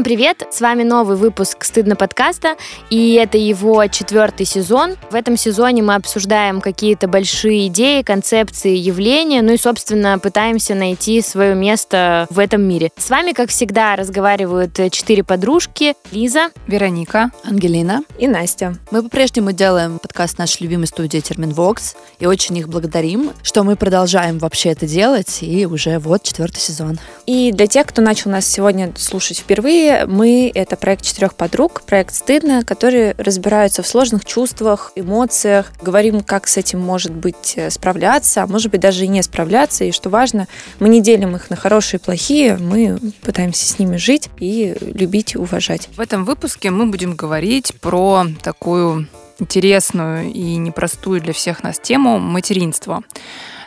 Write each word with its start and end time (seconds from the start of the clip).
Всем 0.00 0.04
привет! 0.06 0.48
С 0.50 0.62
вами 0.62 0.82
новый 0.82 1.18
выпуск 1.18 1.62
«Стыдно 1.62 1.94
подкаста», 1.94 2.56
и 2.88 3.12
это 3.16 3.36
его 3.36 3.86
четвертый 3.88 4.46
сезон. 4.46 4.96
В 5.10 5.14
этом 5.14 5.36
сезоне 5.36 5.82
мы 5.82 5.94
обсуждаем 5.94 6.62
какие-то 6.62 7.06
большие 7.06 7.66
идеи, 7.66 8.00
концепции, 8.00 8.74
явления, 8.74 9.42
ну 9.42 9.52
и, 9.52 9.58
собственно, 9.58 10.18
пытаемся 10.18 10.74
найти 10.74 11.20
свое 11.20 11.54
место 11.54 12.26
в 12.30 12.38
этом 12.38 12.62
мире. 12.62 12.92
С 12.96 13.10
вами, 13.10 13.32
как 13.32 13.50
всегда, 13.50 13.94
разговаривают 13.94 14.72
четыре 14.90 15.22
подружки. 15.22 15.92
Лиза, 16.12 16.48
Вероника, 16.66 17.30
Ангелина 17.44 18.00
и 18.18 18.26
Настя. 18.26 18.76
Мы 18.90 19.02
по-прежнему 19.02 19.52
делаем 19.52 19.98
подкаст 19.98 20.38
нашей 20.38 20.62
любимой 20.62 20.86
студии 20.86 21.18
Терминвокс, 21.18 21.94
и 22.20 22.24
очень 22.24 22.56
их 22.56 22.70
благодарим, 22.70 23.32
что 23.42 23.64
мы 23.64 23.76
продолжаем 23.76 24.38
вообще 24.38 24.70
это 24.70 24.86
делать, 24.86 25.42
и 25.42 25.66
уже 25.66 25.98
вот 25.98 26.22
четвертый 26.22 26.60
сезон. 26.60 26.98
И 27.26 27.52
для 27.52 27.66
тех, 27.66 27.86
кто 27.86 28.00
начал 28.00 28.30
нас 28.30 28.46
сегодня 28.46 28.94
слушать 28.96 29.38
впервые, 29.38 29.89
мы— 30.06 30.50
это 30.54 30.76
проект 30.76 31.04
четырех 31.04 31.34
подруг, 31.34 31.82
проект 31.82 32.14
«Стыдно», 32.14 32.64
который 32.64 33.14
разбирается 33.18 33.82
в 33.82 33.86
сложных 33.86 34.24
чувствах, 34.24 34.92
эмоциях, 34.96 35.72
говорим, 35.82 36.20
как 36.20 36.48
с 36.48 36.56
этим 36.56 36.80
может 36.80 37.12
быть 37.12 37.54
э, 37.56 37.70
справляться, 37.70 38.42
а 38.42 38.46
может 38.46 38.70
быть 38.70 38.80
даже 38.80 39.04
и 39.04 39.08
не 39.08 39.22
справляться, 39.22 39.84
и 39.84 39.92
что 39.92 40.10
важно, 40.10 40.48
мы 40.78 40.88
не 40.88 41.00
делим 41.00 41.36
их 41.36 41.50
на 41.50 41.56
хорошие 41.56 41.98
и 41.98 42.02
плохие, 42.02 42.56
мы 42.56 42.98
пытаемся 43.22 43.66
с 43.66 43.78
ними 43.78 43.96
жить 43.96 44.28
и 44.38 44.76
любить 44.80 45.34
и 45.34 45.38
уважать. 45.38 45.88
В 45.96 46.00
этом 46.00 46.24
выпуске 46.24 46.70
мы 46.70 46.86
будем 46.86 47.14
говорить 47.14 47.72
про 47.80 48.26
такую 48.42 49.08
интересную 49.38 50.30
и 50.30 50.56
непростую 50.56 51.20
для 51.20 51.32
всех 51.32 51.62
нас 51.62 51.78
тему 51.78 52.18
материнства. 52.18 53.02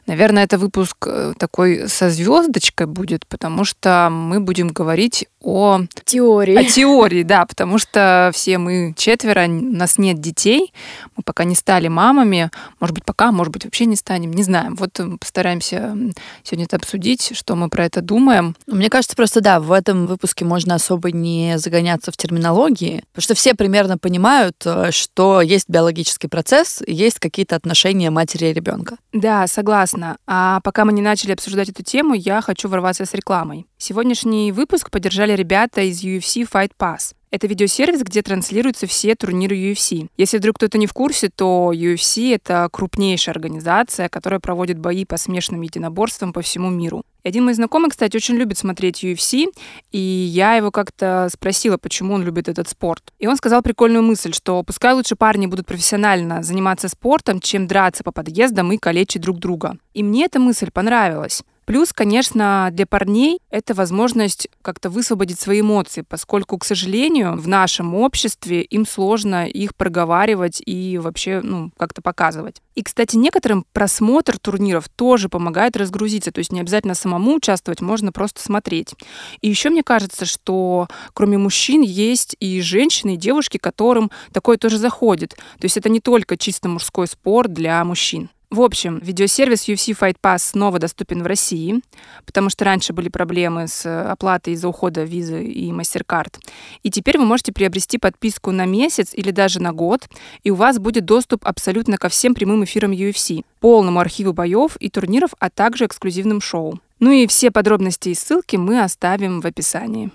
Наверное, 0.05 0.43
это 0.43 0.57
выпуск 0.57 1.07
э, 1.07 1.33
такой 1.37 1.87
со 1.87 2.09
звездочкой 2.09 2.87
будет, 2.87 3.25
потому 3.25 3.63
что 3.63 4.09
мы 4.11 4.41
будем 4.41 4.67
говорить 4.67 5.27
о 5.43 5.81
теории. 6.05 6.55
О 6.55 6.63
теории, 6.63 7.23
да, 7.23 7.45
потому 7.45 7.77
что 7.77 8.31
все 8.33 8.57
мы 8.57 8.93
четверо, 8.97 9.45
у 9.45 9.49
нас 9.49 9.97
нет 9.97 10.19
детей, 10.19 10.73
мы 11.15 11.23
пока 11.23 11.43
не 11.43 11.55
стали 11.55 11.89
мамами, 11.89 12.49
может 12.79 12.95
быть, 12.95 13.05
пока, 13.05 13.31
может 13.31 13.51
быть, 13.51 13.65
вообще 13.65 13.85
не 13.85 13.95
станем, 13.95 14.31
не 14.31 14.43
знаем. 14.43 14.75
Вот 14.75 14.99
постараемся 15.19 15.95
сегодня 16.43 16.65
это 16.65 16.77
обсудить, 16.77 17.35
что 17.35 17.55
мы 17.55 17.69
про 17.69 17.85
это 17.85 18.01
думаем. 18.01 18.55
Мне 18.67 18.89
кажется, 18.89 19.15
просто 19.15 19.41
да, 19.41 19.59
в 19.59 19.71
этом 19.71 20.07
выпуске 20.07 20.45
можно 20.45 20.75
особо 20.75 21.11
не 21.11 21.57
загоняться 21.57 22.11
в 22.11 22.17
терминологии, 22.17 23.03
потому 23.11 23.23
что 23.23 23.35
все 23.35 23.53
примерно 23.53 23.97
понимают, 23.97 24.55
э, 24.65 24.91
что 24.91 25.41
есть 25.41 25.69
биологический 25.69 26.27
процесс, 26.27 26.81
есть 26.87 27.19
какие-то 27.19 27.55
отношения 27.55 28.09
матери 28.09 28.47
и 28.47 28.53
ребенка. 28.53 28.97
Да, 29.11 29.45
согласна. 29.47 30.17
А 30.25 30.61
пока 30.61 30.85
мы 30.85 30.93
не 30.93 31.01
начали 31.01 31.33
обсуждать 31.33 31.69
эту 31.69 31.83
тему, 31.83 32.13
я 32.13 32.41
хочу 32.41 32.69
ворваться 32.69 33.05
с 33.05 33.13
рекламой. 33.13 33.67
Сегодняшний 33.77 34.53
выпуск 34.53 34.89
поддержали 34.89 35.32
ребята 35.35 35.81
из 35.81 36.03
UFC 36.03 36.47
Fight 36.49 36.71
Pass. 36.79 37.13
Это 37.33 37.47
видеосервис, 37.47 38.03
где 38.03 38.21
транслируются 38.21 38.85
все 38.85 39.15
турниры 39.15 39.57
UFC. 39.57 40.07
Если 40.17 40.37
вдруг 40.37 40.57
кто-то 40.57 40.77
не 40.77 40.85
в 40.85 40.93
курсе, 40.93 41.29
то 41.35 41.71
UFC— 41.73 42.35
это 42.35 42.69
крупнейшая 42.71 43.33
организация, 43.33 44.07
которая 44.07 44.39
проводит 44.39 44.77
бои 44.77 45.03
по 45.03 45.17
смешанным 45.17 45.61
единоборствам 45.61 46.31
по 46.31 46.43
всему 46.43 46.69
миру. 46.69 47.01
И 47.23 47.27
один 47.27 47.45
мой 47.45 47.55
знакомый, 47.55 47.89
кстати, 47.89 48.15
очень 48.15 48.35
любит 48.35 48.59
смотреть 48.59 49.03
UFC, 49.03 49.47
и 49.91 49.97
я 49.97 50.53
его 50.53 50.69
как-то 50.69 51.27
спросила, 51.33 51.77
почему 51.77 52.13
он 52.13 52.23
любит 52.23 52.49
этот 52.49 52.69
спорт. 52.69 53.11
И 53.17 53.25
он 53.25 53.35
сказал 53.35 53.63
прикольную 53.63 54.03
мысль, 54.03 54.31
что 54.31 54.61
пускай 54.61 54.93
лучше 54.93 55.15
парни 55.15 55.47
будут 55.47 55.65
профессионально 55.65 56.43
заниматься 56.43 56.87
спортом, 56.87 57.39
чем 57.39 57.65
драться 57.65 58.03
по 58.03 58.11
подъездам 58.11 58.71
и 58.73 58.77
калечить 58.77 59.23
друг 59.23 59.39
друга. 59.39 59.77
И 59.95 60.03
мне 60.03 60.25
эта 60.25 60.39
мысль 60.39 60.69
понравилась. 60.71 61.41
Плюс, 61.65 61.93
конечно, 61.93 62.69
для 62.71 62.85
парней 62.85 63.39
это 63.49 63.73
возможность 63.73 64.47
как-то 64.61 64.89
высвободить 64.89 65.39
свои 65.39 65.61
эмоции, 65.61 66.03
поскольку, 66.07 66.57
к 66.57 66.65
сожалению, 66.65 67.37
в 67.37 67.47
нашем 67.47 67.95
обществе 67.95 68.61
им 68.63 68.85
сложно 68.85 69.47
их 69.47 69.75
проговаривать 69.75 70.61
и 70.65 70.97
вообще 70.97 71.41
ну, 71.41 71.71
как-то 71.77 72.01
показывать. 72.01 72.61
И, 72.75 72.83
кстати, 72.83 73.15
некоторым 73.15 73.65
просмотр 73.71 74.39
турниров 74.39 74.89
тоже 74.89 75.29
помогает 75.29 75.77
разгрузиться, 75.77 76.31
то 76.31 76.39
есть 76.39 76.51
не 76.51 76.59
обязательно 76.59 76.95
самому 76.95 77.35
участвовать, 77.35 77.81
можно 77.81 78.11
просто 78.11 78.41
смотреть. 78.41 78.95
И 79.41 79.49
еще 79.49 79.69
мне 79.69 79.83
кажется, 79.83 80.25
что 80.25 80.87
кроме 81.13 81.37
мужчин 81.37 81.81
есть 81.81 82.35
и 82.39 82.61
женщины, 82.61 83.13
и 83.13 83.17
девушки, 83.17 83.57
которым 83.57 84.11
такое 84.31 84.57
тоже 84.57 84.77
заходит. 84.77 85.35
То 85.35 85.63
есть 85.63 85.77
это 85.77 85.89
не 85.89 85.99
только 85.99 86.35
чисто 86.35 86.67
мужской 86.67 87.07
спорт 87.07 87.53
для 87.53 87.83
мужчин. 87.85 88.29
В 88.53 88.61
общем, 88.61 88.99
видеосервис 88.99 89.67
UFC 89.67 89.97
Fight 89.99 90.17
Pass 90.21 90.51
снова 90.51 90.77
доступен 90.77 91.23
в 91.23 91.25
России, 91.25 91.81
потому 92.23 92.51
что 92.51 92.65
раньше 92.65 92.93
были 92.93 93.09
проблемы 93.09 93.67
с 93.67 93.83
оплатой 94.07 94.53
из-за 94.53 94.67
ухода 94.67 95.01
визы 95.01 95.43
и 95.43 95.71
MasterCard. 95.71 96.35
И 96.83 96.91
теперь 96.91 97.17
вы 97.17 97.25
можете 97.25 97.51
приобрести 97.51 97.97
подписку 97.97 98.51
на 98.51 98.65
месяц 98.65 99.15
или 99.15 99.31
даже 99.31 99.59
на 99.59 99.73
год, 99.73 100.07
и 100.43 100.51
у 100.51 100.55
вас 100.55 100.77
будет 100.77 101.03
доступ 101.03 101.47
абсолютно 101.47 101.97
ко 101.97 102.09
всем 102.09 102.35
прямым 102.35 102.63
эфирам 102.63 102.91
UFC, 102.91 103.43
полному 103.59 103.99
архиву 103.99 104.33
боев 104.33 104.77
и 104.79 104.87
турниров, 104.87 105.31
а 105.39 105.49
также 105.49 105.87
эксклюзивным 105.87 106.39
шоу. 106.39 106.79
Ну 106.99 107.09
и 107.09 107.25
все 107.25 107.49
подробности 107.49 108.09
и 108.09 108.13
ссылки 108.13 108.55
мы 108.55 108.83
оставим 108.83 109.41
в 109.41 109.47
описании. 109.47 110.11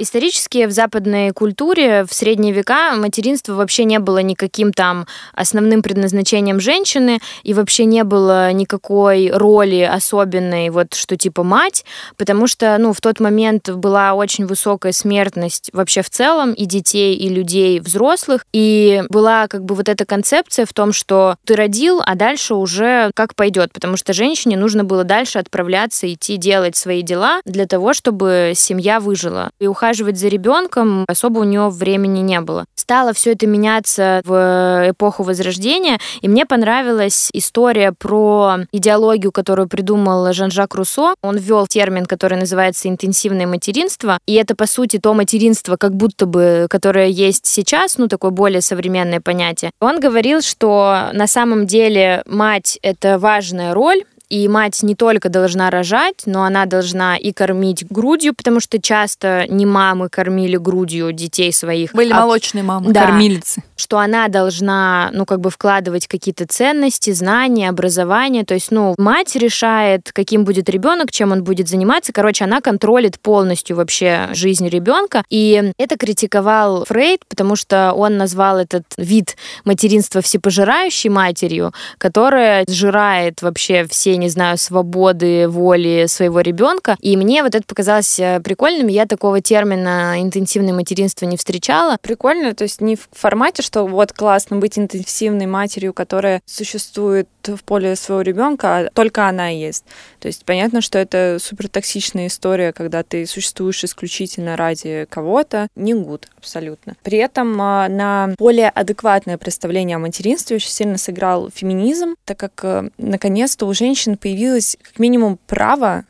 Исторически 0.00 0.66
в 0.66 0.70
западной 0.70 1.32
культуре 1.32 2.04
в 2.08 2.14
средние 2.14 2.52
века 2.52 2.94
материнство 2.94 3.54
вообще 3.54 3.82
не 3.82 3.98
было 3.98 4.18
никаким 4.18 4.72
там 4.72 5.08
основным 5.34 5.82
предназначением 5.82 6.60
женщины, 6.60 7.18
и 7.42 7.52
вообще 7.52 7.84
не 7.84 8.04
было 8.04 8.52
никакой 8.52 9.28
роли 9.28 9.80
особенной, 9.80 10.70
вот 10.70 10.94
что 10.94 11.16
типа 11.16 11.42
мать, 11.42 11.84
потому 12.16 12.46
что, 12.46 12.78
ну, 12.78 12.92
в 12.92 13.00
тот 13.00 13.18
момент 13.18 13.70
была 13.70 14.14
очень 14.14 14.46
высокая 14.46 14.92
смертность 14.92 15.70
вообще 15.72 16.02
в 16.02 16.10
целом 16.10 16.52
и 16.52 16.64
детей, 16.64 17.16
и 17.16 17.28
людей 17.28 17.80
взрослых, 17.80 18.46
и 18.52 19.02
была 19.08 19.48
как 19.48 19.64
бы 19.64 19.74
вот 19.74 19.88
эта 19.88 20.04
концепция 20.04 20.64
в 20.64 20.72
том, 20.72 20.92
что 20.92 21.34
ты 21.44 21.56
родил, 21.56 22.00
а 22.06 22.14
дальше 22.14 22.54
уже 22.54 23.10
как 23.14 23.34
пойдет, 23.34 23.72
потому 23.72 23.96
что 23.96 24.12
женщине 24.12 24.56
нужно 24.56 24.84
было 24.84 25.02
дальше 25.02 25.40
отправляться, 25.40 26.10
идти 26.12 26.36
делать 26.36 26.76
свои 26.76 27.02
дела 27.02 27.40
для 27.44 27.66
того, 27.66 27.94
чтобы 27.94 28.52
семья 28.54 29.00
выжила. 29.00 29.50
И 29.58 29.66
ухаживать 29.66 29.87
ухаживать 29.88 30.18
за 30.18 30.28
ребенком 30.28 31.04
особо 31.08 31.38
у 31.38 31.44
него 31.44 31.70
времени 31.70 32.20
не 32.20 32.40
было. 32.40 32.66
Стало 32.74 33.12
все 33.12 33.32
это 33.32 33.46
меняться 33.46 34.20
в 34.24 34.90
эпоху 34.90 35.22
Возрождения, 35.22 35.98
и 36.20 36.28
мне 36.28 36.44
понравилась 36.44 37.30
история 37.32 37.92
про 37.92 38.58
идеологию, 38.72 39.32
которую 39.32 39.68
придумал 39.68 40.32
Жан-Жак 40.32 40.74
Руссо. 40.74 41.14
Он 41.22 41.36
ввел 41.36 41.66
термин, 41.66 42.04
который 42.06 42.38
называется 42.38 42.88
интенсивное 42.88 43.46
материнство, 43.46 44.18
и 44.26 44.34
это, 44.34 44.54
по 44.54 44.66
сути, 44.66 44.98
то 44.98 45.14
материнство, 45.14 45.76
как 45.76 45.94
будто 45.94 46.26
бы, 46.26 46.66
которое 46.68 47.08
есть 47.08 47.46
сейчас, 47.46 47.96
ну, 47.98 48.08
такое 48.08 48.30
более 48.30 48.60
современное 48.60 49.20
понятие. 49.20 49.70
Он 49.80 50.00
говорил, 50.00 50.42
что 50.42 51.10
на 51.12 51.26
самом 51.26 51.66
деле 51.66 52.22
мать— 52.26 52.78
это 52.82 53.18
важная 53.18 53.72
роль, 53.72 54.04
и 54.28 54.46
мать 54.48 54.82
не 54.82 54.94
только 54.94 55.28
должна 55.28 55.70
рожать, 55.70 56.22
но 56.26 56.44
она 56.44 56.66
должна 56.66 57.16
и 57.16 57.32
кормить 57.32 57.86
грудью, 57.88 58.34
потому 58.34 58.60
что 58.60 58.80
часто 58.80 59.46
не 59.48 59.66
мамы 59.66 60.08
кормили 60.08 60.56
грудью 60.56 61.12
детей 61.12 61.52
своих. 61.52 61.94
Были 61.94 62.12
а... 62.12 62.20
молочные 62.20 62.62
мамы, 62.62 62.92
да, 62.92 63.06
кормилицы. 63.06 63.62
Что 63.78 63.98
она 63.98 64.28
должна, 64.28 65.08
ну, 65.12 65.24
как 65.24 65.40
бы 65.40 65.48
вкладывать 65.48 66.06
какие-то 66.06 66.46
ценности, 66.46 67.12
знания, 67.12 67.70
образование. 67.70 68.44
То 68.44 68.54
есть, 68.54 68.70
ну, 68.70 68.94
мать 68.98 69.34
решает, 69.36 70.10
каким 70.12 70.44
будет 70.44 70.68
ребенок, 70.68 71.10
чем 71.10 71.32
он 71.32 71.44
будет 71.44 71.68
заниматься. 71.68 72.12
Короче, 72.12 72.44
она 72.44 72.60
контролит 72.60 73.18
полностью 73.18 73.76
вообще 73.76 74.28
жизнь 74.32 74.68
ребенка. 74.68 75.24
И 75.30 75.72
это 75.78 75.96
критиковал 75.96 76.84
Фрейд, 76.84 77.24
потому 77.26 77.56
что 77.56 77.94
он 77.94 78.18
назвал 78.18 78.58
этот 78.58 78.84
вид 78.98 79.36
материнства 79.64 80.20
всепожирающей 80.20 81.08
матерью, 81.08 81.72
которая 81.96 82.64
сжирает 82.68 83.40
вообще 83.40 83.86
все 83.88 84.18
не 84.18 84.28
знаю, 84.28 84.58
свободы, 84.58 85.48
воли 85.48 86.04
своего 86.08 86.40
ребенка. 86.40 86.96
И 87.00 87.16
мне 87.16 87.42
вот 87.42 87.54
это 87.54 87.64
показалось 87.64 88.18
э, 88.18 88.40
прикольным. 88.40 88.88
Я 88.88 89.06
такого 89.06 89.40
термина 89.40 90.20
интенсивное 90.20 90.74
материнство 90.74 91.24
не 91.24 91.36
встречала. 91.36 91.96
Прикольно, 92.00 92.54
то 92.54 92.64
есть 92.64 92.80
не 92.80 92.96
в 92.96 93.08
формате, 93.12 93.62
что 93.68 93.86
вот 93.86 94.14
классно 94.14 94.56
быть 94.56 94.78
интенсивной 94.78 95.44
матерью, 95.44 95.92
которая 95.92 96.40
существует 96.46 97.28
в 97.44 97.62
поле 97.64 97.96
своего 97.96 98.22
ребенка, 98.22 98.78
а 98.78 98.90
только 98.94 99.28
она 99.28 99.48
есть. 99.48 99.84
То 100.20 100.28
есть 100.28 100.46
понятно, 100.46 100.80
что 100.80 100.98
это 100.98 101.36
супер 101.38 101.68
токсичная 101.68 102.28
история, 102.28 102.72
когда 102.72 103.02
ты 103.02 103.26
существуешь 103.26 103.84
исключительно 103.84 104.56
ради 104.56 105.06
кого-то. 105.10 105.68
Не 105.76 105.92
гуд 105.92 106.28
абсолютно. 106.38 106.96
При 107.02 107.18
этом 107.18 107.60
а, 107.60 107.90
на 107.90 108.34
более 108.38 108.70
адекватное 108.70 109.36
представление 109.36 109.96
о 109.96 110.00
материнстве 110.00 110.56
очень 110.56 110.70
сильно 110.70 110.96
сыграл 110.96 111.50
феминизм, 111.50 112.14
так 112.24 112.38
как 112.38 112.64
э, 112.64 112.88
наконец-то 112.96 113.66
у 113.66 113.74
женщин 113.74 114.16
появилось 114.16 114.78
как 114.80 114.98
минимум 114.98 115.38
право 115.46 116.06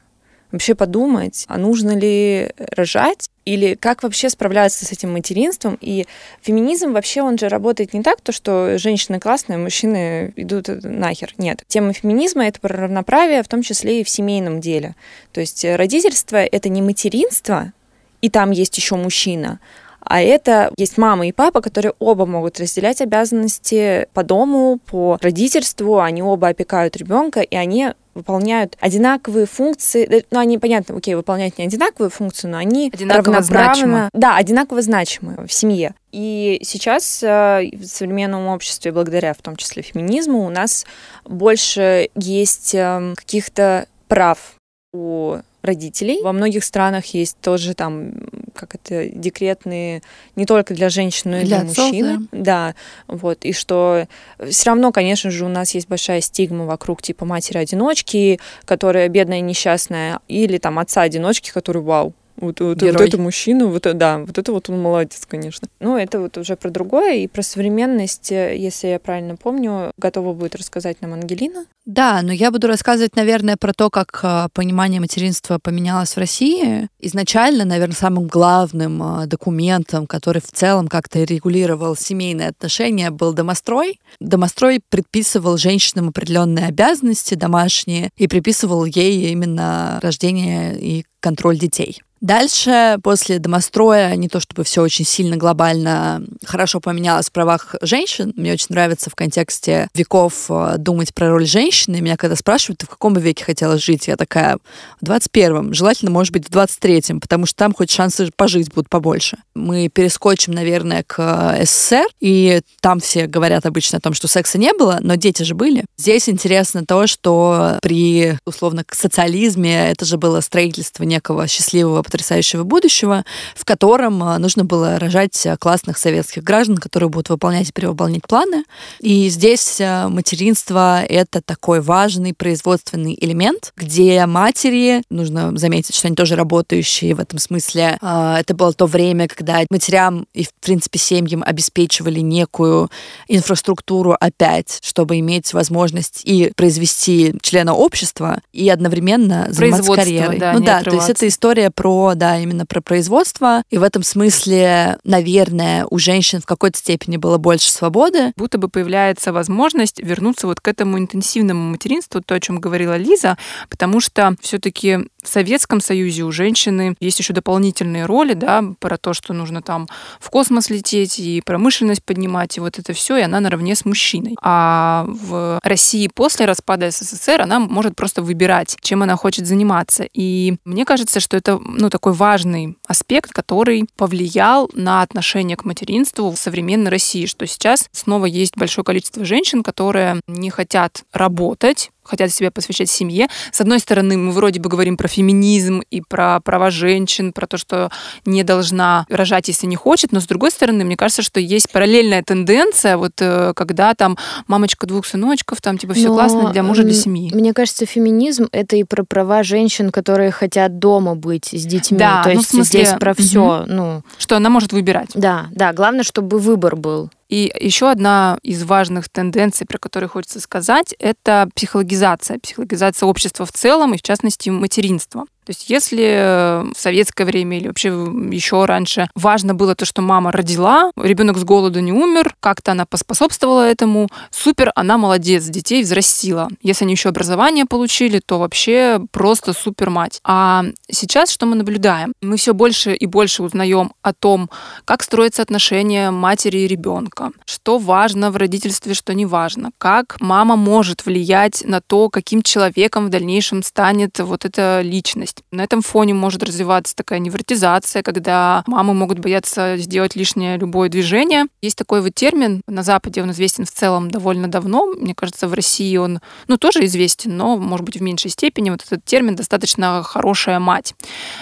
вообще 0.52 0.76
подумать, 0.76 1.44
а 1.48 1.58
нужно 1.58 1.96
ли 1.96 2.52
рожать 2.56 3.28
или 3.48 3.76
как 3.76 4.02
вообще 4.02 4.28
справляться 4.28 4.84
с 4.84 4.92
этим 4.92 5.12
материнством. 5.12 5.78
И 5.80 6.06
феминизм 6.42 6.92
вообще, 6.92 7.22
он 7.22 7.38
же 7.38 7.48
работает 7.48 7.94
не 7.94 8.02
так, 8.02 8.20
то, 8.20 8.30
что 8.30 8.76
женщины 8.76 9.18
классные, 9.18 9.56
мужчины 9.56 10.34
идут 10.36 10.68
нахер. 10.68 11.32
Нет. 11.38 11.62
Тема 11.66 11.94
феминизма— 11.94 12.46
это 12.48 12.60
про 12.60 12.76
равноправие, 12.76 13.42
в 13.42 13.48
том 13.48 13.62
числе 13.62 14.02
и 14.02 14.04
в 14.04 14.10
семейном 14.10 14.60
деле. 14.60 14.94
То 15.32 15.40
есть 15.40 15.64
родительство— 15.64 16.36
это 16.52 16.68
не 16.68 16.82
материнство, 16.82 17.72
и 18.20 18.28
там 18.28 18.50
есть 18.50 18.76
еще 18.76 18.96
мужчина, 18.96 19.60
а 20.08 20.22
это 20.22 20.72
есть 20.76 20.96
мама 20.96 21.26
и 21.26 21.32
папа, 21.32 21.60
которые 21.60 21.92
оба 21.98 22.24
могут 22.24 22.58
разделять 22.58 23.02
обязанности 23.02 24.08
по 24.14 24.22
дому, 24.22 24.80
по 24.86 25.18
родительству, 25.20 26.00
они 26.00 26.22
оба 26.22 26.48
опекают 26.48 26.96
ребенка, 26.96 27.40
и 27.40 27.54
они 27.54 27.92
выполняют 28.14 28.76
одинаковые 28.80 29.46
функции. 29.46 30.24
Ну, 30.30 30.40
они, 30.40 30.58
понятно, 30.58 30.96
окей, 30.96 31.14
выполняют 31.14 31.58
не 31.58 31.64
одинаковые 31.64 32.10
функции, 32.10 32.48
но 32.48 32.56
они 32.58 32.90
одинаково 32.92 33.36
равноправно... 33.36 33.42
Значимы. 33.42 34.08
Да, 34.12 34.36
одинаково 34.36 34.82
значимы 34.82 35.46
в 35.46 35.52
семье. 35.52 35.94
И 36.10 36.58
сейчас 36.64 37.22
э, 37.22 37.70
в 37.74 37.84
современном 37.84 38.48
обществе, 38.48 38.92
благодаря 38.92 39.34
в 39.34 39.42
том 39.42 39.56
числе 39.56 39.82
феминизму, 39.82 40.44
у 40.44 40.48
нас 40.48 40.84
больше 41.24 42.08
есть 42.16 42.74
эм, 42.74 43.14
каких-то 43.14 43.86
прав 44.08 44.54
у 44.92 45.36
родителей. 45.62 46.20
Во 46.22 46.32
многих 46.32 46.64
странах 46.64 47.06
есть 47.06 47.36
тоже 47.40 47.74
там, 47.74 48.12
как 48.58 48.74
это, 48.74 49.08
декретные 49.08 50.02
не 50.36 50.44
только 50.44 50.74
для 50.74 50.88
женщин, 50.88 51.30
но 51.30 51.36
и 51.38 51.44
для, 51.44 51.60
для 51.60 51.66
мужчин. 51.66 52.28
Да. 52.32 52.38
да, 52.42 52.74
вот. 53.06 53.44
И 53.44 53.52
что 53.52 54.06
все 54.50 54.70
равно, 54.70 54.92
конечно 54.92 55.30
же, 55.30 55.44
у 55.44 55.48
нас 55.48 55.74
есть 55.74 55.88
большая 55.88 56.20
стигма 56.20 56.66
вокруг 56.66 57.02
типа 57.02 57.24
матери-одиночки, 57.24 58.40
которая 58.64 59.08
бедная, 59.08 59.40
несчастная, 59.40 60.20
или 60.28 60.58
там 60.58 60.78
отца-одиночки, 60.78 61.50
который, 61.50 61.82
вау, 61.82 62.14
вот, 62.40 62.60
вот, 62.60 62.80
вот 62.80 63.00
это 63.00 63.18
мужчина, 63.18 63.66
вот, 63.66 63.82
да, 63.94 64.18
вот 64.18 64.38
это 64.38 64.52
вот 64.52 64.70
он 64.70 64.80
молодец, 64.80 65.26
конечно. 65.28 65.68
Ну, 65.80 65.96
это 65.96 66.20
вот 66.20 66.38
уже 66.38 66.56
про 66.56 66.70
другое. 66.70 67.16
И 67.16 67.26
про 67.26 67.42
современность, 67.42 68.30
э, 68.30 68.56
если 68.56 68.88
я 68.88 69.00
правильно 69.00 69.36
помню, 69.36 69.90
готова 69.96 70.32
будет 70.32 70.54
рассказать 70.54 71.00
нам 71.00 71.14
Ангелина. 71.14 71.66
Да, 71.84 72.20
но 72.22 72.32
я 72.32 72.50
буду 72.50 72.68
рассказывать, 72.68 73.16
наверное, 73.16 73.56
про 73.56 73.72
то, 73.72 73.90
как 73.90 74.20
э, 74.22 74.48
понимание 74.52 75.00
материнства 75.00 75.58
поменялось 75.60 76.14
в 76.14 76.18
России. 76.18 76.88
Изначально, 77.00 77.64
наверное, 77.64 77.96
самым 77.96 78.28
главным 78.28 79.02
э, 79.02 79.26
документом, 79.26 80.06
который 80.06 80.40
в 80.40 80.52
целом 80.52 80.86
как-то 80.86 81.24
регулировал 81.24 81.96
семейные 81.96 82.48
отношения, 82.50 83.10
был 83.10 83.32
домострой. 83.32 83.98
Домострой 84.20 84.80
предписывал 84.88 85.56
женщинам 85.56 86.10
определенные 86.10 86.66
обязанности 86.66 87.34
домашние 87.34 88.10
и 88.16 88.28
приписывал 88.28 88.84
ей 88.84 89.32
именно 89.32 89.98
рождение 90.02 90.78
и 90.78 91.04
контроль 91.20 91.58
детей. 91.58 92.00
Дальше, 92.20 92.98
после 93.02 93.38
домостроя, 93.38 94.14
не 94.16 94.28
то 94.28 94.40
чтобы 94.40 94.64
все 94.64 94.82
очень 94.82 95.04
сильно 95.04 95.36
глобально 95.36 96.22
хорошо 96.44 96.80
поменялось 96.80 97.28
в 97.28 97.32
правах 97.32 97.76
женщин. 97.80 98.32
Мне 98.36 98.52
очень 98.52 98.66
нравится 98.70 99.10
в 99.10 99.14
контексте 99.14 99.88
веков 99.94 100.46
э, 100.48 100.74
думать 100.78 101.14
про 101.14 101.30
роль 101.30 101.46
женщины. 101.46 102.00
Меня 102.00 102.16
когда 102.16 102.36
спрашивают, 102.36 102.80
ты 102.80 102.86
в 102.86 102.90
каком 102.90 103.14
бы 103.14 103.20
веке 103.20 103.44
хотела 103.44 103.78
жить, 103.78 104.08
я 104.08 104.16
такая, 104.16 104.58
в 105.00 105.04
21-м, 105.04 105.74
желательно, 105.74 106.10
может 106.10 106.32
быть, 106.32 106.48
в 106.48 106.50
23-м, 106.50 107.20
потому 107.20 107.46
что 107.46 107.56
там 107.56 107.72
хоть 107.72 107.90
шансы 107.90 108.30
пожить 108.34 108.72
будут 108.72 108.88
побольше. 108.88 109.38
Мы 109.54 109.88
перескочим, 109.88 110.52
наверное, 110.52 111.04
к 111.06 111.56
СССР, 111.62 112.06
и 112.20 112.60
там 112.80 113.00
все 113.00 113.26
говорят 113.26 113.66
обычно 113.66 113.98
о 113.98 114.00
том, 114.00 114.14
что 114.14 114.26
секса 114.28 114.58
не 114.58 114.72
было, 114.72 114.98
но 115.00 115.14
дети 115.14 115.42
же 115.44 115.54
были. 115.54 115.84
Здесь 115.96 116.28
интересно 116.28 116.84
то, 116.84 117.06
что 117.06 117.78
при, 117.82 118.38
условно, 118.44 118.84
социализме 118.90 119.90
это 119.90 120.04
же 120.04 120.18
было 120.18 120.40
строительство 120.40 121.04
некого 121.04 121.46
счастливого 121.46 122.02
потрясающего 122.08 122.64
будущего, 122.64 123.24
в 123.54 123.64
котором 123.64 124.22
а, 124.22 124.38
нужно 124.38 124.64
было 124.64 124.98
рожать 124.98 125.46
а, 125.46 125.56
классных 125.56 125.98
советских 125.98 126.42
граждан, 126.42 126.76
которые 126.76 127.08
будут 127.08 127.28
выполнять 127.28 127.68
и 127.68 127.72
перевыполнять 127.72 128.26
планы. 128.26 128.64
И 129.00 129.28
здесь 129.28 129.80
а, 129.80 130.08
материнство— 130.08 131.02
это 131.08 131.40
такой 131.42 131.80
важный 131.80 132.34
производственный 132.34 133.16
элемент, 133.20 133.72
где 133.76 134.24
матери, 134.26 135.02
нужно 135.10 135.56
заметить, 135.56 135.94
что 135.94 136.08
они 136.08 136.16
тоже 136.16 136.36
работающие 136.36 137.14
в 137.14 137.20
этом 137.20 137.38
смысле, 137.38 137.98
это 138.00 138.54
было 138.54 138.72
то 138.72 138.86
время, 138.86 139.28
когда 139.28 139.62
матерям 139.70 140.26
и, 140.32 140.44
в 140.44 140.52
принципе, 140.54 140.98
семьям 140.98 141.42
обеспечивали 141.44 142.20
некую 142.20 142.90
инфраструктуру 143.26 144.16
опять, 144.18 144.78
чтобы 144.82 145.18
иметь 145.18 145.52
возможность 145.52 146.22
и 146.24 146.52
произвести 146.56 147.34
члена 147.42 147.74
общества, 147.74 148.40
и 148.52 148.68
одновременно 148.68 149.48
заниматься 149.50 149.92
карьерой. 149.92 150.38
Да, 150.38 150.52
ну 150.52 150.60
да, 150.60 150.82
то 150.82 150.94
есть 150.94 151.10
это 151.10 151.26
история 151.26 151.70
про 151.70 151.97
да, 152.14 152.38
именно 152.38 152.66
про 152.66 152.80
производство. 152.80 153.62
И 153.70 153.78
в 153.78 153.82
этом 153.82 154.02
смысле, 154.02 154.98
наверное, 155.04 155.86
у 155.90 155.98
женщин 155.98 156.40
в 156.40 156.46
какой-то 156.46 156.78
степени 156.78 157.16
было 157.16 157.38
больше 157.38 157.70
свободы. 157.70 158.32
Будто 158.36 158.58
бы 158.58 158.68
появляется 158.68 159.32
возможность 159.32 160.00
вернуться 160.00 160.46
вот 160.46 160.60
к 160.60 160.68
этому 160.68 160.98
интенсивному 160.98 161.70
материнству, 161.70 162.20
то, 162.20 162.34
о 162.34 162.40
чем 162.40 162.60
говорила 162.60 162.96
Лиза, 162.96 163.36
потому 163.68 164.00
что 164.00 164.36
все-таки 164.40 164.98
в 165.22 165.28
Советском 165.28 165.80
Союзе 165.80 166.22
у 166.22 166.32
женщины 166.32 166.96
есть 167.00 167.18
еще 167.18 167.32
дополнительные 167.32 168.06
роли, 168.06 168.34
да, 168.34 168.64
про 168.78 168.96
то, 168.96 169.12
что 169.12 169.34
нужно 169.34 169.62
там 169.62 169.88
в 170.20 170.30
космос 170.30 170.70
лететь 170.70 171.18
и 171.18 171.42
промышленность 171.44 172.04
поднимать, 172.04 172.56
и 172.56 172.60
вот 172.60 172.78
это 172.78 172.92
все, 172.92 173.16
и 173.16 173.22
она 173.22 173.40
наравне 173.40 173.74
с 173.74 173.84
мужчиной. 173.84 174.36
А 174.42 175.06
в 175.08 175.60
России 175.62 176.08
после 176.12 176.46
распада 176.46 176.90
СССР 176.90 177.42
она 177.42 177.58
может 177.58 177.96
просто 177.96 178.22
выбирать, 178.22 178.76
чем 178.80 179.02
она 179.02 179.16
хочет 179.16 179.46
заниматься. 179.46 180.06
И 180.12 180.56
мне 180.64 180.84
кажется, 180.84 181.20
что 181.20 181.36
это 181.36 181.58
ну, 181.58 181.87
такой 181.90 182.12
важный 182.12 182.76
аспект, 182.86 183.32
который 183.32 183.86
повлиял 183.96 184.70
на 184.72 185.02
отношение 185.02 185.56
к 185.56 185.64
материнству 185.64 186.30
в 186.30 186.36
современной 186.36 186.90
России, 186.90 187.26
что 187.26 187.46
сейчас 187.46 187.88
снова 187.92 188.26
есть 188.26 188.56
большое 188.56 188.84
количество 188.84 189.24
женщин, 189.24 189.62
которые 189.62 190.20
не 190.26 190.50
хотят 190.50 191.04
работать, 191.12 191.90
хотят 192.08 192.32
себя 192.32 192.50
посвящать 192.50 192.90
семье. 192.90 193.28
С 193.52 193.60
одной 193.60 193.78
стороны, 193.78 194.16
мы 194.16 194.32
вроде 194.32 194.60
бы 194.60 194.68
говорим 194.68 194.96
про 194.96 195.08
феминизм 195.08 195.82
и 195.90 196.00
про 196.00 196.40
права 196.40 196.70
женщин, 196.70 197.32
про 197.32 197.46
то, 197.46 197.56
что 197.56 197.90
не 198.24 198.42
должна 198.42 199.06
рожать, 199.08 199.48
если 199.48 199.66
не 199.66 199.76
хочет, 199.76 200.12
но 200.12 200.20
с 200.20 200.26
другой 200.26 200.50
стороны, 200.50 200.84
мне 200.84 200.96
кажется, 200.96 201.22
что 201.22 201.40
есть 201.40 201.70
параллельная 201.70 202.22
тенденция, 202.22 202.96
вот 202.96 203.12
э, 203.20 203.52
когда 203.54 203.94
там 203.94 204.16
мамочка 204.46 204.86
двух 204.86 205.06
сыночков, 205.06 205.60
там 205.60 205.78
типа 205.78 205.94
все 205.94 206.08
но, 206.08 206.14
классно 206.14 206.52
для 206.52 206.62
мужа, 206.62 206.82
для 206.82 206.94
семьи. 206.94 207.30
Мне 207.34 207.52
кажется, 207.52 207.86
феминизм 207.86 208.48
это 208.52 208.76
и 208.76 208.84
про 208.84 209.04
права 209.04 209.42
женщин, 209.42 209.90
которые 209.90 210.30
хотят 210.30 210.78
дома 210.78 211.14
быть 211.14 211.48
с 211.52 211.64
детьми. 211.64 211.98
Да, 211.98 212.22
то 212.22 212.30
ну, 212.30 212.36
есть 212.36 212.50
смысле, 212.50 212.84
здесь 212.84 212.98
про 212.98 213.14
все, 213.14 213.64
ну 213.66 214.02
что 214.18 214.36
она 214.36 214.50
может 214.50 214.72
выбирать. 214.72 215.10
Да, 215.14 215.46
да, 215.50 215.72
главное, 215.72 216.04
чтобы 216.04 216.38
выбор 216.38 216.76
был. 216.76 217.10
И 217.28 217.52
еще 217.60 217.90
одна 217.90 218.38
из 218.42 218.64
важных 218.64 219.08
тенденций, 219.10 219.66
про 219.66 219.78
которые 219.78 220.08
хочется 220.08 220.40
сказать, 220.40 220.94
это 220.98 221.48
психологизация, 221.54 222.38
психологизация 222.38 223.06
общества 223.06 223.44
в 223.44 223.52
целом 223.52 223.94
и 223.94 223.98
в 223.98 224.02
частности 224.02 224.48
материнства. 224.48 225.24
То 225.48 225.52
есть 225.52 225.70
если 225.70 226.04
э, 226.04 226.72
в 226.76 226.78
советское 226.78 227.24
время 227.24 227.56
или 227.56 227.68
вообще 227.68 227.88
еще 227.88 228.66
раньше 228.66 229.08
важно 229.14 229.54
было 229.54 229.74
то, 229.74 229.86
что 229.86 230.02
мама 230.02 230.30
родила, 230.30 230.90
ребенок 230.94 231.38
с 231.38 231.44
голоду 231.44 231.80
не 231.80 231.90
умер, 231.90 232.34
как-то 232.38 232.72
она 232.72 232.84
поспособствовала 232.84 233.66
этому, 233.66 234.08
супер, 234.30 234.72
она 234.74 234.98
молодец, 234.98 235.44
детей 235.44 235.82
взрастила. 235.82 236.50
Если 236.60 236.84
они 236.84 236.92
еще 236.92 237.08
образование 237.08 237.64
получили, 237.64 238.20
то 238.20 238.38
вообще 238.38 239.00
просто 239.10 239.54
супер 239.54 239.88
мать. 239.88 240.20
А 240.22 240.66
сейчас 240.90 241.30
что 241.30 241.46
мы 241.46 241.56
наблюдаем? 241.56 242.12
Мы 242.20 242.36
все 242.36 242.52
больше 242.52 242.94
и 242.94 243.06
больше 243.06 243.42
узнаем 243.42 243.94
о 244.02 244.12
том, 244.12 244.50
как 244.84 245.02
строятся 245.02 245.40
отношения 245.40 246.10
матери 246.10 246.58
и 246.58 246.66
ребенка, 246.66 247.30
что 247.46 247.78
важно 247.78 248.30
в 248.30 248.36
родительстве, 248.36 248.92
что 248.92 249.14
не 249.14 249.24
важно, 249.24 249.70
как 249.78 250.20
мама 250.20 250.56
может 250.56 251.06
влиять 251.06 251.64
на 251.64 251.80
то, 251.80 252.10
каким 252.10 252.42
человеком 252.42 253.06
в 253.06 253.08
дальнейшем 253.08 253.62
станет 253.62 254.18
вот 254.18 254.44
эта 254.44 254.82
личность 254.82 255.37
есть 255.38 255.44
на 255.52 255.62
этом 255.62 255.82
фоне 255.82 256.14
может 256.14 256.42
развиваться 256.42 256.94
такая 256.94 257.18
невротизация, 257.18 258.02
когда 258.02 258.62
мамы 258.66 258.94
могут 258.94 259.18
бояться 259.18 259.76
сделать 259.76 260.16
лишнее 260.16 260.58
любое 260.58 260.88
движение. 260.88 261.46
Есть 261.62 261.76
такой 261.76 262.00
вот 262.00 262.14
термин, 262.14 262.62
на 262.66 262.82
Западе 262.82 263.22
он 263.22 263.30
известен 263.30 263.64
в 263.64 263.70
целом 263.70 264.10
довольно 264.10 264.48
давно, 264.48 264.86
мне 264.86 265.14
кажется, 265.14 265.48
в 265.48 265.54
России 265.54 265.96
он, 265.96 266.20
ну, 266.46 266.56
тоже 266.56 266.84
известен, 266.84 267.36
но, 267.36 267.56
может 267.56 267.84
быть, 267.84 267.96
в 267.96 268.02
меньшей 268.02 268.30
степени. 268.30 268.70
Вот 268.70 268.84
этот 268.84 269.04
термин 269.04 269.36
достаточно 269.36 270.02
«хорошая 270.02 270.58
мать». 270.58 270.94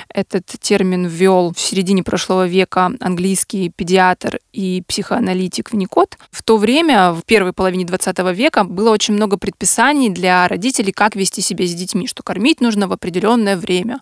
Этот 0.09 0.47
термин 0.61 1.07
ввел 1.07 1.53
в 1.55 1.61
середине 1.61 2.03
прошлого 2.03 2.47
века 2.47 2.93
английский 3.00 3.71
педиатр 3.75 4.38
и 4.53 4.83
психоаналитик 4.87 5.73
Винникот. 5.73 6.19
В 6.31 6.43
то 6.43 6.57
время, 6.57 7.12
в 7.12 7.23
первой 7.25 7.53
половине 7.53 7.85
20 7.85 8.19
века, 8.35 8.65
было 8.65 8.91
очень 8.91 9.15
много 9.15 9.37
предписаний 9.37 10.11
для 10.11 10.49
родителей, 10.49 10.93
как 10.93 11.17
вести 11.17 11.41
себя 11.41 11.67
с 11.67 11.75
детьми, 11.75 12.07
что 12.07 12.23
кормить 12.23 12.61
нужно 12.61 12.88
в 12.88 12.93
определенное 12.93 13.57
время, 13.57 13.86
время, 13.87 14.00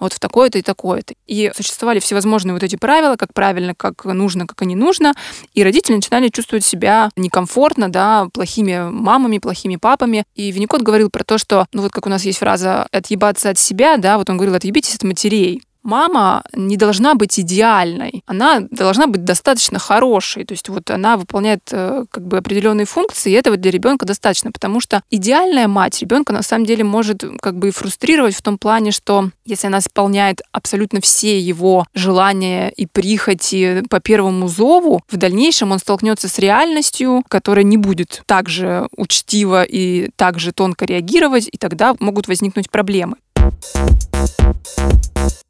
вот 0.00 0.12
в 0.12 0.18
такое-то 0.18 0.58
и 0.58 0.62
такое-то. 0.62 1.14
И 1.26 1.50
существовали 1.54 1.98
всевозможные 1.98 2.54
вот 2.54 2.62
эти 2.62 2.76
правила, 2.76 3.16
как 3.16 3.32
правильно, 3.34 3.74
как 3.74 4.04
нужно, 4.04 4.46
как 4.46 4.62
и 4.62 4.66
не 4.66 4.76
нужно, 4.76 5.14
и 5.52 5.62
родители 5.62 5.96
начинали 5.96 6.28
чувствовать 6.28 6.64
себя 6.64 7.10
некомфортно, 7.16 7.90
да, 7.90 8.28
плохими 8.32 8.90
мамами, 8.90 9.38
плохими 9.38 9.76
папами. 9.76 10.24
И 10.34 10.50
Винникот 10.50 10.82
говорил 10.82 11.10
про 11.10 11.24
то, 11.24 11.38
что, 11.38 11.66
ну 11.72 11.82
вот 11.82 11.92
как 11.92 12.06
у 12.06 12.10
нас 12.10 12.24
есть 12.24 12.38
фраза 12.38 12.86
«отъебаться 12.92 13.50
от 13.50 13.58
себя», 13.58 13.96
да, 13.96 14.18
вот 14.18 14.30
он 14.30 14.36
говорил 14.36 14.54
«отъебитесь 14.54 14.94
от 14.94 15.02
матерей». 15.02 15.62
Мама 15.84 16.42
не 16.54 16.76
должна 16.76 17.14
быть 17.14 17.38
идеальной, 17.38 18.24
она 18.26 18.60
должна 18.70 19.06
быть 19.06 19.24
достаточно 19.24 19.78
хорошей, 19.78 20.44
то 20.44 20.52
есть 20.52 20.68
вот 20.68 20.90
она 20.90 21.16
выполняет 21.16 21.68
э, 21.70 22.04
как 22.10 22.26
бы 22.26 22.38
определенные 22.38 22.86
функции, 22.86 23.30
и 23.30 23.34
этого 23.34 23.56
для 23.56 23.70
ребенка 23.70 24.06
достаточно, 24.06 24.50
потому 24.50 24.80
что 24.80 25.02
идеальная 25.10 25.68
мать 25.68 26.00
ребенка 26.00 26.32
на 26.32 26.42
самом 26.42 26.66
деле 26.66 26.82
может 26.84 27.22
как 27.40 27.56
бы 27.56 27.68
и 27.68 27.70
фрустрировать 27.70 28.34
в 28.34 28.42
том 28.42 28.58
плане, 28.58 28.90
что 28.90 29.30
если 29.44 29.66
она 29.66 29.78
исполняет 29.78 30.40
абсолютно 30.52 31.00
все 31.00 31.38
его 31.38 31.86
желания 31.94 32.70
и 32.70 32.86
прихоти 32.86 33.82
по 33.90 34.00
первому 34.00 34.48
зову, 34.48 35.02
в 35.08 35.16
дальнейшем 35.16 35.72
он 35.72 35.78
столкнется 35.78 36.28
с 36.28 36.38
реальностью, 36.38 37.22
которая 37.28 37.64
не 37.64 37.76
будет 37.76 38.22
так 38.26 38.48
же 38.48 38.88
учтиво 38.96 39.62
и 39.62 40.10
так 40.16 40.38
же 40.38 40.52
тонко 40.52 40.86
реагировать, 40.86 41.48
и 41.52 41.58
тогда 41.58 41.94
могут 42.00 42.26
возникнуть 42.26 42.70
проблемы. 42.70 43.16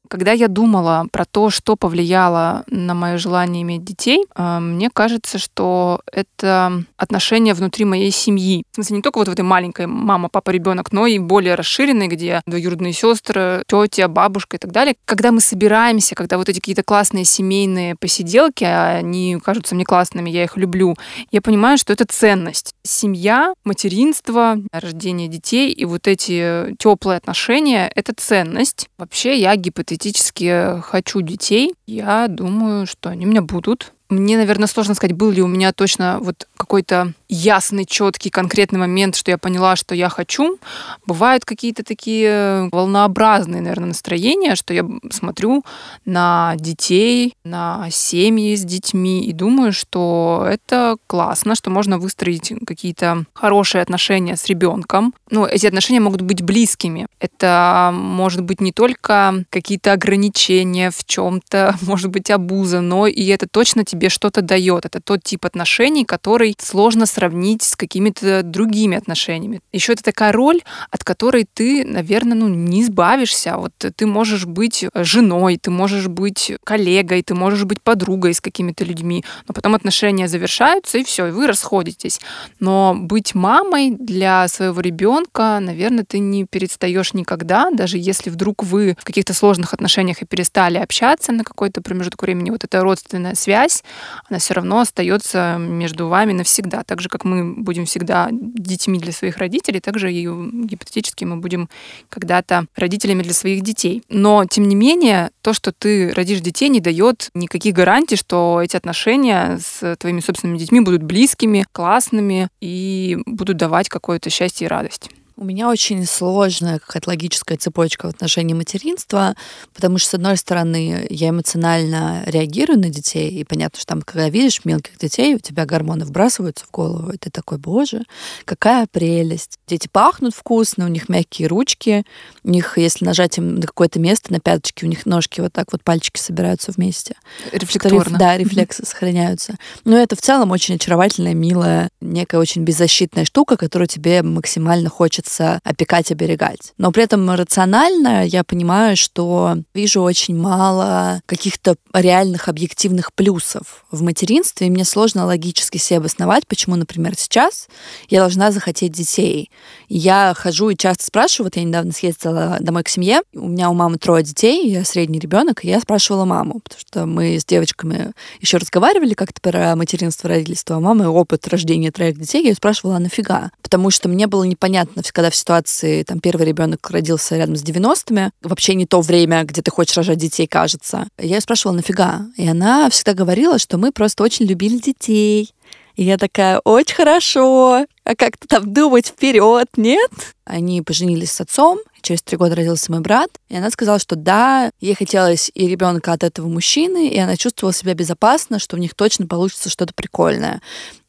Когда 0.08 0.32
я 0.32 0.48
думала 0.48 1.06
про 1.10 1.24
то, 1.24 1.50
что 1.50 1.76
повлияло 1.76 2.64
на 2.68 2.94
мое 2.94 3.16
желание 3.16 3.62
иметь 3.62 3.84
детей, 3.84 4.24
э, 4.34 4.58
мне 4.58 4.90
кажется, 4.90 5.38
что 5.38 6.00
это 6.12 6.84
отношения 6.96 7.54
внутри 7.54 7.84
моей 7.84 8.10
семьи. 8.10 8.64
В 8.72 8.74
смысле, 8.74 8.96
не 8.96 9.02
только 9.02 9.18
вот 9.18 9.28
в 9.28 9.32
этой 9.32 9.42
маленькой 9.42 9.86
мама, 9.86 10.28
папа, 10.28 10.50
ребенок, 10.50 10.92
но 10.92 11.06
и 11.06 11.18
более 11.18 11.54
расширенной, 11.54 12.08
где 12.08 12.42
двоюродные 12.46 12.92
сестры, 12.92 13.64
тетя, 13.66 14.08
бабушка 14.08 14.56
и 14.56 14.58
так 14.58 14.72
далее. 14.72 14.94
Когда 15.06 15.32
мы 15.32 15.40
собираемся, 15.40 16.14
когда 16.14 16.36
вот 16.36 16.48
эти 16.48 16.60
какие-то 16.60 16.82
классные 16.82 17.24
семейные 17.24 17.96
посиделки, 17.96 18.64
они 18.64 19.38
кажутся 19.42 19.74
мне 19.74 19.84
классными, 19.84 20.28
я 20.28 20.44
их 20.44 20.56
люблю, 20.56 20.96
я 21.30 21.40
понимаю, 21.40 21.78
что 21.78 21.92
это 21.92 22.04
ценность. 22.06 22.73
Семья, 22.86 23.54
материнство, 23.64 24.58
рождение 24.72 25.28
детей 25.28 25.72
и 25.72 25.84
вот 25.84 26.06
эти 26.06 26.76
теплые 26.78 27.16
отношения— 27.16 27.90
это 27.94 28.12
ценность. 28.14 28.90
Вообще 28.98 29.38
я 29.38 29.56
гипотетически 29.56 30.14
теоретически 30.14 30.80
хочу 30.82 31.20
детей, 31.20 31.74
я 31.86 32.28
думаю, 32.28 32.86
что 32.86 33.10
они 33.10 33.26
у 33.26 33.28
меня 33.28 33.42
будут. 33.42 33.92
Мне, 34.14 34.36
наверное, 34.36 34.68
сложно 34.68 34.94
сказать, 34.94 35.16
был 35.16 35.30
ли 35.30 35.42
у 35.42 35.46
меня 35.46 35.72
точно 35.72 36.18
вот 36.20 36.46
какой-то 36.56 37.12
ясный, 37.28 37.84
четкий, 37.84 38.30
конкретный 38.30 38.78
момент, 38.78 39.16
что 39.16 39.30
я 39.30 39.38
поняла, 39.38 39.76
что 39.76 39.94
я 39.94 40.08
хочу. 40.08 40.58
Бывают 41.06 41.44
какие-то 41.44 41.82
такие 41.82 42.68
волнообразные, 42.70 43.60
наверное, 43.60 43.88
настроения, 43.88 44.54
что 44.54 44.72
я 44.72 44.86
смотрю 45.10 45.64
на 46.04 46.54
детей, 46.56 47.34
на 47.44 47.88
семьи 47.90 48.54
с 48.54 48.64
детьми 48.64 49.24
и 49.24 49.32
думаю, 49.32 49.72
что 49.72 50.46
это 50.48 50.96
классно, 51.06 51.54
что 51.54 51.70
можно 51.70 51.98
выстроить 51.98 52.52
какие-то 52.66 53.24
хорошие 53.34 53.82
отношения 53.82 54.36
с 54.36 54.46
ребенком. 54.46 55.14
Ну, 55.30 55.46
эти 55.46 55.66
отношения 55.66 56.00
могут 56.00 56.20
быть 56.20 56.42
близкими. 56.42 57.06
Это 57.18 57.90
может 57.92 58.42
быть 58.42 58.60
не 58.60 58.72
только 58.72 59.44
какие-то 59.50 59.92
ограничения 59.92 60.90
в 60.90 61.04
чем-то, 61.04 61.76
может 61.82 62.10
быть 62.10 62.30
обуза, 62.30 62.80
но 62.80 63.06
и 63.06 63.26
это 63.26 63.48
точно 63.48 63.84
тебе 63.84 64.03
что-то 64.08 64.42
дает. 64.42 64.84
Это 64.84 65.00
тот 65.00 65.22
тип 65.22 65.44
отношений, 65.44 66.04
который 66.04 66.56
сложно 66.58 67.06
сравнить 67.06 67.62
с 67.62 67.76
какими-то 67.76 68.42
другими 68.42 68.96
отношениями. 68.96 69.60
Еще 69.72 69.92
это 69.92 70.02
такая 70.02 70.32
роль, 70.32 70.62
от 70.90 71.04
которой 71.04 71.46
ты, 71.52 71.84
наверное, 71.84 72.36
ну, 72.36 72.48
не 72.48 72.82
избавишься. 72.82 73.56
Вот 73.56 73.72
ты 73.76 74.06
можешь 74.06 74.46
быть 74.46 74.86
женой, 74.94 75.58
ты 75.60 75.70
можешь 75.70 76.08
быть 76.08 76.52
коллегой, 76.64 77.22
ты 77.22 77.34
можешь 77.34 77.64
быть 77.64 77.80
подругой 77.82 78.34
с 78.34 78.40
какими-то 78.40 78.84
людьми, 78.84 79.24
но 79.48 79.54
потом 79.54 79.74
отношения 79.74 80.28
завершаются, 80.28 80.98
и 80.98 81.04
все, 81.04 81.26
и 81.26 81.30
вы 81.30 81.46
расходитесь. 81.46 82.20
Но 82.60 82.94
быть 82.96 83.34
мамой 83.34 83.90
для 83.90 84.48
своего 84.48 84.80
ребенка, 84.80 85.58
наверное, 85.60 86.04
ты 86.04 86.18
не 86.18 86.44
перестаешь 86.44 87.14
никогда, 87.14 87.70
даже 87.70 87.98
если 87.98 88.30
вдруг 88.30 88.62
вы 88.64 88.96
в 88.98 89.04
каких-то 89.04 89.34
сложных 89.34 89.74
отношениях 89.74 90.22
и 90.22 90.26
перестали 90.26 90.78
общаться 90.78 91.32
на 91.32 91.44
какой-то 91.44 91.80
промежуток 91.80 92.22
времени, 92.22 92.50
вот 92.50 92.64
эта 92.64 92.80
родственная 92.80 93.34
связь, 93.34 93.82
она 94.28 94.38
все 94.38 94.54
равно 94.54 94.80
остается 94.80 95.56
между 95.58 96.08
вами 96.08 96.32
навсегда. 96.32 96.82
Так 96.84 97.00
же, 97.00 97.08
как 97.08 97.24
мы 97.24 97.54
будем 97.54 97.84
всегда 97.84 98.28
детьми 98.30 98.98
для 98.98 99.12
своих 99.12 99.38
родителей, 99.38 99.80
так 99.80 99.98
же 99.98 100.12
и 100.12 100.24
гипотетически 100.24 101.24
мы 101.24 101.36
будем 101.36 101.68
когда-то 102.08 102.66
родителями 102.76 103.22
для 103.22 103.34
своих 103.34 103.62
детей. 103.62 104.02
Но, 104.08 104.44
тем 104.44 104.68
не 104.68 104.74
менее, 104.74 105.30
то, 105.42 105.52
что 105.52 105.72
ты 105.72 106.12
родишь 106.12 106.40
детей, 106.40 106.68
не 106.68 106.80
дает 106.80 107.30
никаких 107.34 107.74
гарантий, 107.74 108.16
что 108.16 108.60
эти 108.62 108.76
отношения 108.76 109.58
с 109.58 109.96
твоими 109.96 110.20
собственными 110.20 110.58
детьми 110.58 110.80
будут 110.80 111.02
близкими, 111.02 111.66
классными 111.72 112.48
и 112.60 113.18
будут 113.26 113.56
давать 113.56 113.88
какое-то 113.88 114.30
счастье 114.30 114.66
и 114.66 114.68
радость. 114.68 115.10
У 115.36 115.44
меня 115.44 115.68
очень 115.68 116.06
сложная 116.06 116.78
какая-то 116.78 117.10
логическая 117.10 117.58
цепочка 117.58 118.06
в 118.06 118.10
отношении 118.10 118.54
материнства, 118.54 119.34
потому 119.74 119.98
что, 119.98 120.10
с 120.10 120.14
одной 120.14 120.36
стороны, 120.36 121.08
я 121.10 121.30
эмоционально 121.30 122.22
реагирую 122.26 122.78
на 122.78 122.88
детей, 122.88 123.30
и 123.30 123.42
понятно, 123.42 123.80
что 123.80 123.86
там, 123.86 124.02
когда 124.02 124.28
видишь 124.28 124.64
мелких 124.64 124.96
детей, 124.96 125.34
у 125.34 125.40
тебя 125.40 125.66
гормоны 125.66 126.04
вбрасываются 126.04 126.64
в 126.66 126.70
голову, 126.70 127.10
и 127.10 127.18
ты 127.18 127.30
такой, 127.30 127.58
боже, 127.58 128.02
какая 128.44 128.86
прелесть. 128.86 129.58
Дети 129.66 129.88
пахнут 129.90 130.36
вкусно, 130.36 130.84
у 130.84 130.88
них 130.88 131.08
мягкие 131.08 131.48
ручки, 131.48 132.04
у 132.44 132.50
них, 132.50 132.78
если 132.78 133.04
нажать 133.04 133.36
им 133.38 133.56
на 133.56 133.66
какое-то 133.66 133.98
место, 133.98 134.32
на 134.32 134.38
пяточки, 134.38 134.84
у 134.84 134.88
них 134.88 135.04
ножки 135.04 135.40
вот 135.40 135.52
так 135.52 135.72
вот, 135.72 135.82
пальчики 135.82 136.20
собираются 136.20 136.70
вместе. 136.70 137.16
Рефлекторно. 137.50 138.18
Да, 138.18 138.36
рефлексы 138.36 138.86
сохраняются. 138.86 139.56
Но 139.84 139.96
это 139.96 140.14
в 140.14 140.20
целом 140.22 140.52
очень 140.52 140.76
очаровательная, 140.76 141.34
милая, 141.34 141.88
некая 142.00 142.38
очень 142.38 142.62
беззащитная 142.62 143.24
штука, 143.24 143.56
которую 143.56 143.88
тебе 143.88 144.22
максимально 144.22 144.90
хочется 144.90 145.23
хочется 145.24 145.60
опекать, 145.64 146.10
оберегать. 146.12 146.72
Но 146.78 146.92
при 146.92 147.04
этом 147.04 147.30
рационально 147.30 148.26
я 148.26 148.44
понимаю, 148.44 148.96
что 148.96 149.56
вижу 149.74 150.02
очень 150.02 150.36
мало 150.36 151.20
каких-то 151.26 151.76
реальных 151.92 152.48
объективных 152.48 153.12
плюсов 153.12 153.84
в 153.90 154.02
материнстве, 154.02 154.66
и 154.66 154.70
мне 154.70 154.84
сложно 154.84 155.26
логически 155.26 155.78
себе 155.78 155.98
обосновать, 155.98 156.46
почему, 156.46 156.76
например, 156.76 157.14
сейчас 157.16 157.68
я 158.08 158.20
должна 158.20 158.50
захотеть 158.50 158.92
детей. 158.92 159.50
Я 159.96 160.34
хожу 160.36 160.70
и 160.70 160.76
часто 160.76 161.04
спрашиваю, 161.04 161.46
вот 161.46 161.56
я 161.56 161.62
недавно 161.62 161.92
съездила 161.92 162.56
домой 162.58 162.82
к 162.82 162.88
семье, 162.88 163.20
у 163.32 163.46
меня 163.46 163.70
у 163.70 163.74
мамы 163.74 163.96
трое 163.96 164.24
детей, 164.24 164.68
я 164.68 164.84
средний 164.84 165.20
ребенок, 165.20 165.64
и 165.64 165.68
я 165.68 165.78
спрашивала 165.78 166.24
маму, 166.24 166.58
потому 166.64 166.80
что 166.80 167.06
мы 167.06 167.38
с 167.38 167.44
девочками 167.44 168.12
еще 168.40 168.56
разговаривали 168.56 169.14
как-то 169.14 169.40
про 169.40 169.76
материнство, 169.76 170.28
родительство, 170.28 170.74
а 170.74 170.80
мамы 170.80 171.06
опыт 171.06 171.46
рождения 171.46 171.92
троих 171.92 172.18
детей, 172.18 172.42
я 172.42 172.48
ее 172.48 172.56
спрашивала, 172.56 172.96
а 172.96 172.98
нафига? 172.98 173.52
Потому 173.62 173.90
что 173.90 174.08
мне 174.08 174.26
было 174.26 174.42
непонятно 174.42 175.04
когда 175.12 175.30
в 175.30 175.36
ситуации, 175.36 176.02
там, 176.02 176.18
первый 176.18 176.44
ребенок 176.44 176.90
родился 176.90 177.36
рядом 177.36 177.54
с 177.54 177.62
90-ми, 177.62 178.30
вообще 178.42 178.74
не 178.74 178.86
то 178.86 179.00
время, 179.00 179.44
где 179.44 179.62
ты 179.62 179.70
хочешь 179.70 179.96
рожать 179.96 180.18
детей, 180.18 180.48
кажется. 180.48 181.06
Я 181.18 181.36
ее 181.36 181.40
спрашивала, 181.40 181.76
нафига? 181.76 182.26
И 182.36 182.48
она 182.48 182.90
всегда 182.90 183.14
говорила, 183.14 183.60
что 183.60 183.78
мы 183.78 183.92
просто 183.92 184.24
очень 184.24 184.46
любили 184.46 184.78
детей. 184.78 185.53
И 185.96 186.02
я 186.02 186.18
такая, 186.18 186.58
очень 186.60 186.94
хорошо, 186.94 187.86
а 188.04 188.14
как-то 188.16 188.48
там 188.48 188.72
думать 188.72 189.06
вперед, 189.06 189.68
нет? 189.76 190.10
Они 190.44 190.82
поженились 190.82 191.30
с 191.30 191.40
отцом, 191.40 191.78
через 192.02 192.22
три 192.22 192.36
года 192.36 192.54
родился 192.54 192.90
мой 192.90 193.00
брат, 193.00 193.30
и 193.48 193.56
она 193.56 193.70
сказала, 193.70 193.98
что 193.98 194.16
да, 194.16 194.70
ей 194.80 194.94
хотелось 194.94 195.50
и 195.54 195.66
ребенка 195.66 196.12
от 196.12 196.22
этого 196.22 196.48
мужчины, 196.48 197.08
и 197.08 197.18
она 197.18 197.36
чувствовала 197.36 197.72
себя 197.72 197.94
безопасно, 197.94 198.58
что 198.58 198.76
у 198.76 198.78
них 198.78 198.94
точно 198.94 199.26
получится 199.26 199.70
что-то 199.70 199.94
прикольное. 199.94 200.60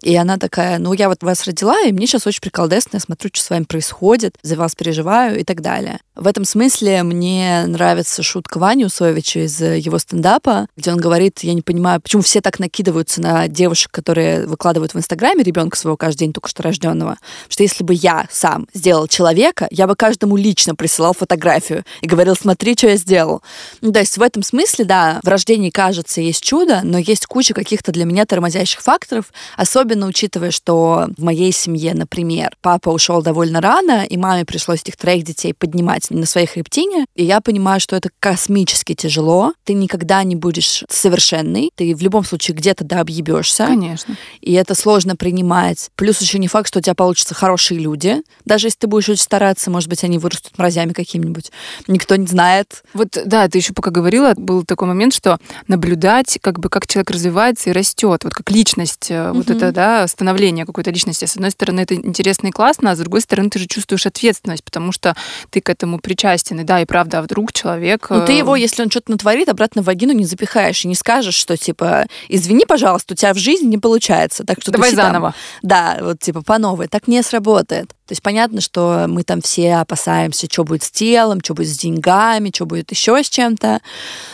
И 0.05 0.15
она 0.15 0.37
такая, 0.37 0.77
ну, 0.77 0.93
я 0.93 1.09
вот 1.09 1.23
вас 1.23 1.45
родила, 1.45 1.81
и 1.81 1.91
мне 1.91 2.05
сейчас 2.05 2.27
очень 2.27 2.39
приколдесно, 2.39 2.97
я 2.97 2.99
смотрю, 2.99 3.31
что 3.33 3.43
с 3.43 3.49
вами 3.49 3.63
происходит, 3.63 4.35
за 4.43 4.55
вас 4.55 4.75
переживаю 4.75 5.39
и 5.39 5.43
так 5.43 5.61
далее. 5.61 5.99
В 6.13 6.27
этом 6.27 6.45
смысле 6.45 7.01
мне 7.01 7.65
нравится 7.65 8.21
шутка 8.21 8.59
Вани 8.59 8.85
Усовича 8.85 9.39
из 9.39 9.59
его 9.59 9.97
стендапа, 9.97 10.67
где 10.77 10.91
он 10.91 10.97
говорит, 10.97 11.39
я 11.39 11.55
не 11.55 11.63
понимаю, 11.63 11.99
почему 12.01 12.21
все 12.21 12.39
так 12.39 12.59
накидываются 12.59 13.19
на 13.19 13.47
девушек, 13.47 13.91
которые 13.91 14.45
выкладывают 14.45 14.93
в 14.93 14.97
Инстаграме 14.99 15.43
ребенка 15.43 15.75
своего 15.75 15.97
каждый 15.97 16.19
день 16.19 16.33
только 16.33 16.49
что 16.49 16.61
рожденного, 16.61 17.17
что 17.49 17.63
если 17.63 17.83
бы 17.83 17.95
я 17.95 18.27
сам 18.31 18.67
сделал 18.75 19.07
человека, 19.07 19.67
я 19.71 19.87
бы 19.87 19.95
каждому 19.95 20.37
лично 20.37 20.75
присылал 20.75 21.13
фотографию 21.13 21.83
и 22.01 22.07
говорил, 22.07 22.35
смотри, 22.35 22.75
что 22.77 22.89
я 22.89 22.97
сделал. 22.97 23.41
Ну, 23.81 23.91
то 23.91 24.01
есть 24.01 24.19
в 24.19 24.21
этом 24.21 24.43
смысле, 24.43 24.85
да, 24.85 25.19
в 25.23 25.27
рождении, 25.27 25.71
кажется, 25.71 26.21
есть 26.21 26.43
чудо, 26.43 26.81
но 26.83 26.99
есть 26.99 27.25
куча 27.25 27.55
каких-то 27.55 27.91
для 27.91 28.05
меня 28.05 28.27
тормозящих 28.27 28.81
факторов, 28.81 29.33
особенно 29.57 29.94
учитывая, 30.03 30.51
что 30.51 31.07
в 31.17 31.23
моей 31.23 31.51
семье, 31.51 31.93
например, 31.95 32.55
папа 32.61 32.89
ушел 32.89 33.21
довольно 33.23 33.61
рано, 33.61 34.05
и 34.05 34.17
маме 34.17 34.45
пришлось 34.45 34.81
этих 34.81 34.97
троих 34.97 35.23
детей 35.23 35.53
поднимать 35.53 36.11
на 36.11 36.25
своей 36.25 36.47
хребтине, 36.47 37.05
и 37.15 37.25
я 37.25 37.41
понимаю, 37.41 37.79
что 37.79 37.95
это 37.95 38.09
космически 38.19 38.93
тяжело, 38.93 39.53
ты 39.63 39.73
никогда 39.73 40.23
не 40.23 40.35
будешь 40.35 40.83
совершенный, 40.89 41.71
ты 41.75 41.95
в 41.95 42.01
любом 42.01 42.23
случае 42.23 42.55
где-то 42.55 42.83
да 42.83 42.99
объебешься. 42.99 43.65
Конечно. 43.65 44.15
И 44.41 44.53
это 44.53 44.75
сложно 44.75 45.15
принимать. 45.15 45.89
Плюс 45.95 46.21
еще 46.21 46.37
не 46.37 46.47
факт, 46.47 46.67
что 46.67 46.75
что 46.75 46.79
у 46.79 46.81
тебя 46.81 46.95
получатся 46.95 47.33
хорошие 47.33 47.79
люди. 47.79 48.21
Даже 48.43 48.67
если 48.67 48.79
ты 48.79 48.87
будешь 48.87 49.07
очень 49.07 49.21
стараться, 49.21 49.71
может 49.71 49.87
быть, 49.87 50.03
они 50.03 50.17
вырастут 50.17 50.57
мразями 50.57 50.91
каким-нибудь. 50.91 51.51
Никто 51.87 52.17
не 52.17 52.27
знает. 52.27 52.83
Вот, 52.93 53.17
да, 53.25 53.47
ты 53.47 53.59
еще 53.59 53.71
пока 53.71 53.91
говорила, 53.91 54.33
был 54.35 54.65
такой 54.65 54.89
момент, 54.89 55.13
что 55.13 55.39
наблюдать, 55.69 56.37
как 56.41 56.59
бы, 56.59 56.67
как 56.67 56.85
человек 56.85 57.11
развивается 57.11 57.69
и 57.69 57.73
растет, 57.73 58.25
вот 58.25 58.33
как 58.33 58.51
личность, 58.51 59.09
mm-hmm. 59.09 59.33
вот 59.33 59.49
это, 59.49 59.71
да, 59.71 59.84
становление 60.07 60.65
какой-то 60.65 60.91
личности. 60.91 61.25
С 61.25 61.35
одной 61.35 61.51
стороны, 61.51 61.81
это 61.81 61.95
интересно 61.95 62.47
и 62.47 62.51
классно, 62.51 62.91
а 62.91 62.95
с 62.95 62.99
другой 62.99 63.21
стороны, 63.21 63.49
ты 63.49 63.59
же 63.59 63.67
чувствуешь 63.67 64.05
ответственность, 64.05 64.63
потому 64.63 64.91
что 64.91 65.15
ты 65.49 65.61
к 65.61 65.69
этому 65.69 65.99
причастен. 65.99 66.59
И 66.59 66.63
да, 66.63 66.81
и 66.81 66.85
правда, 66.85 67.19
а 67.19 67.21
вдруг 67.21 67.53
человек... 67.53 68.07
Ну, 68.09 68.25
ты 68.25 68.33
его, 68.33 68.55
э, 68.55 68.59
если 68.59 68.83
он 68.83 68.89
что-то 68.89 69.11
натворит, 69.11 69.49
обратно 69.49 69.81
в 69.81 69.85
вагину 69.85 70.13
не 70.13 70.25
запихаешь 70.25 70.85
и 70.85 70.87
не 70.87 70.95
скажешь, 70.95 71.35
что, 71.35 71.57
типа, 71.57 72.05
извини, 72.29 72.65
пожалуйста, 72.65 73.13
у 73.13 73.17
тебя 73.17 73.33
в 73.33 73.37
жизни 73.37 73.67
не 73.67 73.77
получается. 73.77 74.43
Так 74.43 74.61
что 74.61 74.71
Давай 74.71 74.93
заново. 74.93 75.31
Там, 75.31 75.69
да, 75.69 75.97
вот, 76.01 76.19
типа, 76.19 76.41
по 76.41 76.57
новой. 76.57 76.87
Так 76.87 77.07
не 77.07 77.21
сработает. 77.23 77.93
То 78.05 78.11
есть 78.11 78.21
понятно, 78.21 78.61
что 78.61 79.05
мы 79.07 79.23
там 79.23 79.41
все 79.41 79.75
опасаемся, 79.75 80.47
что 80.49 80.63
будет 80.63 80.83
с 80.83 80.91
телом, 80.91 81.39
что 81.43 81.55
будет 81.55 81.69
с 81.69 81.77
деньгами, 81.77 82.51
что 82.53 82.65
будет 82.65 82.91
еще 82.91 83.23
с 83.23 83.29
чем-то. 83.29 83.81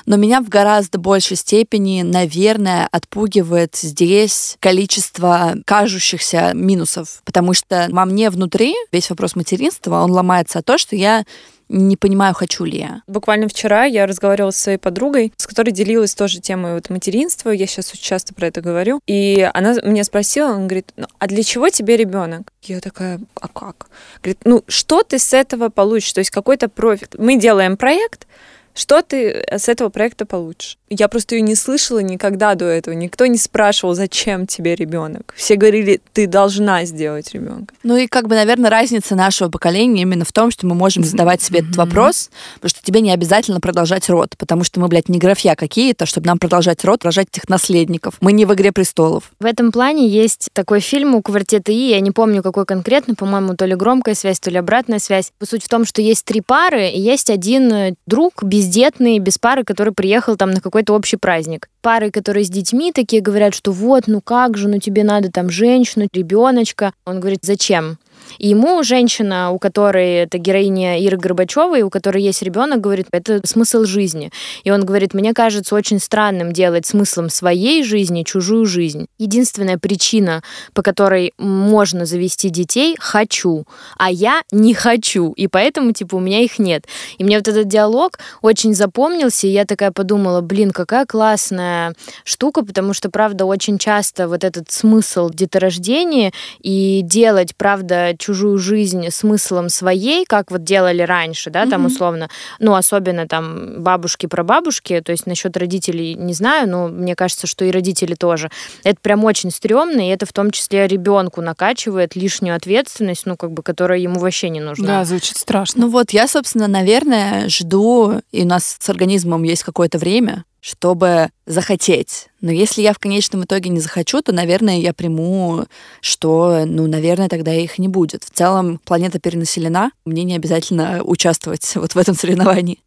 Но 0.05 0.17
меня 0.17 0.41
в 0.41 0.49
гораздо 0.49 0.99
большей 0.99 1.37
степени, 1.37 2.01
наверное, 2.01 2.89
отпугивает 2.91 3.75
здесь 3.75 4.57
количество 4.59 5.55
кажущихся 5.65 6.51
минусов. 6.53 7.21
Потому 7.23 7.53
что 7.53 7.87
во 7.91 8.03
мне 8.03 8.29
внутри 8.29 8.75
весь 8.91 9.09
вопрос 9.09 9.35
материнства, 9.35 10.03
он 10.03 10.11
ломается 10.11 10.59
от 10.59 10.65
того, 10.65 10.77
что 10.77 10.97
я 10.97 11.23
не 11.71 11.95
понимаю, 11.95 12.33
хочу 12.33 12.65
ли 12.65 12.77
я. 12.77 13.01
Буквально 13.07 13.47
вчера 13.47 13.85
я 13.85 14.05
разговаривала 14.05 14.51
с 14.51 14.57
своей 14.57 14.77
подругой, 14.77 15.33
с 15.37 15.47
которой 15.47 15.71
делилась 15.71 16.13
тоже 16.13 16.39
темой 16.39 16.73
вот 16.73 16.89
материнства. 16.89 17.49
Я 17.49 17.65
сейчас 17.65 17.91
очень 17.93 18.03
часто 18.03 18.33
про 18.33 18.47
это 18.47 18.61
говорю. 18.61 18.99
И 19.07 19.49
она 19.53 19.75
меня 19.83 20.03
спросила, 20.03 20.51
он 20.51 20.67
говорит, 20.67 20.91
ну, 20.97 21.07
а 21.17 21.27
для 21.27 21.43
чего 21.43 21.69
тебе 21.69 21.97
ребенок? 21.97 22.51
Я 22.63 22.79
такая, 22.81 23.19
а 23.39 23.47
как? 23.47 23.87
Говорит, 24.21 24.39
ну 24.43 24.63
что 24.67 25.03
ты 25.03 25.17
с 25.17 25.33
этого 25.33 25.69
получишь? 25.69 26.13
То 26.13 26.19
есть 26.19 26.31
какой-то 26.31 26.67
профит. 26.67 27.15
Мы 27.17 27.37
делаем 27.37 27.77
проект, 27.77 28.27
что 28.73 29.01
ты 29.01 29.43
с 29.49 29.69
этого 29.69 29.89
проекта 29.89 30.25
получишь? 30.25 30.77
Я 30.89 31.07
просто 31.07 31.35
ее 31.35 31.41
не 31.41 31.55
слышала 31.55 31.99
никогда 31.99 32.55
до 32.55 32.65
этого. 32.65 32.93
Никто 32.93 33.25
не 33.25 33.37
спрашивал, 33.37 33.93
зачем 33.93 34.45
тебе 34.45 34.75
ребенок. 34.75 35.33
Все 35.37 35.55
говорили, 35.55 36.01
ты 36.13 36.27
должна 36.27 36.83
сделать 36.85 37.33
ребенка. 37.33 37.73
Ну 37.83 37.95
и 37.95 38.07
как 38.07 38.27
бы, 38.27 38.35
наверное, 38.35 38.69
разница 38.69 39.15
нашего 39.15 39.49
поколения 39.49 40.01
именно 40.01 40.25
в 40.25 40.33
том, 40.33 40.51
что 40.51 40.67
мы 40.67 40.75
можем 40.75 41.03
задавать 41.03 41.41
себе 41.41 41.59
этот 41.59 41.75
вопрос, 41.77 42.29
потому 42.55 42.69
что 42.69 42.83
тебе 42.83 43.01
не 43.01 43.11
обязательно 43.11 43.61
продолжать 43.61 44.09
род, 44.09 44.35
потому 44.37 44.63
что 44.63 44.79
мы, 44.79 44.87
блядь, 44.87 45.07
не 45.09 45.17
графья 45.17 45.55
какие-то, 45.55 46.05
чтобы 46.05 46.27
нам 46.27 46.39
продолжать 46.39 46.83
род, 46.83 47.05
рожать 47.05 47.27
этих 47.31 47.47
наследников. 47.47 48.15
Мы 48.19 48.33
не 48.33 48.45
в 48.45 48.53
«Игре 48.53 48.71
престолов». 48.71 49.31
В 49.39 49.45
этом 49.45 49.71
плане 49.71 50.07
есть 50.07 50.49
такой 50.53 50.81
фильм 50.81 51.15
у 51.15 51.21
«Квартета 51.21 51.71
И», 51.71 51.89
я 51.89 51.99
не 51.99 52.11
помню, 52.11 52.43
какой 52.43 52.65
конкретно, 52.65 53.15
по-моему, 53.15 53.55
то 53.55 53.65
ли 53.65 53.75
громкая 53.75 54.15
связь, 54.15 54.39
то 54.39 54.49
ли 54.49 54.57
обратная 54.57 54.99
связь. 54.99 55.31
Суть 55.41 55.63
в 55.63 55.69
том, 55.69 55.85
что 55.85 56.01
есть 56.01 56.25
три 56.25 56.41
пары, 56.41 56.89
и 56.89 56.99
есть 56.99 57.29
один 57.29 57.71
э, 57.71 57.93
друг 58.05 58.43
бездетный, 58.61 59.17
без 59.19 59.37
пары, 59.37 59.63
который 59.63 59.91
приехал 59.91 60.35
там 60.35 60.51
на 60.51 60.61
какой 60.61 60.71
какой-то 60.81 60.93
общий 60.93 61.17
праздник. 61.17 61.67
Пары, 61.81 62.11
которые 62.11 62.45
с 62.45 62.49
детьми, 62.49 62.91
такие 62.91 63.21
говорят, 63.21 63.53
что 63.53 63.71
вот, 63.71 64.03
ну 64.07 64.21
как 64.21 64.55
же, 64.55 64.69
ну 64.69 64.79
тебе 64.79 65.03
надо 65.03 65.31
там 65.31 65.49
женщину, 65.49 66.07
ребеночка. 66.13 66.93
Он 67.05 67.19
говорит, 67.19 67.39
зачем? 67.43 67.97
И 68.37 68.49
ему 68.49 68.83
женщина, 68.83 69.51
у 69.51 69.59
которой 69.59 70.13
это 70.23 70.37
героиня 70.37 70.99
Иры 70.99 71.17
Горбачевой, 71.17 71.81
у 71.81 71.89
которой 71.89 72.23
есть 72.23 72.41
ребенок, 72.41 72.81
говорит, 72.81 73.07
это 73.11 73.41
смысл 73.45 73.83
жизни. 73.83 74.31
И 74.63 74.71
он 74.71 74.85
говорит, 74.85 75.13
мне 75.13 75.33
кажется 75.33 75.75
очень 75.75 75.99
странным 75.99 76.51
делать 76.51 76.85
смыслом 76.85 77.29
своей 77.29 77.83
жизни 77.83 78.23
чужую 78.23 78.65
жизнь. 78.65 79.07
Единственная 79.17 79.77
причина, 79.77 80.43
по 80.73 80.81
которой 80.81 81.33
можно 81.37 82.05
завести 82.05 82.49
детей, 82.49 82.95
хочу, 82.99 83.65
а 83.97 84.11
я 84.11 84.41
не 84.51 84.73
хочу. 84.73 85.31
И 85.33 85.47
поэтому, 85.47 85.91
типа, 85.93 86.15
у 86.15 86.19
меня 86.19 86.41
их 86.41 86.59
нет. 86.59 86.85
И 87.17 87.23
мне 87.23 87.37
вот 87.37 87.47
этот 87.47 87.67
диалог 87.67 88.19
очень 88.41 88.73
запомнился, 88.73 89.47
и 89.47 89.51
я 89.51 89.65
такая 89.65 89.91
подумала, 89.91 90.41
блин, 90.41 90.71
какая 90.71 91.05
классная 91.05 91.93
штука, 92.23 92.63
потому 92.63 92.93
что, 92.93 93.09
правда, 93.09 93.45
очень 93.45 93.77
часто 93.77 94.27
вот 94.27 94.43
этот 94.43 94.71
смысл 94.71 95.29
деторождения 95.29 96.31
и 96.59 97.01
делать, 97.03 97.55
правда, 97.55 98.15
чужую 98.21 98.57
жизнь 98.57 99.09
смыслом 99.09 99.69
своей, 99.69 100.25
как 100.25 100.51
вот 100.51 100.63
делали 100.63 101.01
раньше, 101.01 101.49
да, 101.49 101.65
там 101.65 101.85
условно, 101.85 102.29
ну, 102.59 102.75
особенно 102.75 103.27
там 103.27 103.81
бабушки 103.81 104.27
про 104.27 104.43
бабушки, 104.43 105.01
то 105.01 105.11
есть 105.11 105.25
насчет 105.25 105.57
родителей 105.57 106.15
не 106.15 106.33
знаю, 106.33 106.69
но 106.69 106.87
мне 106.87 107.15
кажется, 107.15 107.47
что 107.47 107.65
и 107.65 107.71
родители 107.71 108.15
тоже. 108.15 108.49
Это 108.83 108.97
прям 109.01 109.23
очень 109.23 109.51
стрёмно, 109.51 110.07
и 110.07 110.11
это 110.11 110.25
в 110.25 110.33
том 110.33 110.51
числе 110.51 110.87
ребенку 110.87 111.41
накачивает 111.41 112.15
лишнюю 112.15 112.55
ответственность, 112.55 113.25
ну, 113.25 113.35
как 113.35 113.51
бы, 113.51 113.63
которая 113.63 113.99
ему 113.99 114.19
вообще 114.19 114.49
не 114.49 114.61
нужна. 114.61 114.87
Да, 114.87 115.05
звучит 115.05 115.37
страшно. 115.37 115.81
Ну 115.81 115.89
вот, 115.89 116.11
я, 116.11 116.27
собственно, 116.27 116.67
наверное, 116.67 117.49
жду, 117.49 118.21
и 118.31 118.43
у 118.43 118.45
нас 118.45 118.77
с 118.79 118.89
организмом 118.89 119.43
есть 119.43 119.63
какое-то 119.63 119.97
время, 119.97 120.45
чтобы 120.61 121.29
захотеть. 121.45 122.29
Но 122.39 122.51
если 122.51 122.81
я 122.81 122.93
в 122.93 122.99
конечном 122.99 123.43
итоге 123.43 123.69
не 123.69 123.79
захочу, 123.79 124.21
то, 124.21 124.31
наверное, 124.31 124.77
я 124.77 124.93
приму, 124.93 125.65
что, 125.99 126.63
ну, 126.65 126.87
наверное, 126.87 127.29
тогда 127.29 127.53
их 127.53 127.77
не 127.79 127.87
будет. 127.87 128.23
В 128.23 128.29
целом, 128.29 128.79
планета 128.85 129.19
перенаселена, 129.19 129.91
мне 130.05 130.23
не 130.23 130.35
обязательно 130.35 131.01
участвовать 131.03 131.69
вот 131.75 131.93
в 131.93 131.97
этом 131.97 132.15
соревновании. 132.15 132.79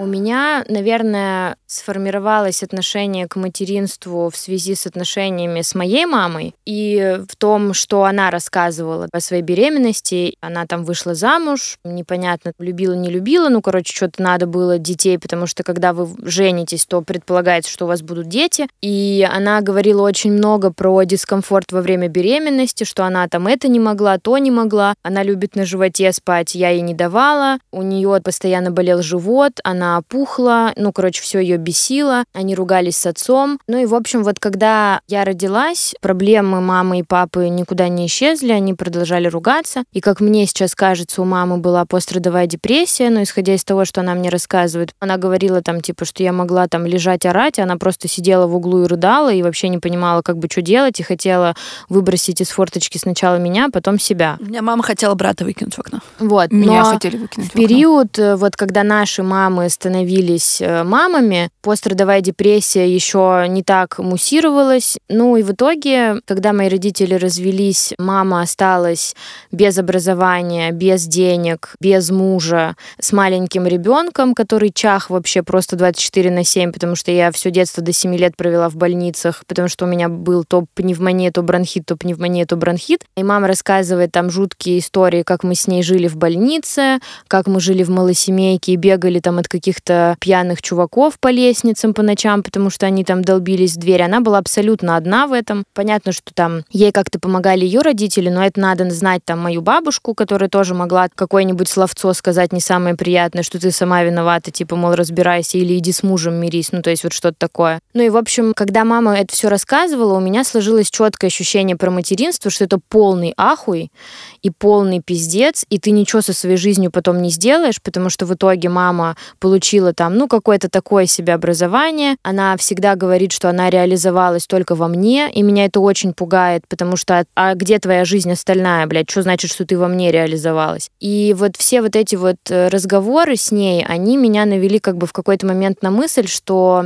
У 0.00 0.06
меня, 0.06 0.64
наверное, 0.66 1.56
сформировалось 1.66 2.62
отношение 2.62 3.28
к 3.28 3.36
материнству 3.36 4.30
в 4.30 4.36
связи 4.36 4.74
с 4.74 4.86
отношениями 4.86 5.60
с 5.60 5.74
моей 5.74 6.06
мамой 6.06 6.54
и 6.64 7.20
в 7.28 7.36
том, 7.36 7.74
что 7.74 8.04
она 8.04 8.30
рассказывала 8.30 9.10
о 9.12 9.20
своей 9.20 9.42
беременности. 9.42 10.36
Она 10.40 10.64
там 10.64 10.84
вышла 10.84 11.14
замуж, 11.14 11.76
непонятно, 11.84 12.54
любила, 12.58 12.94
не 12.94 13.10
любила, 13.10 13.50
ну, 13.50 13.60
короче, 13.60 13.94
что-то 13.94 14.22
надо 14.22 14.46
было 14.46 14.78
детей, 14.78 15.18
потому 15.18 15.46
что 15.46 15.64
когда 15.64 15.92
вы 15.92 16.08
женитесь, 16.26 16.86
то 16.86 17.02
предполагается, 17.02 17.70
что 17.70 17.84
у 17.84 17.88
вас 17.88 18.00
будут 18.00 18.26
дети. 18.26 18.68
И 18.80 19.28
она 19.30 19.60
говорила 19.60 20.00
очень 20.00 20.32
много 20.32 20.72
про 20.72 21.02
дискомфорт 21.02 21.72
во 21.72 21.82
время 21.82 22.08
беременности, 22.08 22.84
что 22.84 23.04
она 23.04 23.28
там 23.28 23.46
это 23.46 23.68
не 23.68 23.78
могла, 23.78 24.16
то 24.16 24.38
не 24.38 24.50
могла. 24.50 24.94
Она 25.02 25.22
любит 25.22 25.56
на 25.56 25.66
животе 25.66 26.10
спать, 26.14 26.54
я 26.54 26.70
ей 26.70 26.80
не 26.80 26.94
давала. 26.94 27.58
У 27.70 27.82
нее 27.82 28.18
постоянно 28.24 28.70
болел 28.70 29.02
живот, 29.02 29.60
она 29.62 29.89
она 29.90 29.98
опухла, 29.98 30.72
ну, 30.76 30.92
короче, 30.92 31.22
все 31.22 31.40
ее 31.40 31.56
бесило, 31.56 32.24
они 32.32 32.54
ругались 32.54 32.96
с 32.96 33.06
отцом. 33.06 33.58
Ну 33.66 33.78
и, 33.78 33.86
в 33.86 33.94
общем, 33.94 34.22
вот 34.22 34.38
когда 34.38 35.00
я 35.08 35.24
родилась, 35.24 35.94
проблемы 36.00 36.60
мамы 36.60 37.00
и 37.00 37.02
папы 37.02 37.48
никуда 37.48 37.88
не 37.88 38.06
исчезли, 38.06 38.52
они 38.52 38.74
продолжали 38.74 39.28
ругаться. 39.28 39.84
И, 39.92 40.00
как 40.00 40.20
мне 40.20 40.46
сейчас 40.46 40.74
кажется, 40.74 41.22
у 41.22 41.24
мамы 41.24 41.58
была 41.58 41.84
пострадовая 41.84 42.46
депрессия, 42.46 43.10
но 43.10 43.22
исходя 43.22 43.54
из 43.54 43.64
того, 43.64 43.84
что 43.84 44.00
она 44.00 44.14
мне 44.14 44.28
рассказывает, 44.28 44.94
она 45.00 45.16
говорила 45.16 45.62
там, 45.62 45.80
типа, 45.80 46.04
что 46.04 46.22
я 46.22 46.32
могла 46.32 46.68
там 46.68 46.86
лежать, 46.86 47.26
орать, 47.26 47.58
она 47.58 47.76
просто 47.76 48.08
сидела 48.08 48.46
в 48.46 48.54
углу 48.54 48.84
и 48.84 48.86
рыдала, 48.86 49.32
и 49.32 49.42
вообще 49.42 49.68
не 49.68 49.78
понимала, 49.78 50.22
как 50.22 50.38
бы, 50.38 50.48
что 50.50 50.62
делать, 50.62 51.00
и 51.00 51.02
хотела 51.02 51.54
выбросить 51.88 52.40
из 52.40 52.50
форточки 52.50 52.98
сначала 52.98 53.36
меня, 53.36 53.66
а 53.66 53.70
потом 53.70 53.98
себя. 53.98 54.36
У 54.40 54.44
меня 54.44 54.62
мама 54.62 54.82
хотела 54.82 55.14
брата 55.14 55.44
выкинуть 55.44 55.74
в 55.74 55.78
окно. 55.78 56.00
Вот. 56.18 56.52
Меня 56.52 56.84
хотели 56.84 57.16
выкинуть 57.16 57.50
в 57.50 57.52
период, 57.52 58.18
э, 58.18 58.36
вот 58.36 58.56
когда 58.56 58.82
наши 58.82 59.22
мамы 59.22 59.69
становились 59.70 60.60
э, 60.60 60.82
мамами. 60.82 61.50
Пострадовая 61.62 62.20
депрессия 62.20 62.92
еще 62.92 63.46
не 63.48 63.62
так 63.62 63.98
муссировалась. 63.98 64.98
Ну 65.08 65.36
и 65.36 65.42
в 65.42 65.52
итоге, 65.52 66.20
когда 66.26 66.52
мои 66.52 66.68
родители 66.68 67.14
развелись, 67.14 67.94
мама 67.98 68.42
осталась 68.42 69.14
без 69.52 69.78
образования, 69.78 70.72
без 70.72 71.06
денег, 71.06 71.74
без 71.80 72.10
мужа, 72.10 72.76
с 73.00 73.12
маленьким 73.12 73.66
ребенком, 73.66 74.34
который 74.34 74.70
чах 74.74 75.10
вообще 75.10 75.42
просто 75.42 75.76
24 75.76 76.30
на 76.30 76.44
7, 76.44 76.72
потому 76.72 76.96
что 76.96 77.10
я 77.10 77.30
все 77.32 77.50
детство 77.50 77.82
до 77.82 77.92
7 77.92 78.14
лет 78.16 78.36
провела 78.36 78.68
в 78.68 78.76
больницах, 78.76 79.44
потому 79.46 79.68
что 79.68 79.84
у 79.84 79.88
меня 79.88 80.08
был 80.08 80.44
то 80.44 80.64
пневмония, 80.74 81.30
то 81.30 81.42
бронхит, 81.42 81.86
то 81.86 81.96
пневмония, 81.96 82.46
то 82.46 82.56
бронхит. 82.56 83.04
И 83.16 83.22
мама 83.22 83.46
рассказывает 83.46 84.12
там 84.12 84.30
жуткие 84.30 84.78
истории, 84.78 85.22
как 85.22 85.44
мы 85.44 85.54
с 85.54 85.66
ней 85.66 85.82
жили 85.82 86.08
в 86.08 86.16
больнице, 86.16 86.98
как 87.28 87.46
мы 87.46 87.60
жили 87.60 87.82
в 87.82 87.90
малосемейке 87.90 88.72
и 88.72 88.76
бегали 88.76 89.20
там 89.20 89.38
от 89.38 89.48
каких 89.48 89.59
каких-то 89.60 90.16
пьяных 90.20 90.62
чуваков 90.62 91.20
по 91.20 91.28
лестницам 91.28 91.92
по 91.92 92.02
ночам, 92.02 92.42
потому 92.42 92.70
что 92.70 92.86
они 92.86 93.04
там 93.04 93.22
долбились 93.22 93.74
в 93.74 93.76
дверь. 93.76 94.02
Она 94.02 94.20
была 94.20 94.38
абсолютно 94.38 94.96
одна 94.96 95.26
в 95.26 95.34
этом. 95.34 95.64
Понятно, 95.74 96.12
что 96.12 96.32
там 96.34 96.62
ей 96.70 96.92
как-то 96.92 97.20
помогали 97.20 97.66
ее 97.66 97.82
родители, 97.82 98.30
но 98.30 98.42
это 98.42 98.58
надо 98.58 98.88
знать 98.90 99.22
там 99.24 99.40
мою 99.40 99.60
бабушку, 99.60 100.14
которая 100.14 100.48
тоже 100.48 100.74
могла 100.74 101.08
какое-нибудь 101.14 101.68
словцо 101.68 102.14
сказать 102.14 102.52
не 102.52 102.60
самое 102.60 102.96
приятное, 102.96 103.42
что 103.42 103.60
ты 103.60 103.70
сама 103.70 104.02
виновата, 104.02 104.50
типа, 104.50 104.76
мол, 104.76 104.94
разбирайся 104.94 105.58
или 105.58 105.76
иди 105.76 105.92
с 105.92 106.02
мужем 106.02 106.34
мирись, 106.34 106.72
ну, 106.72 106.80
то 106.80 106.88
есть 106.88 107.04
вот 107.04 107.12
что-то 107.12 107.36
такое. 107.38 107.80
Ну 107.92 108.02
и, 108.02 108.08
в 108.08 108.16
общем, 108.16 108.54
когда 108.54 108.84
мама 108.84 109.18
это 109.18 109.34
все 109.34 109.50
рассказывала, 109.50 110.16
у 110.16 110.20
меня 110.20 110.42
сложилось 110.42 110.90
четкое 110.90 111.28
ощущение 111.28 111.76
про 111.76 111.90
материнство, 111.90 112.50
что 112.50 112.64
это 112.64 112.78
полный 112.88 113.34
ахуй 113.36 113.92
и 114.40 114.48
полный 114.50 115.02
пиздец, 115.04 115.66
и 115.68 115.78
ты 115.78 115.90
ничего 115.90 116.22
со 116.22 116.32
своей 116.32 116.56
жизнью 116.56 116.90
потом 116.90 117.20
не 117.20 117.28
сделаешь, 117.28 117.82
потому 117.82 118.08
что 118.08 118.24
в 118.24 118.32
итоге 118.32 118.70
мама 118.70 119.16
получила 119.38 119.49
получила 119.50 119.92
там, 119.92 120.16
ну, 120.16 120.28
какое-то 120.28 120.68
такое 120.68 121.06
себе 121.06 121.34
образование. 121.34 122.14
Она 122.22 122.56
всегда 122.56 122.94
говорит, 122.94 123.32
что 123.32 123.48
она 123.50 123.68
реализовалась 123.68 124.46
только 124.46 124.76
во 124.76 124.86
мне, 124.86 125.28
и 125.32 125.42
меня 125.42 125.64
это 125.64 125.80
очень 125.80 126.12
пугает, 126.12 126.62
потому 126.68 126.96
что 126.96 127.24
а 127.34 127.54
где 127.54 127.80
твоя 127.80 128.04
жизнь 128.04 128.30
остальная, 128.30 128.86
блядь? 128.86 129.10
Что 129.10 129.22
значит, 129.22 129.50
что 129.50 129.66
ты 129.66 129.76
во 129.76 129.88
мне 129.88 130.12
реализовалась? 130.12 130.88
И 131.00 131.34
вот 131.36 131.56
все 131.56 131.82
вот 131.82 131.96
эти 131.96 132.14
вот 132.14 132.36
э, 132.48 132.68
разговоры 132.68 133.34
с 133.34 133.50
ней, 133.50 133.84
они 133.84 134.16
меня 134.16 134.44
навели 134.44 134.78
как 134.78 134.96
бы 134.96 135.08
в 135.08 135.12
какой-то 135.12 135.46
момент 135.46 135.82
на 135.82 135.90
мысль, 135.90 136.28
что 136.28 136.84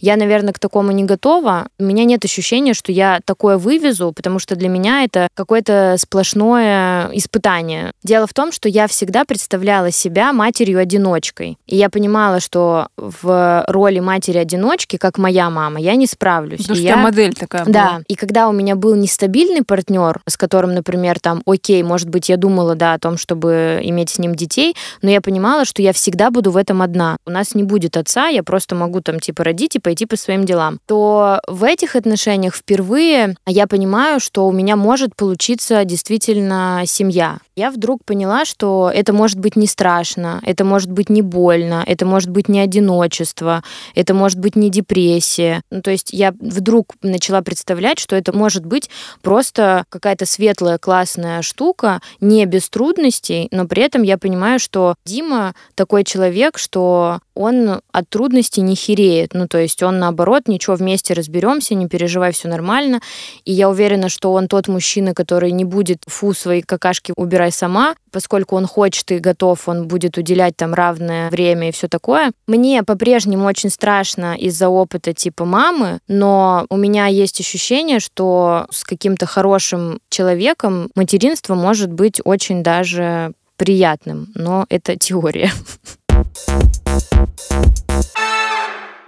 я, 0.00 0.16
наверное, 0.16 0.54
к 0.54 0.58
такому 0.58 0.92
не 0.92 1.04
готова. 1.04 1.68
У 1.78 1.84
меня 1.84 2.04
нет 2.04 2.24
ощущения, 2.24 2.72
что 2.72 2.92
я 2.92 3.20
такое 3.26 3.58
вывезу, 3.58 4.12
потому 4.16 4.38
что 4.38 4.56
для 4.56 4.70
меня 4.70 5.04
это 5.04 5.28
какое-то 5.34 5.96
сплошное 5.98 7.10
испытание. 7.12 7.92
Дело 8.02 8.26
в 8.26 8.32
том, 8.32 8.52
что 8.52 8.70
я 8.70 8.86
всегда 8.86 9.26
представляла 9.26 9.90
себя 9.90 10.32
матерью-одиночкой. 10.32 11.58
И 11.66 11.76
я 11.76 11.90
понимала, 12.06 12.38
что 12.38 12.88
в 12.96 13.64
роли 13.66 13.98
матери-одиночки, 13.98 14.96
как 14.96 15.18
моя 15.18 15.50
мама, 15.50 15.80
я 15.80 15.96
не 15.96 16.06
справлюсь. 16.06 16.60
Потому 16.60 16.78
и 16.78 16.82
что 16.82 16.88
я... 16.88 16.96
модель 16.96 17.34
такая 17.34 17.64
Да, 17.64 17.88
была. 17.88 18.02
и 18.06 18.14
когда 18.14 18.48
у 18.48 18.52
меня 18.52 18.76
был 18.76 18.94
нестабильный 18.94 19.64
партнер, 19.64 20.20
с 20.26 20.36
которым, 20.36 20.74
например, 20.74 21.18
там, 21.18 21.42
окей, 21.46 21.82
может 21.82 22.08
быть, 22.08 22.28
я 22.28 22.36
думала, 22.36 22.76
да, 22.76 22.94
о 22.94 22.98
том, 22.98 23.16
чтобы 23.18 23.80
иметь 23.82 24.10
с 24.10 24.18
ним 24.18 24.36
детей, 24.36 24.76
но 25.02 25.10
я 25.10 25.20
понимала, 25.20 25.64
что 25.64 25.82
я 25.82 25.92
всегда 25.92 26.30
буду 26.30 26.52
в 26.52 26.56
этом 26.56 26.80
одна. 26.80 27.16
У 27.26 27.30
нас 27.30 27.54
не 27.56 27.64
будет 27.64 27.96
отца, 27.96 28.28
я 28.28 28.44
просто 28.44 28.76
могу 28.76 29.00
там, 29.00 29.18
типа, 29.18 29.42
родить 29.42 29.74
и 29.74 29.80
пойти 29.80 30.06
по 30.06 30.16
своим 30.16 30.44
делам. 30.44 30.78
То 30.86 31.40
в 31.48 31.64
этих 31.64 31.96
отношениях 31.96 32.54
впервые 32.54 33.34
я 33.46 33.66
понимаю, 33.66 34.20
что 34.20 34.46
у 34.46 34.52
меня 34.52 34.76
может 34.76 35.16
получиться 35.16 35.84
действительно 35.84 36.82
семья. 36.86 37.38
Я 37.56 37.70
вдруг 37.70 38.04
поняла, 38.04 38.44
что 38.44 38.90
это 38.94 39.12
может 39.12 39.38
быть 39.38 39.56
не 39.56 39.66
страшно, 39.66 40.40
это 40.44 40.64
может 40.64 40.90
быть 40.90 41.08
не 41.08 41.22
больно, 41.22 41.82
это 41.96 42.04
может 42.04 42.28
быть 42.28 42.48
не 42.48 42.60
одиночество, 42.60 43.64
это 43.94 44.12
может 44.12 44.38
быть 44.38 44.54
не 44.54 44.70
депрессия. 44.70 45.62
Ну, 45.70 45.80
то 45.80 45.90
есть 45.90 46.12
я 46.12 46.32
вдруг 46.38 46.94
начала 47.02 47.40
представлять, 47.40 47.98
что 47.98 48.14
это 48.16 48.36
может 48.36 48.66
быть 48.66 48.90
просто 49.22 49.84
какая-то 49.88 50.26
светлая, 50.26 50.76
классная 50.76 51.40
штука, 51.40 52.00
не 52.20 52.44
без 52.44 52.68
трудностей, 52.68 53.48
но 53.50 53.66
при 53.66 53.82
этом 53.82 54.02
я 54.02 54.18
понимаю, 54.18 54.58
что 54.58 54.94
Дима 55.06 55.54
такой 55.74 56.04
человек, 56.04 56.58
что 56.58 57.20
он 57.34 57.80
от 57.92 58.08
трудностей 58.08 58.62
не 58.62 58.74
хереет. 58.74 59.34
Ну, 59.34 59.46
то 59.46 59.58
есть 59.58 59.82
он, 59.82 59.98
наоборот, 59.98 60.48
ничего, 60.48 60.76
вместе 60.76 61.14
разберемся, 61.14 61.74
не 61.74 61.86
переживай, 61.86 62.32
все 62.32 62.48
нормально. 62.48 63.00
И 63.44 63.52
я 63.52 63.68
уверена, 63.68 64.08
что 64.08 64.32
он 64.32 64.48
тот 64.48 64.68
мужчина, 64.68 65.14
который 65.14 65.50
не 65.52 65.64
будет 65.64 66.02
фу, 66.06 66.34
свои 66.34 66.62
какашки 66.62 67.12
убирай 67.16 67.52
сама, 67.52 67.94
поскольку 68.16 68.56
он 68.56 68.66
хочет 68.66 69.12
и 69.12 69.18
готов, 69.18 69.68
он 69.68 69.88
будет 69.88 70.16
уделять 70.16 70.56
там 70.56 70.72
равное 70.72 71.28
время 71.28 71.68
и 71.68 71.70
все 71.70 71.86
такое. 71.86 72.32
Мне 72.46 72.82
по-прежнему 72.82 73.44
очень 73.44 73.68
страшно 73.68 74.34
из-за 74.38 74.70
опыта 74.70 75.12
типа 75.12 75.44
мамы, 75.44 75.98
но 76.08 76.64
у 76.70 76.78
меня 76.78 77.08
есть 77.08 77.40
ощущение, 77.40 78.00
что 78.00 78.68
с 78.70 78.84
каким-то 78.84 79.26
хорошим 79.26 80.00
человеком 80.08 80.88
материнство 80.94 81.54
может 81.54 81.92
быть 81.92 82.22
очень 82.24 82.62
даже 82.62 83.34
приятным, 83.58 84.28
но 84.34 84.64
это 84.70 84.96
теория. 84.96 85.50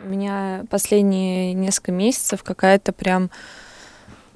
У 0.05 0.07
меня 0.07 0.65
последние 0.69 1.55
несколько 1.55 1.93
месяцев 1.93 2.43
какая-то 2.43 2.93
прям 2.93 3.31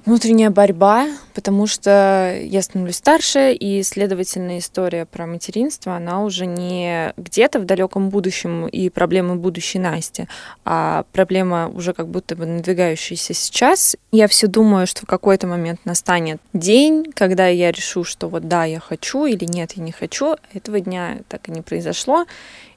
внутренняя 0.05 0.49
борьба, 0.49 1.07
потому 1.33 1.67
что 1.67 2.37
я 2.41 2.61
становлюсь 2.61 2.97
старше, 2.97 3.53
и, 3.53 3.83
следовательно, 3.83 4.57
история 4.57 5.05
про 5.05 5.25
материнство, 5.25 5.95
она 5.95 6.23
уже 6.23 6.45
не 6.45 7.13
где-то 7.17 7.59
в 7.59 7.65
далеком 7.65 8.09
будущем 8.09 8.67
и 8.67 8.89
проблемы 8.89 9.35
будущей 9.35 9.79
Насти, 9.79 10.27
а 10.65 11.05
проблема 11.11 11.69
уже 11.69 11.93
как 11.93 12.07
будто 12.07 12.35
бы 12.35 12.45
надвигающаяся 12.45 13.33
сейчас. 13.33 13.95
Я 14.11 14.27
все 14.27 14.47
думаю, 14.47 14.87
что 14.87 15.03
в 15.03 15.07
какой-то 15.07 15.47
момент 15.47 15.81
настанет 15.85 16.39
день, 16.53 17.11
когда 17.13 17.47
я 17.47 17.71
решу, 17.71 18.03
что 18.03 18.27
вот 18.27 18.47
да, 18.47 18.65
я 18.65 18.79
хочу 18.79 19.25
или 19.25 19.45
нет, 19.45 19.73
я 19.75 19.83
не 19.83 19.91
хочу. 19.91 20.35
Этого 20.53 20.79
дня 20.79 21.19
так 21.27 21.49
и 21.49 21.51
не 21.51 21.61
произошло. 21.61 22.25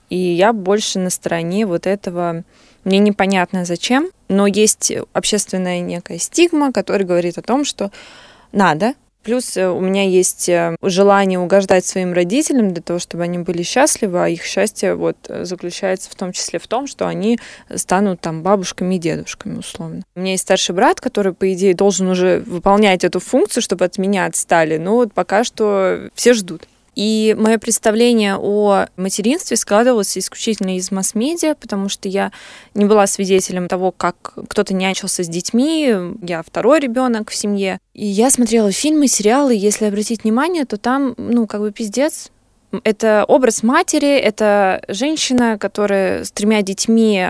И 0.08 0.16
я 0.16 0.52
больше 0.52 0.98
на 0.98 1.10
стороне 1.10 1.66
вот 1.66 1.86
этого 1.86 2.44
мне 2.86 2.98
непонятно 2.98 3.66
зачем, 3.66 4.08
но 4.28 4.46
есть 4.46 4.90
общественная 5.12 5.80
некая 5.80 6.18
стигма, 6.18 6.72
которая 6.72 7.06
говорит 7.06 7.36
о 7.36 7.42
том, 7.42 7.66
что 7.66 7.90
надо. 8.52 8.94
Плюс 9.22 9.56
у 9.56 9.80
меня 9.80 10.04
есть 10.04 10.48
желание 10.82 11.40
угождать 11.40 11.84
своим 11.84 12.12
родителям 12.12 12.72
для 12.72 12.80
того, 12.80 13.00
чтобы 13.00 13.24
они 13.24 13.38
были 13.38 13.64
счастливы, 13.64 14.22
а 14.22 14.28
их 14.28 14.44
счастье 14.44 14.94
вот 14.94 15.16
заключается 15.28 16.08
в 16.10 16.14
том 16.14 16.30
числе 16.30 16.60
в 16.60 16.68
том, 16.68 16.86
что 16.86 17.08
они 17.08 17.40
станут 17.74 18.20
там 18.20 18.44
бабушками 18.44 18.94
и 18.94 18.98
дедушками 18.98 19.58
условно. 19.58 20.04
У 20.14 20.20
меня 20.20 20.30
есть 20.30 20.44
старший 20.44 20.76
брат, 20.76 21.00
который, 21.00 21.32
по 21.32 21.52
идее, 21.52 21.74
должен 21.74 22.08
уже 22.08 22.38
выполнять 22.46 23.02
эту 23.02 23.18
функцию, 23.18 23.64
чтобы 23.64 23.84
от 23.84 23.98
меня 23.98 24.26
отстали, 24.26 24.76
но 24.76 24.94
вот 24.94 25.12
пока 25.12 25.42
что 25.42 26.08
все 26.14 26.32
ждут. 26.32 26.68
И 26.96 27.36
мое 27.38 27.58
представление 27.58 28.36
о 28.36 28.86
материнстве 28.96 29.58
складывалось 29.58 30.16
исключительно 30.16 30.76
из 30.76 30.90
масс-медиа, 30.90 31.54
потому 31.54 31.90
что 31.90 32.08
я 32.08 32.32
не 32.74 32.86
была 32.86 33.06
свидетелем 33.06 33.68
того, 33.68 33.92
как 33.92 34.32
кто-то 34.48 34.74
нянчился 34.74 35.22
с 35.22 35.28
детьми. 35.28 35.94
Я 36.22 36.42
второй 36.42 36.80
ребенок 36.80 37.30
в 37.30 37.36
семье. 37.36 37.78
И 37.92 38.06
я 38.06 38.30
смотрела 38.30 38.72
фильмы, 38.72 39.08
сериалы. 39.08 39.54
Если 39.54 39.84
обратить 39.84 40.24
внимание, 40.24 40.64
то 40.64 40.78
там, 40.78 41.14
ну, 41.18 41.46
как 41.46 41.60
бы 41.60 41.70
пиздец. 41.70 42.30
Это 42.82 43.24
образ 43.28 43.62
матери, 43.62 44.16
это 44.16 44.82
женщина, 44.88 45.58
которая 45.58 46.24
с 46.24 46.32
тремя 46.32 46.62
детьми 46.62 47.24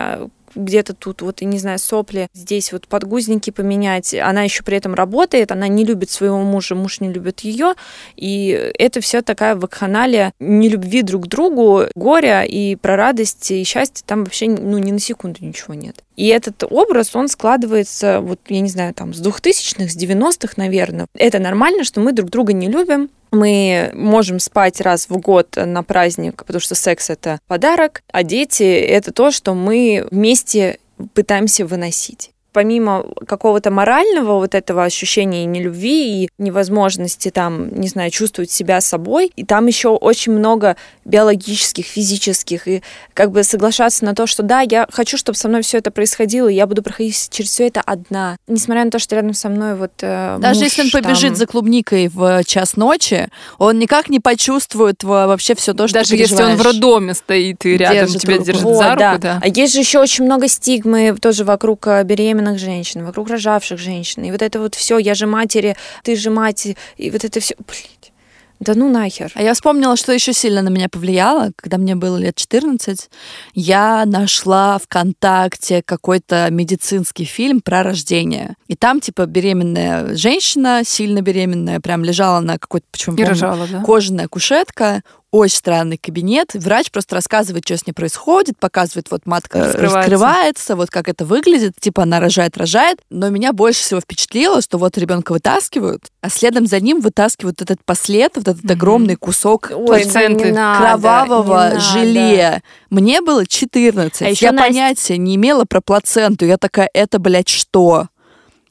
где-то 0.57 0.93
тут 0.93 1.21
вот, 1.21 1.41
не 1.41 1.59
знаю, 1.59 1.79
сопли, 1.79 2.27
здесь 2.33 2.71
вот 2.71 2.87
подгузники 2.87 3.51
поменять. 3.51 4.13
Она 4.13 4.43
еще 4.43 4.63
при 4.63 4.77
этом 4.77 4.93
работает, 4.93 5.51
она 5.51 5.67
не 5.67 5.85
любит 5.85 6.09
своего 6.09 6.39
мужа, 6.39 6.75
муж 6.75 6.99
не 6.99 7.11
любит 7.11 7.41
ее. 7.41 7.73
И 8.15 8.71
это 8.77 9.01
все 9.01 9.21
такая 9.21 9.55
вакханалия 9.55 10.33
нелюбви 10.39 11.01
друг 11.01 11.25
к 11.25 11.27
другу, 11.27 11.83
горя 11.95 12.43
и 12.43 12.75
про 12.75 12.95
радость 12.95 13.51
и 13.51 13.63
счастье 13.63 14.03
там 14.05 14.23
вообще 14.23 14.47
ну, 14.47 14.77
ни 14.77 14.91
на 14.91 14.99
секунду 14.99 15.39
ничего 15.41 15.73
нет. 15.73 16.03
И 16.15 16.27
этот 16.27 16.63
образ, 16.63 17.15
он 17.15 17.27
складывается, 17.27 18.21
вот, 18.21 18.39
я 18.49 18.59
не 18.59 18.69
знаю, 18.69 18.93
там, 18.95 19.13
с 19.13 19.21
2000-х, 19.21 19.89
с 19.89 19.95
90-х, 19.95 20.53
наверное. 20.57 21.05
Это 21.13 21.37
нормально, 21.37 21.83
что 21.83 21.99
мы 21.99 22.11
друг 22.11 22.31
друга 22.31 22.53
не 22.53 22.67
любим, 22.67 23.09
мы 23.31 23.91
можем 23.93 24.39
спать 24.39 24.81
раз 24.81 25.09
в 25.09 25.17
год 25.17 25.55
на 25.55 25.83
праздник, 25.83 26.43
потому 26.45 26.61
что 26.61 26.75
секс 26.75 27.09
это 27.09 27.39
подарок, 27.47 28.01
а 28.11 28.23
дети 28.23 28.63
это 28.63 29.11
то, 29.11 29.31
что 29.31 29.53
мы 29.53 30.07
вместе 30.11 30.79
пытаемся 31.13 31.65
выносить 31.65 32.31
помимо 32.57 33.05
какого-то 33.27 33.69
морального 33.69 34.39
вот 34.39 34.55
этого 34.55 34.83
ощущения 34.83 35.45
нелюбви 35.45 36.23
и 36.23 36.29
невозможности 36.39 37.29
там, 37.29 37.69
не 37.69 37.87
знаю, 37.87 38.09
чувствовать 38.09 38.49
себя 38.49 38.81
собой, 38.81 39.31
и 39.35 39.45
там 39.45 39.67
еще 39.67 39.89
очень 39.89 40.31
много 40.31 40.75
биологических, 41.05 41.85
физических, 41.85 42.67
и 42.67 42.81
как 43.13 43.29
бы 43.29 43.43
соглашаться 43.43 44.05
на 44.05 44.15
то, 44.15 44.25
что 44.25 44.41
да, 44.41 44.61
я 44.61 44.87
хочу, 44.91 45.17
чтобы 45.17 45.37
со 45.37 45.47
мной 45.49 45.61
все 45.61 45.77
это 45.77 45.91
происходило, 45.91 46.47
и 46.47 46.55
я 46.55 46.65
буду 46.65 46.81
проходить 46.81 47.29
через 47.29 47.51
все 47.51 47.67
это 47.67 47.81
одна. 47.81 48.37
Несмотря 48.47 48.85
на 48.85 48.89
то, 48.89 48.97
что 48.97 49.15
рядом 49.15 49.35
со 49.35 49.49
мной 49.49 49.75
вот 49.75 49.91
э, 50.01 50.37
Даже 50.39 50.61
муж, 50.61 50.63
если 50.63 50.81
он 50.81 50.89
побежит 50.89 51.29
там... 51.29 51.35
за 51.35 51.45
клубникой 51.45 52.07
в 52.07 52.43
час 52.43 52.75
ночи, 52.75 53.27
он 53.59 53.77
никак 53.77 54.09
не 54.09 54.19
почувствует 54.19 55.03
вообще 55.03 55.53
все 55.53 55.75
то, 55.75 55.87
что 55.87 55.99
Даже 55.99 56.09
ты 56.09 56.15
если 56.15 56.41
он 56.41 56.55
в 56.55 56.61
роддоме 56.63 57.13
стоит 57.13 57.63
и 57.67 57.77
рядом 57.77 58.07
Держит 58.07 58.21
тебя 58.23 58.33
руку. 58.33 58.45
держит 58.45 58.63
Вот, 58.63 58.77
за 58.77 58.89
руку, 58.89 58.99
да. 58.99 59.17
да. 59.19 59.39
А 59.43 59.47
есть 59.47 59.73
же 59.73 59.79
еще 59.79 59.99
очень 59.99 60.25
много 60.25 60.47
стигмы 60.47 61.15
тоже 61.21 61.43
вокруг 61.43 61.85
э, 61.85 62.03
беременных 62.47 62.59
женщин, 62.59 63.05
вокруг 63.05 63.29
рожавших 63.29 63.79
женщин. 63.79 64.23
И 64.23 64.31
вот 64.31 64.41
это 64.41 64.59
вот 64.59 64.75
все, 64.75 64.97
я 64.97 65.13
же 65.13 65.27
матери, 65.27 65.75
ты 66.03 66.15
же 66.15 66.29
мать, 66.29 66.67
и 66.97 67.11
вот 67.11 67.23
это 67.23 67.39
все, 67.39 67.55
блядь. 67.57 68.11
Да 68.59 68.73
ну 68.73 68.89
нахер. 68.89 69.31
А 69.35 69.43
я 69.43 69.53
вспомнила, 69.53 69.95
что 69.95 70.11
еще 70.11 70.33
сильно 70.33 70.63
на 70.63 70.69
меня 70.69 70.87
повлияло, 70.89 71.51
когда 71.55 71.77
мне 71.77 71.93
было 71.93 72.17
лет 72.17 72.35
14. 72.35 73.07
Я 73.53 74.03
нашла 74.05 74.79
ВКонтакте 74.79 75.83
какой-то 75.85 76.47
медицинский 76.49 77.25
фильм 77.25 77.61
про 77.61 77.83
рождение. 77.83 78.55
И 78.67 78.75
там, 78.75 78.99
типа, 78.99 79.27
беременная 79.27 80.15
женщина, 80.15 80.81
сильно 80.83 81.21
беременная, 81.21 81.79
прям 81.79 82.03
лежала 82.03 82.39
на 82.39 82.57
какой-то, 82.57 82.87
почему 82.91 83.15
И 83.17 83.23
рожала, 83.23 83.67
да? 83.71 83.83
кожаная 83.83 84.27
кушетка, 84.27 85.03
очень 85.31 85.57
странный 85.57 85.97
кабинет. 85.97 86.51
Врач 86.53 86.89
просто 86.91 87.15
рассказывает, 87.15 87.65
что 87.65 87.77
с 87.77 87.85
ней 87.85 87.93
происходит, 87.93 88.57
показывает, 88.59 89.11
вот 89.11 89.25
матка 89.25 89.59
Раскрывается. 89.59 89.97
раскрывается, 89.99 90.75
вот 90.75 90.89
как 90.89 91.09
это 91.09 91.25
выглядит, 91.25 91.73
типа 91.79 92.03
она 92.03 92.19
рожает, 92.19 92.57
рожает. 92.57 92.99
Но 93.09 93.29
меня 93.29 93.53
больше 93.53 93.81
всего 93.81 93.99
впечатлило, 93.99 94.61
что 94.61 94.77
вот 94.77 94.97
ребенка 94.97 95.31
вытаскивают, 95.33 96.03
а 96.21 96.29
следом 96.29 96.65
за 96.65 96.79
ним 96.79 97.01
вытаскивают 97.01 97.61
этот 97.61 97.83
послед, 97.85 98.33
вот 98.35 98.47
этот 98.47 98.69
огромный 98.71 99.15
кусок 99.15 99.71
Ой, 99.75 100.05
надо, 100.05 100.77
кровавого 100.79 101.53
надо. 101.55 101.79
желе. 101.79 102.61
Мне 102.89 103.21
было 103.21 103.45
14. 103.45 104.21
А 104.21 104.25
я 104.29 104.51
Настя- 104.51 104.57
понятия 104.57 105.17
не 105.17 105.35
имела 105.35 105.65
про 105.65 105.81
плаценту. 105.81 106.45
Я 106.45 106.57
такая, 106.57 106.89
это, 106.93 107.19
блядь, 107.19 107.49
что? 107.49 108.07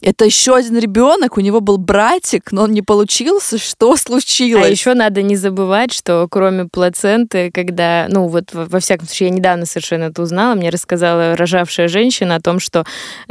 Это 0.07 0.25
еще 0.25 0.55
один 0.55 0.79
ребенок, 0.79 1.37
у 1.37 1.40
него 1.40 1.61
был 1.61 1.79
братик, 1.79 2.53
но 2.53 2.62
он 2.62 2.73
не 2.73 2.81
получился. 2.81 3.59
Что 3.59 3.97
случилось? 3.97 4.64
А 4.64 4.69
еще 4.69 4.95
надо 4.95 5.21
не 5.21 5.35
забывать, 5.35 5.92
что 5.92 6.29
кроме 6.31 6.66
плаценты, 6.66 7.51
когда, 7.51 8.07
ну 8.09 8.29
вот 8.29 8.55
во 8.55 8.79
всяком 8.79 9.09
случае, 9.09 9.31
я 9.31 9.35
недавно 9.35 9.66
совершенно 9.66 10.05
это 10.05 10.23
узнала, 10.23 10.55
мне 10.55 10.71
рассказала 10.71 11.35
рожавшая 11.35 11.88
женщина 11.88 12.37
о 12.37 12.40
том, 12.40 12.61
что 12.61 12.85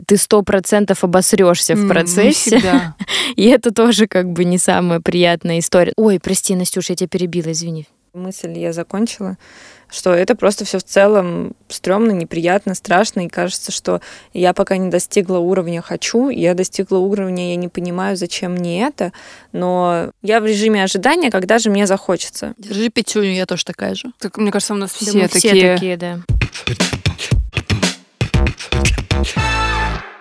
ты 0.05 0.17
сто 0.17 0.41
процентов 0.41 1.05
обосрешься 1.05 1.75
в 1.75 1.87
процессе. 1.87 2.61
И 3.37 3.45
это 3.45 3.71
тоже 3.71 4.07
как 4.07 4.33
бы 4.33 4.43
не 4.43 4.57
самая 4.57 4.99
приятная 4.99 5.59
история. 5.59 5.93
Ой, 5.95 6.19
прости, 6.21 6.55
Настюша, 6.55 6.91
я 6.91 6.97
тебя 6.97 7.07
перебила, 7.07 7.53
извини. 7.53 7.87
Мысль 8.13 8.51
я 8.57 8.73
закончила 8.73 9.37
что 9.95 10.13
это 10.13 10.35
просто 10.35 10.65
все 10.65 10.77
в 10.77 10.83
целом 10.83 11.53
стрёмно, 11.69 12.11
неприятно, 12.11 12.75
страшно, 12.75 13.25
и 13.25 13.29
кажется, 13.29 13.71
что 13.71 14.01
я 14.33 14.53
пока 14.53 14.75
не 14.75 14.89
достигла 14.89 15.37
уровня 15.37 15.81
«хочу», 15.81 16.29
я 16.29 16.53
достигла 16.53 16.97
уровня 16.97 17.51
«я 17.51 17.55
не 17.55 17.69
понимаю, 17.69 18.17
зачем 18.17 18.53
мне 18.53 18.85
это», 18.85 19.13
но 19.53 20.11
я 20.21 20.41
в 20.41 20.45
режиме 20.45 20.83
ожидания, 20.83 21.31
когда 21.31 21.59
же 21.59 21.69
мне 21.69 21.87
захочется. 21.87 22.53
Держи 22.57 22.89
пятюню, 22.89 23.31
я 23.31 23.45
тоже 23.45 23.63
такая 23.63 23.95
же. 23.95 24.11
Так, 24.19 24.37
мне 24.37 24.51
кажется, 24.51 24.73
у 24.73 24.77
нас 24.77 24.91
все, 24.91 25.13
да, 25.13 25.27
такие. 25.29 25.53
все 25.53 25.73
такие, 25.73 25.97
да. 25.97 26.19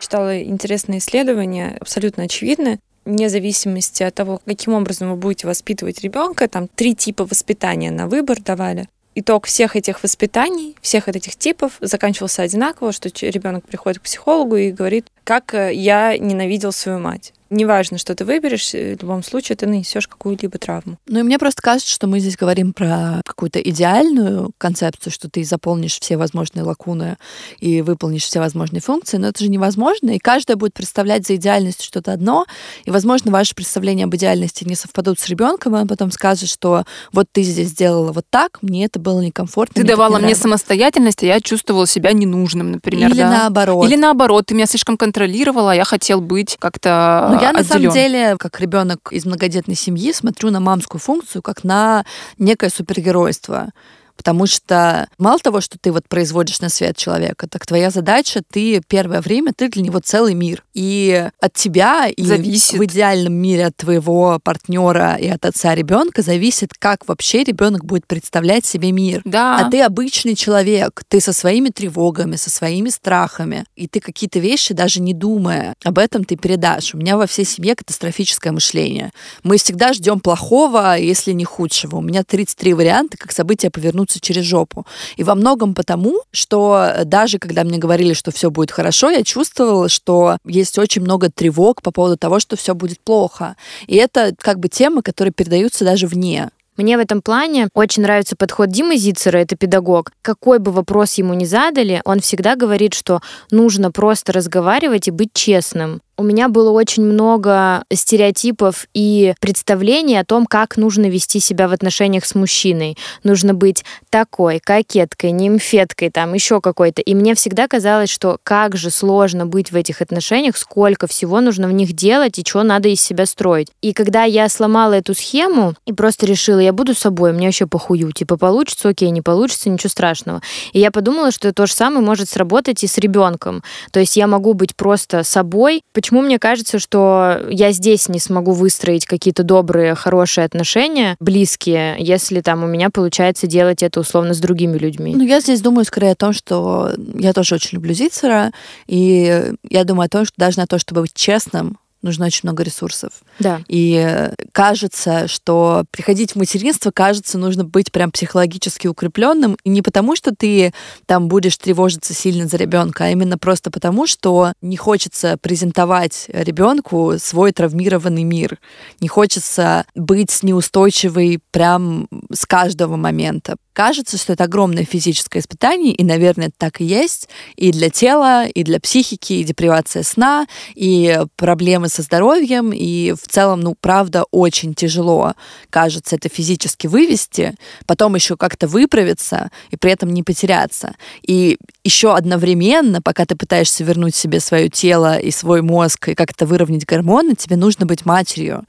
Читала 0.01 0.41
интересное 0.41 0.99
исследование, 0.99 1.77
абсолютно 1.81 2.25
очевидное 2.25 2.79
вне 3.05 3.29
зависимости 3.29 4.03
от 4.03 4.15
того, 4.15 4.41
каким 4.47 4.73
образом 4.73 5.11
вы 5.11 5.17
будете 5.17 5.47
воспитывать 5.47 6.01
ребенка, 6.01 6.49
там 6.49 6.69
три 6.69 6.95
типа 6.95 7.27
воспитания 7.27 7.91
на 7.91 8.07
выбор 8.07 8.41
давали 8.41 8.89
итог 9.15 9.47
всех 9.47 9.77
этих 9.77 10.03
воспитаний, 10.03 10.77
всех 10.81 11.09
этих 11.09 11.37
типов 11.37 11.75
заканчивался 11.81 12.43
одинаково, 12.43 12.93
что 12.93 13.09
ребенок 13.09 13.67
приходит 13.67 13.99
к 13.99 14.03
психологу 14.03 14.57
и 14.57 14.73
говорит, 14.73 15.07
как 15.25 15.55
э, 15.55 15.75
я 15.75 16.17
ненавидел 16.17 16.73
свою 16.73 16.99
мать 16.99 17.34
неважно, 17.57 17.99
что 17.99 18.15
ты 18.15 18.25
выберешь, 18.25 18.75
э, 18.75 18.97
в 18.97 19.03
любом 19.03 19.23
случае 19.23 19.57
ты 19.57 19.67
нанесешь 19.67 20.09
какую-либо 20.09 20.59
травму. 20.59 20.99
Ну 21.07 21.21
и 21.21 21.23
мне 21.23 21.39
просто 21.39 21.63
кажется, 21.63 21.93
что 21.93 22.07
мы 22.07 22.21
здесь 22.21 22.37
говорим 22.37 22.73
про 22.73 23.21
какую-то 23.25 23.61
идеальную 23.61 24.53
концепцию, 24.59 25.13
что 25.13 25.29
ты 25.29 25.45
заполнишь 25.45 25.99
все 26.01 26.17
возможные 26.17 26.65
лакуны 26.65 27.17
и 27.59 27.83
выполнишь 27.83 28.25
все 28.25 28.41
возможные 28.41 28.81
функции, 28.81 29.17
но 29.17 29.29
это 29.29 29.43
же 29.43 29.51
невозможно, 29.51 30.11
и 30.11 30.19
каждая 30.19 30.57
будет 30.57 30.75
представлять 30.75 31.27
за 31.27 31.37
идеальность 31.37 31.83
что-то 31.83 32.13
одно, 32.13 32.47
и, 32.85 32.91
возможно, 32.91 33.31
ваши 33.31 33.55
представления 33.55 34.05
об 34.05 34.15
идеальности 34.15 34.65
не 34.65 34.75
совпадут 34.75 35.19
с 35.19 35.29
ребенком, 35.29 35.77
и 35.77 35.81
он 35.81 35.89
потом 35.89 36.11
скажет, 36.11 36.49
что 36.49 36.85
вот 37.13 37.27
ты 37.33 37.43
здесь 37.43 37.69
сделала 37.69 38.13
вот 38.13 38.27
так, 38.31 38.59
мне 38.63 38.85
это 38.85 38.99
было 38.99 39.21
некомфортно. 39.21 39.83
Ты 39.83 39.87
давала 39.87 40.19
мне 40.19 40.35
самостоятельность, 40.35 41.23
а 41.23 41.27
я 41.27 41.41
чувствовала 41.41 41.87
себя 41.87 42.13
ненужным, 42.13 42.73
например. 42.73 43.11
Или 43.11 43.19
да? 43.19 43.31
наоборот. 43.31 43.87
Или 43.87 43.97
наоборот, 43.97 44.47
ты 44.47 44.55
меня 44.55 44.67
слишком 44.67 44.97
контролировала, 44.97 45.73
а 45.73 45.75
я 45.75 45.85
хотел 45.85 46.21
быть 46.21 46.57
как-то 46.59 47.31
ну, 47.33 47.41
я 47.45 47.51
отделен. 47.51 47.67
на 47.67 47.75
самом 47.75 47.93
деле, 47.93 48.37
как 48.39 48.61
ребенок 48.61 49.13
из 49.13 49.25
многодетной 49.25 49.75
семьи, 49.75 50.13
смотрю 50.13 50.51
на 50.51 50.61
мамскую 50.61 51.01
функцию 51.01 51.43
как 51.43 51.65
на 51.65 52.05
некое 52.39 52.71
супергеройство. 52.71 53.71
Потому 54.17 54.47
что 54.47 55.09
мало 55.19 55.39
того, 55.39 55.61
что 55.61 55.79
ты 55.79 55.93
вот 55.93 56.09
производишь 56.09 56.61
на 56.61 56.69
свет 56.69 56.97
человека, 56.97 57.47
так 57.49 57.67
твоя 57.67 57.91
задача, 57.91 58.43
ты 58.51 58.81
первое 58.87 59.21
время, 59.21 59.53
ты 59.55 59.69
для 59.69 59.83
него 59.83 60.01
целый 60.01 60.35
мир. 60.35 60.65
И 60.73 61.29
от 61.41 61.53
тебя 61.53 62.09
и 62.09 62.25
зависит. 62.25 62.79
в 62.79 62.85
идеальном 62.85 63.35
мире 63.35 63.67
от 63.67 63.77
твоего 63.77 64.39
партнера 64.43 65.17
и 65.17 65.29
от 65.29 65.45
отца 65.45 65.75
ребенка 65.75 66.23
зависит, 66.23 66.71
как 66.79 67.07
вообще 67.07 67.45
ребенок 67.45 67.85
будет 67.85 68.07
представлять 68.07 68.65
себе 68.65 68.93
мир. 68.93 69.23
Да. 69.25 69.59
А 69.59 69.71
ты 69.71 69.83
обычный 69.83 70.35
человек, 70.35 71.03
ты 71.09 71.21
со 71.21 71.33
своими 71.33 71.69
тревогами, 71.69 72.37
со 72.37 72.51
своими 72.51 72.89
страхами, 72.89 73.65
и 73.77 73.89
ты 73.89 74.01
какие-то 74.01 74.39
вещи 74.39 74.75
даже 74.75 75.01
не 75.01 75.15
думая 75.15 75.75
об 75.85 75.99
этом 75.99 76.25
ты 76.25 76.37
передашь. 76.37 76.95
У 76.95 76.99
меня 76.99 77.17
во 77.17 77.27
всей 77.27 77.45
семье 77.45 77.75
катастрофическое 77.75 78.53
мышление. 78.53 79.13
Мы 79.43 79.59
всегда 79.59 79.93
ждем 79.93 80.21
плохого, 80.21 80.97
если 80.97 81.33
не 81.33 81.45
худшего. 81.45 81.97
У 81.97 82.01
меня 82.01 82.25
33 82.25 82.75
варианта, 82.75 83.17
как 83.17 83.33
события 83.33 83.71
повернутся 83.71 84.04
перегнуться 84.05 84.21
через 84.21 84.45
жопу. 84.45 84.87
И 85.17 85.25
во 85.25 85.35
многом 85.35 85.75
потому, 85.75 86.23
что 86.33 87.03
даже 87.05 87.39
когда 87.39 87.65
мне 87.65 87.79
говорили, 87.79 88.15
что 88.15 88.31
все 88.31 88.51
будет 88.51 88.71
хорошо, 88.71 89.11
я 89.11 89.23
чувствовала, 89.23 89.89
что 89.89 90.37
есть 90.47 90.79
очень 90.79 91.03
много 91.03 91.31
тревог 91.31 91.83
по 91.83 91.91
поводу 91.91 92.17
того, 92.17 92.41
что 92.41 92.57
все 92.57 92.75
будет 92.75 93.01
плохо. 93.01 93.57
И 93.87 93.97
это 93.97 94.35
как 94.39 94.59
бы 94.59 94.69
темы, 94.69 95.03
которые 95.03 95.33
передаются 95.33 95.85
даже 95.85 96.07
вне. 96.07 96.51
Мне 96.77 96.97
в 96.97 97.01
этом 97.01 97.23
плане 97.23 97.69
очень 97.73 98.03
нравится 98.03 98.35
подход 98.37 98.69
Димы 98.69 98.97
Зицера, 98.97 99.39
это 99.39 99.57
педагог. 99.57 100.11
Какой 100.23 100.59
бы 100.59 100.73
вопрос 100.73 101.19
ему 101.19 101.35
ни 101.35 101.45
задали, 101.45 102.01
он 102.05 102.19
всегда 102.19 102.57
говорит, 102.57 102.95
что 102.95 103.21
нужно 103.53 103.93
просто 103.93 104.33
разговаривать 104.33 105.07
и 105.07 105.13
быть 105.13 105.33
честным 105.33 106.01
у 106.17 106.23
меня 106.23 106.49
было 106.49 106.71
очень 106.71 107.05
много 107.05 107.85
стереотипов 107.93 108.87
и 108.95 109.35
представлений 109.41 110.17
о 110.17 110.25
том, 110.25 110.47
как 110.47 110.77
нужно 110.77 111.07
вести 111.09 111.41
себя 111.41 111.69
в 111.69 111.73
отношениях 111.73 112.25
с 112.25 112.35
мужчиной. 112.35 112.97
Нужно 113.23 113.55
быть 113.55 113.85
такой, 114.11 114.61
кокеткой, 114.61 115.33
нимфеткой, 115.33 116.11
там 116.11 116.35
еще 116.35 116.61
какой-то. 116.61 117.03
И 117.03 117.15
мне 117.15 117.35
всегда 117.35 117.67
казалось, 117.67 118.11
что 118.11 118.39
как 118.43 118.77
же 118.77 118.91
сложно 118.91 119.47
быть 119.47 119.73
в 119.73 119.77
этих 119.77 120.01
отношениях, 120.01 120.57
сколько 120.57 121.07
всего 121.07 121.41
нужно 121.41 121.67
в 121.67 121.73
них 121.73 121.93
делать 121.93 122.39
и 122.39 122.45
что 122.47 122.63
надо 122.63 122.89
из 122.89 123.01
себя 123.01 123.27
строить. 123.27 123.69
И 123.81 123.93
когда 123.93 124.25
я 124.25 124.49
сломала 124.49 124.93
эту 124.93 125.15
схему 125.15 125.75
и 125.87 125.93
просто 125.93 126.27
решила, 126.27 126.61
я 126.61 126.73
буду 126.73 126.95
собой, 126.95 127.33
мне 127.33 127.47
вообще 127.47 127.67
похую, 127.67 128.13
типа 128.13 128.37
получится, 128.37 128.89
окей, 128.89 129.11
не 129.11 129.23
получится, 129.23 129.69
ничего 129.69 129.91
страшного. 129.91 130.43
И 130.73 130.81
я 130.81 130.91
подумала, 130.91 131.31
что 131.31 131.53
то 131.53 131.67
же 131.67 131.73
самое 131.73 132.05
может 132.05 132.29
сработать 132.29 132.85
и 132.85 132.87
с 132.87 132.99
ребенком. 132.99 133.63
То 133.91 134.01
есть 134.01 134.17
я 134.17 134.27
могу 134.27 134.55
быть 134.55 134.77
просто 134.77 135.25
собой, 135.25 135.83
Почему 136.05 136.21
мне 136.21 136.39
кажется, 136.39 136.79
что 136.79 137.41
я 137.49 137.73
здесь 137.73 138.11
не 138.11 138.19
смогу 138.19 138.53
выстроить 138.53 139.07
какие-то 139.07 139.43
добрые, 139.43 139.95
хорошие 139.95 140.45
отношения, 140.45 141.17
близкие, 141.19 141.97
если 141.99 142.43
там 142.43 142.63
у 142.63 142.67
меня 142.67 142.91
получается 142.91 143.47
делать 143.47 143.83
это 143.83 144.01
условно 144.01 144.35
с 144.35 144.39
другими 144.39 144.77
людьми? 144.77 145.15
Ну, 145.17 145.25
я 145.25 145.41
здесь 145.41 145.63
думаю 145.63 145.87
скорее 145.87 146.11
о 146.11 146.15
том, 146.15 146.35
что 146.35 146.91
я 147.15 147.33
тоже 147.33 147.55
очень 147.55 147.77
люблю 147.77 147.95
Зицера, 147.95 148.53
и 148.87 149.55
я 149.71 149.85
думаю 149.85 150.05
о 150.05 150.11
том, 150.11 150.27
что 150.27 150.35
даже 150.37 150.59
на 150.59 150.67
то, 150.67 150.79
чтобы 150.79 151.01
быть 151.01 151.15
честным, 151.15 151.79
нужно 152.05 152.27
очень 152.27 152.41
много 152.45 152.63
ресурсов. 152.63 153.13
Да. 153.39 153.61
И 153.67 154.31
кажется, 154.53 155.27
что 155.27 155.85
приходить 155.91 156.33
в 156.33 156.37
материнство, 156.37 156.91
кажется, 156.91 157.39
нужно 157.39 157.65
быть 157.65 157.91
прям 157.91 158.13
психологически 158.13 158.87
укрепленным. 158.87 159.57
И 159.65 159.71
не 159.71 159.83
потому, 159.83 160.15
что 160.15 160.35
ты 160.35 160.73
там 161.07 161.29
будешь 161.29 161.57
тревожиться 161.57 162.15
сильно 162.15 162.47
за 162.47 162.57
ребенка, 162.57 163.05
а 163.05 163.09
именно 163.09 163.39
просто 163.39 163.71
потому, 163.71 164.07
что 164.07 164.53
не 164.61 164.77
хочется 164.77 165.37
презентовать 165.41 166.27
ребенку 166.29 167.15
свой 167.19 167.53
травмированный 167.53 168.23
мир. 168.23 168.59
Не 169.01 169.09
хочется 169.09 169.87
быть 169.95 170.43
неустойчивой 170.43 171.41
прям 171.51 172.09
с 172.33 172.47
каждого 172.47 172.97
момента. 172.97 173.57
Кажется, 173.75 174.17
что 174.17 174.33
это 174.33 174.45
огромное 174.45 174.85
физическое 174.85 175.41
испытание, 175.41 175.93
и, 175.93 176.05
наверное, 176.05 176.53
так 176.57 176.81
и 176.81 176.85
есть, 176.85 177.29
и 177.57 177.73
для 177.73 177.91
тела, 177.91 178.47
и 178.47 178.63
для 178.63 178.79
психики, 178.79 179.33
и 179.35 179.45
депривация 179.45 180.05
сна, 180.05 180.47
и 180.77 181.19
проблемы 181.35 181.89
со 181.89 182.03
здоровьем, 182.03 182.73
и 182.73 183.13
в 183.13 183.27
целом, 183.29 183.61
ну, 183.61 183.75
правда, 183.79 184.25
очень 184.31 184.75
тяжело, 184.75 185.35
кажется, 185.71 186.15
это 186.15 186.29
физически 186.29 186.87
вывести, 186.87 187.57
потом 187.85 188.15
еще 188.15 188.37
как-то 188.37 188.69
выправиться, 188.69 189.51
и 189.73 189.77
при 189.77 189.91
этом 189.91 190.15
не 190.15 190.23
потеряться. 190.23 190.95
И 191.23 191.59
еще 191.83 192.15
одновременно, 192.15 193.03
пока 193.03 193.27
ты 193.27 193.35
пытаешься 193.35 193.83
вернуть 193.83 194.15
себе 194.15 194.39
свое 194.39 194.69
тело 194.69 195.19
и 195.19 195.33
свой 195.33 195.63
мозг, 195.63 196.11
и 196.11 196.15
как-то 196.15 196.47
выровнять 196.47 196.87
гормоны, 196.87 197.35
тебе 197.35 197.57
нужно 197.57 197.87
быть 197.87 198.07
матерью 198.07 198.65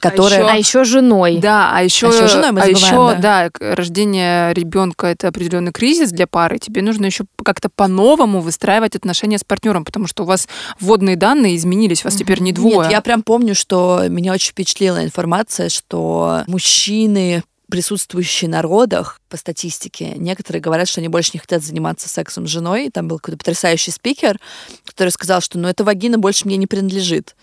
которая... 0.00 0.40
А 0.40 0.56
еще, 0.56 0.78
а 0.78 0.82
еще 0.82 0.84
женой. 0.84 1.38
Да, 1.38 1.70
а 1.72 1.82
еще, 1.82 2.08
а 2.08 2.12
еще 2.12 2.28
женой 2.28 2.52
мы 2.52 2.60
а 2.60 2.66
забываем, 2.66 2.84
еще, 2.84 3.22
да. 3.22 3.50
да, 3.50 3.74
рождение 3.74 4.52
ребенка 4.54 5.06
это 5.06 5.28
определенный 5.28 5.72
кризис 5.72 6.10
для 6.10 6.26
пары. 6.26 6.58
Тебе 6.58 6.82
нужно 6.82 7.06
еще 7.06 7.24
как-то 7.44 7.68
по-новому 7.68 8.40
выстраивать 8.40 8.96
отношения 8.96 9.38
с 9.38 9.44
партнером, 9.44 9.84
потому 9.84 10.06
что 10.06 10.24
у 10.24 10.26
вас 10.26 10.48
вводные 10.80 11.16
данные 11.16 11.56
изменились, 11.56 12.04
у 12.04 12.08
вас 12.08 12.16
теперь 12.16 12.40
не 12.40 12.52
двое. 12.52 12.80
Нет, 12.80 12.92
я 12.92 13.00
прям 13.00 13.22
помню, 13.22 13.54
что 13.54 14.04
меня 14.08 14.32
очень 14.32 14.50
впечатлила 14.50 15.04
информация, 15.04 15.68
что 15.68 16.42
мужчины 16.46 17.42
присутствующие 17.70 18.50
на 18.50 18.60
родах 18.60 19.20
по 19.28 19.36
статистике, 19.36 20.14
некоторые 20.16 20.60
говорят, 20.60 20.88
что 20.88 21.00
они 21.00 21.08
больше 21.08 21.30
не 21.34 21.40
хотят 21.40 21.62
заниматься 21.62 22.08
сексом 22.08 22.46
с 22.46 22.50
женой. 22.50 22.90
Там 22.92 23.08
был 23.08 23.18
какой-то 23.18 23.38
потрясающий 23.38 23.92
спикер, 23.92 24.38
который 24.84 25.10
сказал, 25.10 25.40
что 25.40 25.58
ну 25.58 25.68
эта 25.68 25.84
вагина 25.84 26.18
больше 26.18 26.46
мне 26.46 26.56
не 26.56 26.66
принадлежит 26.66 27.36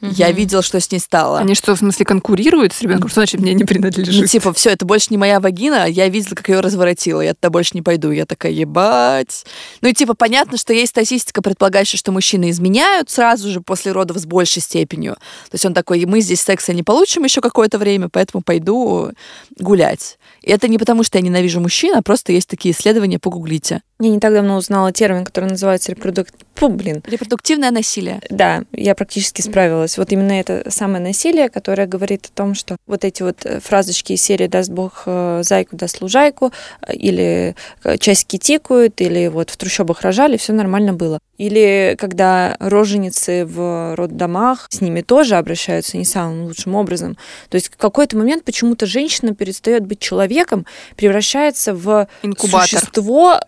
Я 0.00 0.30
видел, 0.32 0.62
что 0.62 0.80
с 0.80 0.90
ней 0.90 0.98
стало. 0.98 1.38
Они 1.38 1.54
что, 1.54 1.74
в 1.74 1.78
смысле, 1.78 2.04
конкурируют 2.04 2.72
с 2.72 2.82
ребенком? 2.82 3.08
Что 3.08 3.20
значит 3.20 3.40
мне 3.40 3.54
не 3.54 3.64
принадлежит? 3.64 4.22
Ну, 4.22 4.26
типа, 4.26 4.52
все, 4.52 4.70
это 4.70 4.84
больше 4.84 5.08
не 5.10 5.18
моя 5.18 5.40
вагина, 5.40 5.86
я 5.88 6.08
видела, 6.08 6.34
как 6.34 6.48
ее 6.48 6.60
разворотила, 6.60 7.20
я 7.20 7.34
туда 7.34 7.50
больше 7.50 7.72
не 7.74 7.82
пойду. 7.82 8.10
Я 8.10 8.26
такая, 8.26 8.52
ебать. 8.52 9.44
Ну, 9.80 9.88
и 9.88 9.92
типа, 9.92 10.14
понятно, 10.14 10.58
что 10.58 10.72
есть 10.72 10.90
статистика, 10.90 11.42
предполагающая, 11.42 11.98
что 11.98 12.12
мужчины 12.12 12.50
изменяют 12.50 13.10
сразу 13.10 13.50
же 13.50 13.60
после 13.60 13.92
родов 13.92 14.18
с 14.18 14.26
большей 14.26 14.62
степенью. 14.62 15.14
То 15.14 15.54
есть 15.54 15.66
он 15.66 15.74
такой, 15.74 16.04
мы 16.06 16.20
здесь 16.20 16.40
секса 16.40 16.72
не 16.72 16.82
получим 16.82 17.24
еще 17.24 17.40
какое-то 17.40 17.78
время, 17.78 18.08
поэтому 18.08 18.42
пойду 18.42 19.12
гулять. 19.58 20.18
И 20.42 20.50
это 20.50 20.68
не 20.68 20.78
потому, 20.78 21.02
что 21.02 21.18
я 21.18 21.22
ненавижу 21.22 21.60
мужчин, 21.60 21.96
а 21.96 22.02
просто 22.02 22.32
есть 22.32 22.48
такие 22.48 22.74
исследования, 22.74 23.18
погуглите. 23.18 23.82
Я 23.98 24.10
не 24.10 24.20
так 24.20 24.32
давно 24.32 24.56
узнала 24.56 24.92
термин, 24.92 25.24
который 25.24 25.48
называется 25.48 25.92
репродук... 25.92 26.28
Фу, 26.56 26.68
блин. 26.68 27.02
Репродуктивное 27.06 27.70
насилие. 27.70 28.20
Да, 28.28 28.64
я 28.72 28.94
практически 28.94 29.40
справилась. 29.40 29.85
Вот 29.96 30.12
именно 30.12 30.32
это 30.32 30.64
самое 30.68 31.02
насилие, 31.02 31.48
которое 31.48 31.86
говорит 31.86 32.26
о 32.26 32.36
том, 32.36 32.54
что 32.54 32.76
вот 32.86 33.04
эти 33.04 33.22
вот 33.22 33.44
э, 33.44 33.60
фразочки 33.60 34.12
из 34.12 34.22
серии 34.22 34.46
«даст 34.46 34.70
Бог 34.70 35.02
э, 35.06 35.40
зайку, 35.42 35.76
даст 35.76 36.00
лужайку», 36.00 36.52
э, 36.82 36.94
или 36.94 37.54
«часики 37.98 38.38
тикают», 38.38 39.00
или 39.00 39.28
вот 39.28 39.50
«в 39.50 39.56
трущобах 39.56 40.02
рожали», 40.02 40.36
все 40.36 40.52
нормально 40.52 40.92
было. 40.92 41.18
Или 41.38 41.96
когда 41.98 42.56
роженицы 42.58 43.44
в 43.44 43.94
роддомах, 43.94 44.66
с 44.70 44.80
ними 44.80 45.02
тоже 45.02 45.36
обращаются 45.36 45.96
не 45.96 46.04
самым 46.04 46.44
лучшим 46.44 46.74
образом. 46.74 47.16
То 47.48 47.56
есть 47.56 47.72
в 47.72 47.76
какой-то 47.76 48.16
момент 48.16 48.44
почему-то 48.44 48.86
женщина 48.86 49.34
перестает 49.34 49.86
быть 49.86 50.00
человеком, 50.00 50.66
превращается 50.96 51.74
в 51.74 52.08
Инкубатор. 52.22 52.68
существо, 52.68 53.40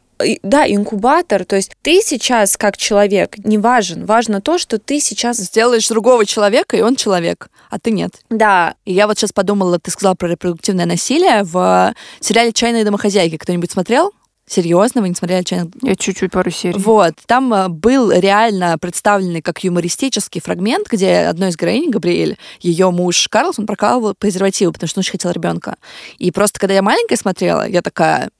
да, 0.43 0.67
инкубатор. 0.67 1.45
То 1.45 1.57
есть 1.57 1.73
ты 1.83 2.01
сейчас 2.03 2.57
как 2.57 2.77
человек 2.77 3.39
не 3.39 3.59
важен. 3.59 4.05
Важно 4.05 4.41
то, 4.41 4.59
что 4.59 4.79
ты 4.79 5.01
сейчас... 5.01 5.39
Сделаешь 5.39 5.89
другого 5.89 6.27
человека, 6.27 6.77
и 6.77 6.83
он 6.83 6.97
человек, 6.97 7.49
а 7.71 7.79
ты 7.79 7.91
нет. 7.91 8.11
Да. 8.29 8.75
И 8.85 8.93
я 8.93 9.07
вот 9.07 9.19
сейчас 9.19 9.33
подумала, 9.33 9.79
ты 9.79 9.91
сказала 9.91 10.15
про 10.15 10.29
репродуктивное 10.29 10.87
насилие 10.87 11.43
в 11.43 11.95
сериале 12.21 12.53
«Чайные 12.53 12.85
домохозяйки». 12.85 13.37
Кто-нибудь 13.37 13.71
смотрел? 13.71 14.13
Серьезно, 14.49 15.03
вы 15.03 15.11
не 15.11 15.15
смотрели 15.15 15.43
«Чайных 15.43 15.69
Я 15.83 15.95
чуть-чуть 15.95 16.31
пару 16.31 16.51
серий. 16.51 16.79
Вот, 16.79 17.15
там 17.27 17.53
э, 17.53 17.69
был 17.69 18.11
реально 18.11 18.79
представленный 18.79 19.43
как 19.43 19.63
юмористический 19.63 20.41
фрагмент, 20.41 20.89
где 20.91 21.19
одной 21.21 21.51
из 21.51 21.57
героинь, 21.57 21.91
Габриэль, 21.91 22.39
ее 22.61 22.91
муж 22.91 23.29
Карлс, 23.29 23.59
он 23.59 23.67
прокалывал 23.67 24.15
презервативы, 24.15 24.73
потому 24.73 24.89
что 24.89 24.99
он 24.99 25.01
очень 25.01 25.13
хотел 25.13 25.33
ребенка. 25.33 25.77
И 26.19 26.31
просто, 26.31 26.59
когда 26.59 26.75
я 26.75 26.83
маленькая 26.83 27.17
смотрела, 27.17 27.69
я 27.69 27.83
такая, 27.83 28.31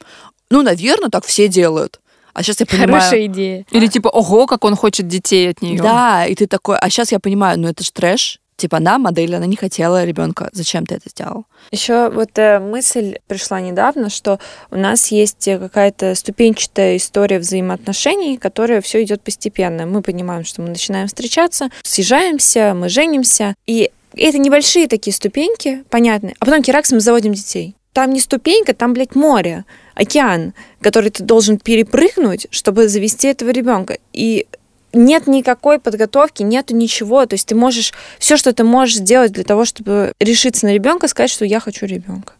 ну, 0.51 0.63
наверное, 0.63 1.11
так 1.11 1.25
все 1.25 1.49
делают. 1.49 2.01
А 2.35 2.43
сейчас 2.43 2.61
я 2.61 2.67
понимаю... 2.67 3.01
Хорошая 3.01 3.27
идея. 3.27 3.67
Или 3.71 3.87
типа, 3.89 4.09
ого, 4.09 4.47
как 4.47 4.65
он 4.65 4.77
хочет 4.77 5.09
детей 5.09 5.51
от 5.51 5.61
нее. 5.61 5.83
Да, 5.83 6.25
и 6.27 6.35
ты 6.35 6.47
такой, 6.47 6.79
а 6.79 6.89
сейчас 6.89 7.11
я 7.11 7.19
понимаю, 7.19 7.59
ну 7.59 7.69
это 7.69 7.83
же 7.83 7.91
трэш. 7.91 8.41
Типа 8.57 8.79
она 8.79 8.99
модель, 8.99 9.37
она 9.37 9.47
не 9.47 9.55
хотела 9.55 10.05
ребенка. 10.05 10.49
Зачем 10.53 10.85
ты 10.85 10.97
это 10.97 11.09
сделал? 11.09 11.47
Еще 11.71 12.11
вот 12.11 12.31
э, 12.39 12.59
мысль 12.59 13.19
пришла 13.29 13.61
недавно, 13.61 14.11
что 14.11 14.41
у 14.73 14.77
нас 14.77 15.13
есть 15.13 15.45
какая-то 15.45 16.17
ступенчатая 16.17 16.97
история 16.97 17.39
взаимоотношений, 17.39 18.37
которая 18.37 18.81
все 18.81 19.05
идет 19.05 19.23
постепенно. 19.23 19.87
Мы 19.87 20.03
понимаем, 20.03 20.45
что 20.45 20.63
мы 20.63 20.71
начинаем 20.71 21.07
встречаться, 21.07 21.71
съезжаемся, 21.85 22.75
мы 22.75 22.89
женимся, 22.89 23.55
и 23.67 23.93
это 24.15 24.39
небольшие 24.39 24.89
такие 24.89 25.15
ступеньки, 25.15 25.85
понятные. 25.89 26.35
А 26.41 26.45
потом 26.45 26.63
керакс 26.65 26.91
мы 26.91 26.99
заводим 26.99 27.35
детей. 27.35 27.77
Там 27.93 28.13
не 28.13 28.21
ступенька, 28.21 28.75
там, 28.75 28.93
блядь, 28.93 29.15
море, 29.15 29.65
океан, 29.99 30.55
который 30.81 31.11
ты 31.11 31.25
должен 31.25 31.59
перепрыгнуть, 31.59 32.47
чтобы 32.51 32.89
завести 32.89 33.29
этого 33.29 33.51
ребенка. 33.51 33.99
И 34.13 34.47
нет 34.93 35.27
никакой 35.27 35.79
подготовки, 35.79 36.43
нету 36.43 36.75
ничего. 36.75 37.27
То 37.27 37.35
есть 37.35 37.49
ты 37.49 37.55
можешь 37.55 37.93
все, 38.19 38.37
что 38.37 38.53
ты 38.53 38.65
можешь 38.65 38.97
сделать 38.97 39.33
для 39.33 39.45
того, 39.45 39.65
чтобы 39.65 40.13
решиться 40.21 40.67
на 40.67 40.73
ребенка, 40.73 41.09
сказать, 41.09 41.31
что 41.31 41.45
я 41.45 41.61
хочу 41.61 41.85
ребенка. 41.87 42.35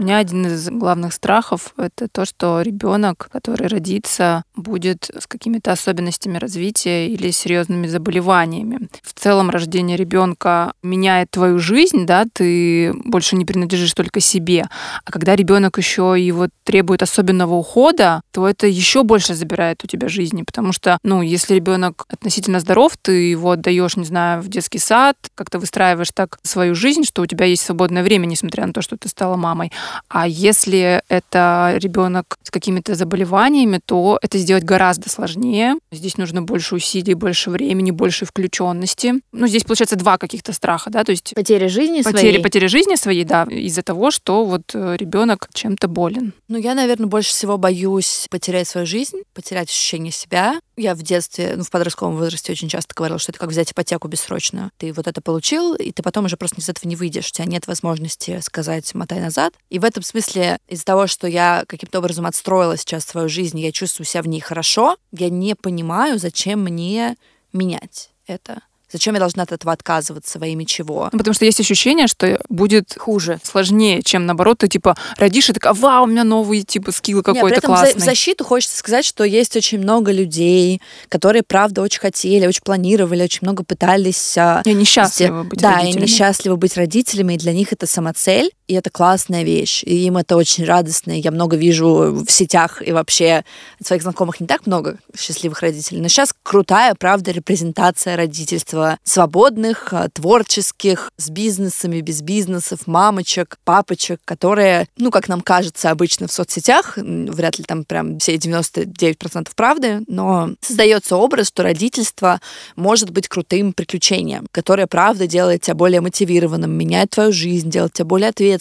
У 0.00 0.02
меня 0.02 0.16
один 0.16 0.46
из 0.46 0.70
главных 0.70 1.12
страхов— 1.12 1.74
это 1.76 2.08
то, 2.08 2.24
что 2.24 2.62
ребенок, 2.62 3.28
который 3.30 3.66
родится, 3.66 4.44
будет 4.56 5.10
с 5.14 5.26
какими-то 5.26 5.72
особенностями 5.72 6.38
развития 6.38 7.06
или 7.06 7.30
серьезными 7.30 7.86
заболеваниями. 7.86 8.88
В 9.02 9.12
целом 9.12 9.50
рождение 9.50 9.98
ребенка 9.98 10.72
меняет 10.82 11.30
твою 11.30 11.58
жизнь, 11.58 12.06
да, 12.06 12.24
ты 12.32 12.94
больше 13.04 13.36
не 13.36 13.44
принадлежишь 13.44 13.92
только 13.92 14.20
себе. 14.20 14.70
А 15.04 15.12
когда 15.12 15.36
ребенок 15.36 15.76
еще 15.76 16.18
и 16.18 16.32
вот 16.32 16.48
требует 16.64 17.02
особенного 17.02 17.52
ухода, 17.56 18.22
то 18.32 18.48
это 18.48 18.66
еще 18.66 19.02
больше 19.02 19.34
забирает 19.34 19.84
у 19.84 19.86
тебя 19.86 20.08
жизни, 20.08 20.44
потому 20.44 20.72
что, 20.72 20.96
ну, 21.02 21.20
если 21.20 21.56
ребенок 21.56 22.06
относительно 22.08 22.60
здоров, 22.60 22.96
ты 23.02 23.28
его 23.28 23.50
отдаешь, 23.50 23.96
не 23.96 24.06
знаю, 24.06 24.40
в 24.40 24.48
детский 24.48 24.78
сад, 24.78 25.18
как-то 25.34 25.58
выстраиваешь 25.58 26.12
так 26.14 26.38
свою 26.42 26.74
жизнь, 26.74 27.04
что 27.04 27.20
у 27.20 27.26
тебя 27.26 27.44
есть 27.44 27.66
свободное 27.66 28.02
время, 28.02 28.24
несмотря 28.24 28.66
на 28.66 28.72
то, 28.72 28.80
что 28.80 28.96
ты 28.96 29.06
стала 29.10 29.36
мамой. 29.36 29.70
А 30.08 30.26
если 30.26 31.02
это 31.08 31.74
ребенок 31.76 32.38
с 32.42 32.50
какими-то 32.50 32.94
заболеваниями, 32.94 33.80
то 33.84 34.18
это 34.22 34.38
сделать 34.38 34.64
гораздо 34.64 35.08
сложнее. 35.08 35.76
Здесь 35.92 36.16
нужно 36.16 36.42
больше 36.42 36.74
усилий, 36.74 37.14
больше 37.14 37.50
времени, 37.50 37.90
больше 37.90 38.24
включенности. 38.24 39.14
Ну, 39.32 39.46
здесь 39.46 39.64
получается 39.64 39.96
два 39.96 40.18
каких-то 40.18 40.52
страха, 40.52 40.90
да, 40.90 41.04
то 41.04 41.10
есть 41.10 41.34
Потеря 41.34 41.68
жизни 41.68 42.02
потери, 42.02 42.20
своей. 42.20 42.42
потери 42.42 42.66
жизни 42.66 42.94
своей, 42.94 43.24
да, 43.24 43.44
из-за 43.50 43.82
того, 43.82 44.10
что 44.10 44.44
вот 44.44 44.74
э, 44.74 44.96
ребенок 44.96 45.48
чем-то 45.52 45.88
болен. 45.88 46.32
Ну, 46.48 46.58
я, 46.58 46.74
наверное, 46.74 47.06
больше 47.06 47.30
всего 47.30 47.58
боюсь 47.58 48.26
потерять 48.30 48.68
свою 48.68 48.86
жизнь, 48.86 49.22
потерять 49.34 49.68
ощущение 49.68 50.12
себя. 50.12 50.60
Я 50.76 50.94
в 50.94 51.02
детстве, 51.02 51.54
ну, 51.56 51.64
в 51.64 51.70
подростковом 51.70 52.16
возрасте 52.16 52.52
очень 52.52 52.68
часто 52.68 52.94
говорила, 52.94 53.18
что 53.18 53.32
это 53.32 53.38
как 53.38 53.50
взять 53.50 53.72
ипотеку 53.72 54.08
бессрочную. 54.08 54.70
Ты 54.78 54.92
вот 54.92 55.06
это 55.06 55.20
получил, 55.20 55.74
и 55.74 55.92
ты 55.92 56.02
потом 56.02 56.26
уже 56.26 56.36
просто 56.36 56.60
из 56.60 56.68
этого 56.68 56.88
не 56.88 56.96
выйдешь. 56.96 57.28
У 57.28 57.32
тебя 57.32 57.46
нет 57.46 57.66
возможности 57.66 58.40
сказать 58.40 58.94
«мотай 58.94 59.20
назад». 59.20 59.54
И 59.68 59.78
в 59.80 59.84
этом 59.84 60.02
смысле 60.02 60.58
из-за 60.68 60.84
того, 60.84 61.06
что 61.06 61.26
я 61.26 61.64
каким-то 61.66 61.98
образом 61.98 62.26
отстроила 62.26 62.76
сейчас 62.76 63.04
свою 63.04 63.28
жизнь, 63.28 63.58
я 63.58 63.72
чувствую 63.72 64.06
себя 64.06 64.22
в 64.22 64.28
ней 64.28 64.40
хорошо, 64.40 64.96
я 65.12 65.28
не 65.30 65.54
понимаю, 65.54 66.18
зачем 66.18 66.60
мне 66.62 67.16
менять 67.52 68.10
это. 68.26 68.60
Зачем 68.92 69.14
я 69.14 69.20
должна 69.20 69.44
от 69.44 69.52
этого 69.52 69.72
отказываться 69.72 70.40
во 70.40 70.48
имя 70.48 70.66
чего? 70.66 71.10
Ну, 71.12 71.18
потому 71.18 71.32
что 71.32 71.44
есть 71.44 71.60
ощущение, 71.60 72.08
что 72.08 72.40
будет 72.48 72.96
Хуже. 72.98 73.38
сложнее, 73.44 74.02
чем 74.02 74.26
наоборот, 74.26 74.58
ты 74.58 74.66
типа 74.68 74.96
родишь 75.16 75.48
и 75.48 75.52
такая, 75.52 75.74
вау, 75.74 76.02
у 76.02 76.06
меня 76.08 76.24
новый 76.24 76.62
типа 76.64 76.90
скилл 76.90 77.22
какой-то 77.22 77.58
в 77.58 77.60
за- 77.60 77.66
классный. 77.68 78.00
в 78.00 78.04
защиту 78.04 78.44
хочется 78.44 78.76
сказать, 78.76 79.04
что 79.04 79.22
есть 79.22 79.54
очень 79.54 79.78
много 79.78 80.10
людей, 80.10 80.82
которые, 81.08 81.44
правда, 81.44 81.82
очень 81.82 82.00
хотели, 82.00 82.48
очень 82.48 82.62
планировали, 82.64 83.22
очень 83.22 83.38
много 83.42 83.62
пытались 83.62 84.36
а, 84.36 84.62
Я 84.64 84.72
несчастлива 84.72 85.42
Все- 85.42 85.48
быть 85.50 85.60
да, 85.60 85.70
и 85.70 85.74
родителями. 85.76 86.02
они 86.02 86.12
счастливы 86.12 86.56
быть 86.56 86.76
родителями, 86.76 87.34
и 87.34 87.38
для 87.38 87.52
них 87.52 87.72
это 87.72 87.86
самоцель, 87.86 88.50
и 88.70 88.74
это 88.74 88.88
классная 88.88 89.42
вещь, 89.42 89.82
и 89.84 90.06
им 90.06 90.16
это 90.16 90.36
очень 90.36 90.64
радостно. 90.64 91.10
Я 91.10 91.32
много 91.32 91.56
вижу 91.56 92.24
в 92.24 92.30
сетях 92.30 92.86
и 92.86 92.92
вообще 92.92 93.44
своих 93.84 94.02
знакомых 94.02 94.38
не 94.38 94.46
так 94.46 94.64
много 94.64 94.98
счастливых 95.18 95.60
родителей, 95.60 96.00
но 96.00 96.06
сейчас 96.06 96.32
крутая, 96.44 96.94
правда, 96.94 97.32
репрезентация 97.32 98.16
родительства 98.16 98.96
свободных, 99.02 99.92
а, 99.92 100.08
творческих, 100.08 101.10
с 101.16 101.30
бизнесами, 101.30 102.00
без 102.00 102.22
бизнесов, 102.22 102.86
мамочек, 102.86 103.58
папочек, 103.64 104.20
которые, 104.24 104.86
ну, 104.96 105.10
как 105.10 105.26
нам 105.26 105.40
кажется 105.40 105.90
обычно 105.90 106.28
в 106.28 106.32
соцсетях, 106.32 106.96
вряд 106.96 107.58
ли 107.58 107.64
там 107.64 107.82
прям 107.84 108.20
все 108.20 108.36
99% 108.36 109.48
правды, 109.56 110.04
но 110.06 110.50
создается 110.60 111.16
образ, 111.16 111.48
что 111.48 111.64
родительство 111.64 112.40
может 112.76 113.10
быть 113.10 113.26
крутым 113.26 113.72
приключением, 113.72 114.46
которое, 114.52 114.86
правда, 114.86 115.26
делает 115.26 115.62
тебя 115.62 115.74
более 115.74 116.00
мотивированным, 116.00 116.70
меняет 116.70 117.10
твою 117.10 117.32
жизнь, 117.32 117.68
делает 117.68 117.94
тебя 117.94 118.04
более 118.04 118.28
ответственным 118.28 118.59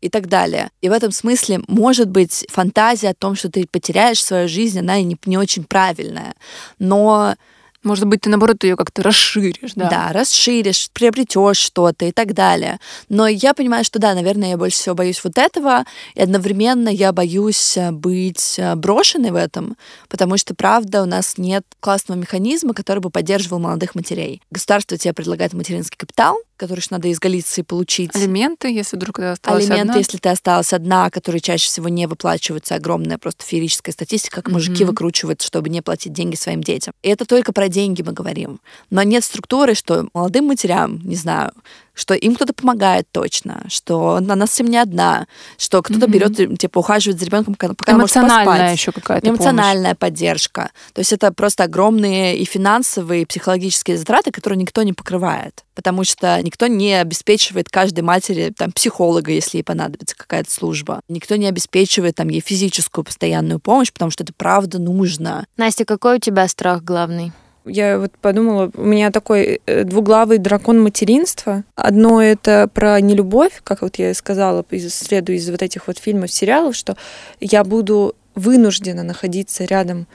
и 0.00 0.08
так 0.08 0.28
далее. 0.28 0.70
И 0.80 0.88
в 0.88 0.92
этом 0.92 1.12
смысле, 1.12 1.60
может 1.68 2.08
быть, 2.08 2.46
фантазия 2.50 3.10
о 3.10 3.14
том, 3.14 3.34
что 3.34 3.50
ты 3.50 3.66
потеряешь 3.66 4.24
свою 4.24 4.48
жизнь, 4.48 4.78
она 4.78 5.00
не, 5.02 5.16
не 5.26 5.38
очень 5.38 5.64
правильная. 5.64 6.34
Но 6.78 7.34
Может 7.82 8.06
быть, 8.06 8.20
ты 8.22 8.30
наоборот 8.30 8.62
ее 8.62 8.76
как-то 8.76 9.02
расширишь, 9.02 9.72
да? 9.74 9.88
да, 9.88 10.12
расширишь, 10.12 10.90
приобретешь 10.92 11.56
что-то 11.56 12.04
и 12.04 12.12
так 12.12 12.34
далее. 12.34 12.78
Но 13.08 13.26
я 13.26 13.54
понимаю, 13.54 13.84
что 13.84 13.98
да, 13.98 14.14
наверное, 14.14 14.50
я 14.50 14.56
больше 14.58 14.76
всего 14.76 14.94
боюсь 14.94 15.22
вот 15.24 15.38
этого, 15.38 15.84
и 16.14 16.20
одновременно 16.20 16.90
я 16.90 17.12
боюсь 17.12 17.76
э, 17.78 17.90
быть 17.90 18.56
э, 18.58 18.74
брошенной 18.74 19.30
в 19.30 19.36
этом, 19.36 19.76
потому 20.08 20.36
что, 20.36 20.54
правда, 20.54 21.02
у 21.02 21.06
нас 21.06 21.38
нет 21.38 21.64
классного 21.80 22.18
механизма, 22.18 22.74
который 22.74 23.00
бы 23.00 23.08
поддерживал 23.08 23.60
молодых 23.60 23.94
матерей. 23.94 24.42
Государство 24.50 24.98
тебе 24.98 25.14
предлагает 25.14 25.54
материнский 25.54 25.96
капитал, 25.96 26.36
который 26.58 26.82
надо 26.90 27.08
из 27.08 27.18
Галиции 27.18 27.62
получить. 27.62 28.14
Алименты, 28.14 28.68
если 28.68 28.96
вдруг 28.96 29.16
ты 29.16 29.24
осталась 29.24 29.64
Алименты, 29.64 29.90
одна. 29.92 29.98
если 29.98 30.18
ты 30.18 30.28
осталась 30.28 30.74
одна, 30.74 31.08
которые 31.08 31.40
чаще 31.40 31.66
всего 31.66 31.88
не 31.88 32.06
выплачиваются, 32.06 32.74
огромная 32.74 33.16
просто 33.16 33.46
феерическая 33.46 33.94
статистика, 33.94 34.42
как 34.42 34.52
мужики 34.52 34.84
Мгм. 34.84 34.90
выкручивают, 34.90 35.40
чтобы 35.40 35.70
не 35.70 35.80
платить 35.80 36.12
деньги 36.12 36.36
своим 36.36 36.62
детям. 36.62 36.92
И 37.02 37.08
это 37.08 37.24
только 37.24 37.54
про 37.54 37.69
деньги 37.70 38.02
мы 38.02 38.12
говорим. 38.12 38.60
Но 38.90 39.02
нет 39.02 39.24
структуры, 39.24 39.74
что 39.74 40.08
молодым 40.12 40.46
матерям, 40.46 41.00
не 41.02 41.16
знаю, 41.16 41.52
что 42.00 42.14
им 42.14 42.34
кто-то 42.34 42.54
помогает 42.54 43.06
точно, 43.12 43.64
что 43.68 44.16
она 44.16 44.46
совсем 44.46 44.68
не 44.68 44.78
одна, 44.78 45.26
что 45.58 45.82
кто-то 45.82 46.06
mm-hmm. 46.06 46.10
берет, 46.10 46.58
типа, 46.58 46.78
ухаживает 46.78 47.20
за 47.20 47.26
ребенком, 47.26 47.54
пока 47.54 47.92
Эмоциональная 47.92 48.44
может 48.44 48.58
поспать. 48.58 48.78
еще 48.78 48.92
какая-то 48.92 49.28
Эмоциональная 49.28 49.94
помощь. 49.94 49.98
поддержка. 49.98 50.70
То 50.94 51.00
есть 51.00 51.12
это 51.12 51.32
просто 51.32 51.64
огромные 51.64 52.38
и 52.38 52.44
финансовые, 52.44 53.22
и 53.22 53.24
психологические 53.26 53.98
затраты, 53.98 54.30
которые 54.30 54.58
никто 54.58 54.82
не 54.82 54.94
покрывает. 54.94 55.64
Потому 55.74 56.04
что 56.04 56.40
никто 56.42 56.66
не 56.68 56.94
обеспечивает 56.94 57.68
каждой 57.68 58.00
матери 58.00 58.52
там, 58.56 58.72
психолога, 58.72 59.32
если 59.32 59.58
ей 59.58 59.62
понадобится 59.62 60.16
какая-то 60.16 60.50
служба. 60.50 61.00
Никто 61.08 61.36
не 61.36 61.46
обеспечивает 61.46 62.16
там, 62.16 62.28
ей 62.28 62.40
физическую 62.40 63.04
постоянную 63.04 63.60
помощь, 63.60 63.92
потому 63.92 64.10
что 64.10 64.24
это 64.24 64.32
правда 64.34 64.78
нужно. 64.78 65.46
Настя, 65.56 65.84
какой 65.84 66.16
у 66.16 66.20
тебя 66.20 66.48
страх 66.48 66.82
главный? 66.82 67.32
Я 67.70 67.98
вот 67.98 68.12
подумала, 68.20 68.70
у 68.74 68.84
меня 68.84 69.10
такой 69.10 69.60
э, 69.64 69.84
двуглавый 69.84 70.38
дракон 70.38 70.82
материнства. 70.82 71.64
Одно 71.76 72.22
это 72.22 72.68
про 72.72 73.00
нелюбовь, 73.00 73.60
как 73.62 73.82
вот 73.82 73.96
я 73.96 74.12
сказала, 74.14 74.64
следую 74.70 75.36
из 75.36 75.48
вот 75.48 75.62
этих 75.62 75.86
вот 75.86 75.98
фильмов, 75.98 76.32
сериалов, 76.32 76.74
что 76.74 76.96
я 77.40 77.64
буду 77.64 78.14
вынуждена 78.34 79.02
находиться 79.02 79.64
рядом 79.64 80.06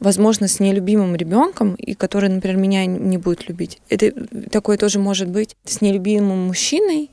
возможно, 0.00 0.48
с 0.48 0.60
нелюбимым 0.60 1.16
ребенком, 1.16 1.74
и 1.76 1.94
который, 1.94 2.28
например, 2.28 2.58
меня 2.58 2.84
не 2.84 3.16
будет 3.16 3.48
любить. 3.48 3.78
Это 3.88 4.12
такое 4.50 4.76
тоже 4.76 4.98
может 4.98 5.28
быть 5.28 5.56
с 5.64 5.80
нелюбимым 5.80 6.48
мужчиной, 6.48 7.10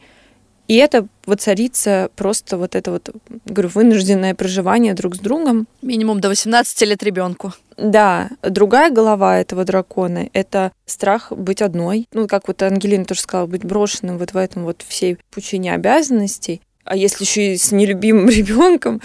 и 0.71 0.75
это 0.75 1.05
воцарится 1.25 2.09
просто 2.15 2.57
вот 2.57 2.75
это 2.75 2.91
вот, 2.91 3.09
говорю, 3.43 3.67
вынужденное 3.67 4.33
проживание 4.33 4.93
друг 4.93 5.15
с 5.15 5.19
другом. 5.19 5.67
Минимум 5.81 6.21
до 6.21 6.29
18 6.29 6.81
лет 6.83 7.03
ребенку. 7.03 7.51
Да, 7.75 8.29
другая 8.41 8.89
голова 8.89 9.37
этого 9.37 9.65
дракона— 9.65 10.29
это 10.33 10.71
страх 10.85 11.33
быть 11.33 11.61
одной. 11.61 12.07
Ну, 12.13 12.25
как 12.25 12.47
вот 12.47 12.61
Ангелина 12.61 13.03
тоже 13.03 13.19
сказала, 13.19 13.47
быть 13.47 13.65
брошенным 13.65 14.17
вот 14.17 14.31
в 14.31 14.37
этом 14.37 14.63
вот 14.63 14.85
всей 14.87 15.17
пучине 15.29 15.73
обязанностей. 15.73 16.61
А 16.85 16.95
если 16.95 17.25
еще 17.25 17.51
и 17.51 17.57
с 17.57 17.73
нелюбимым 17.73 18.29
ребенком, 18.29 19.01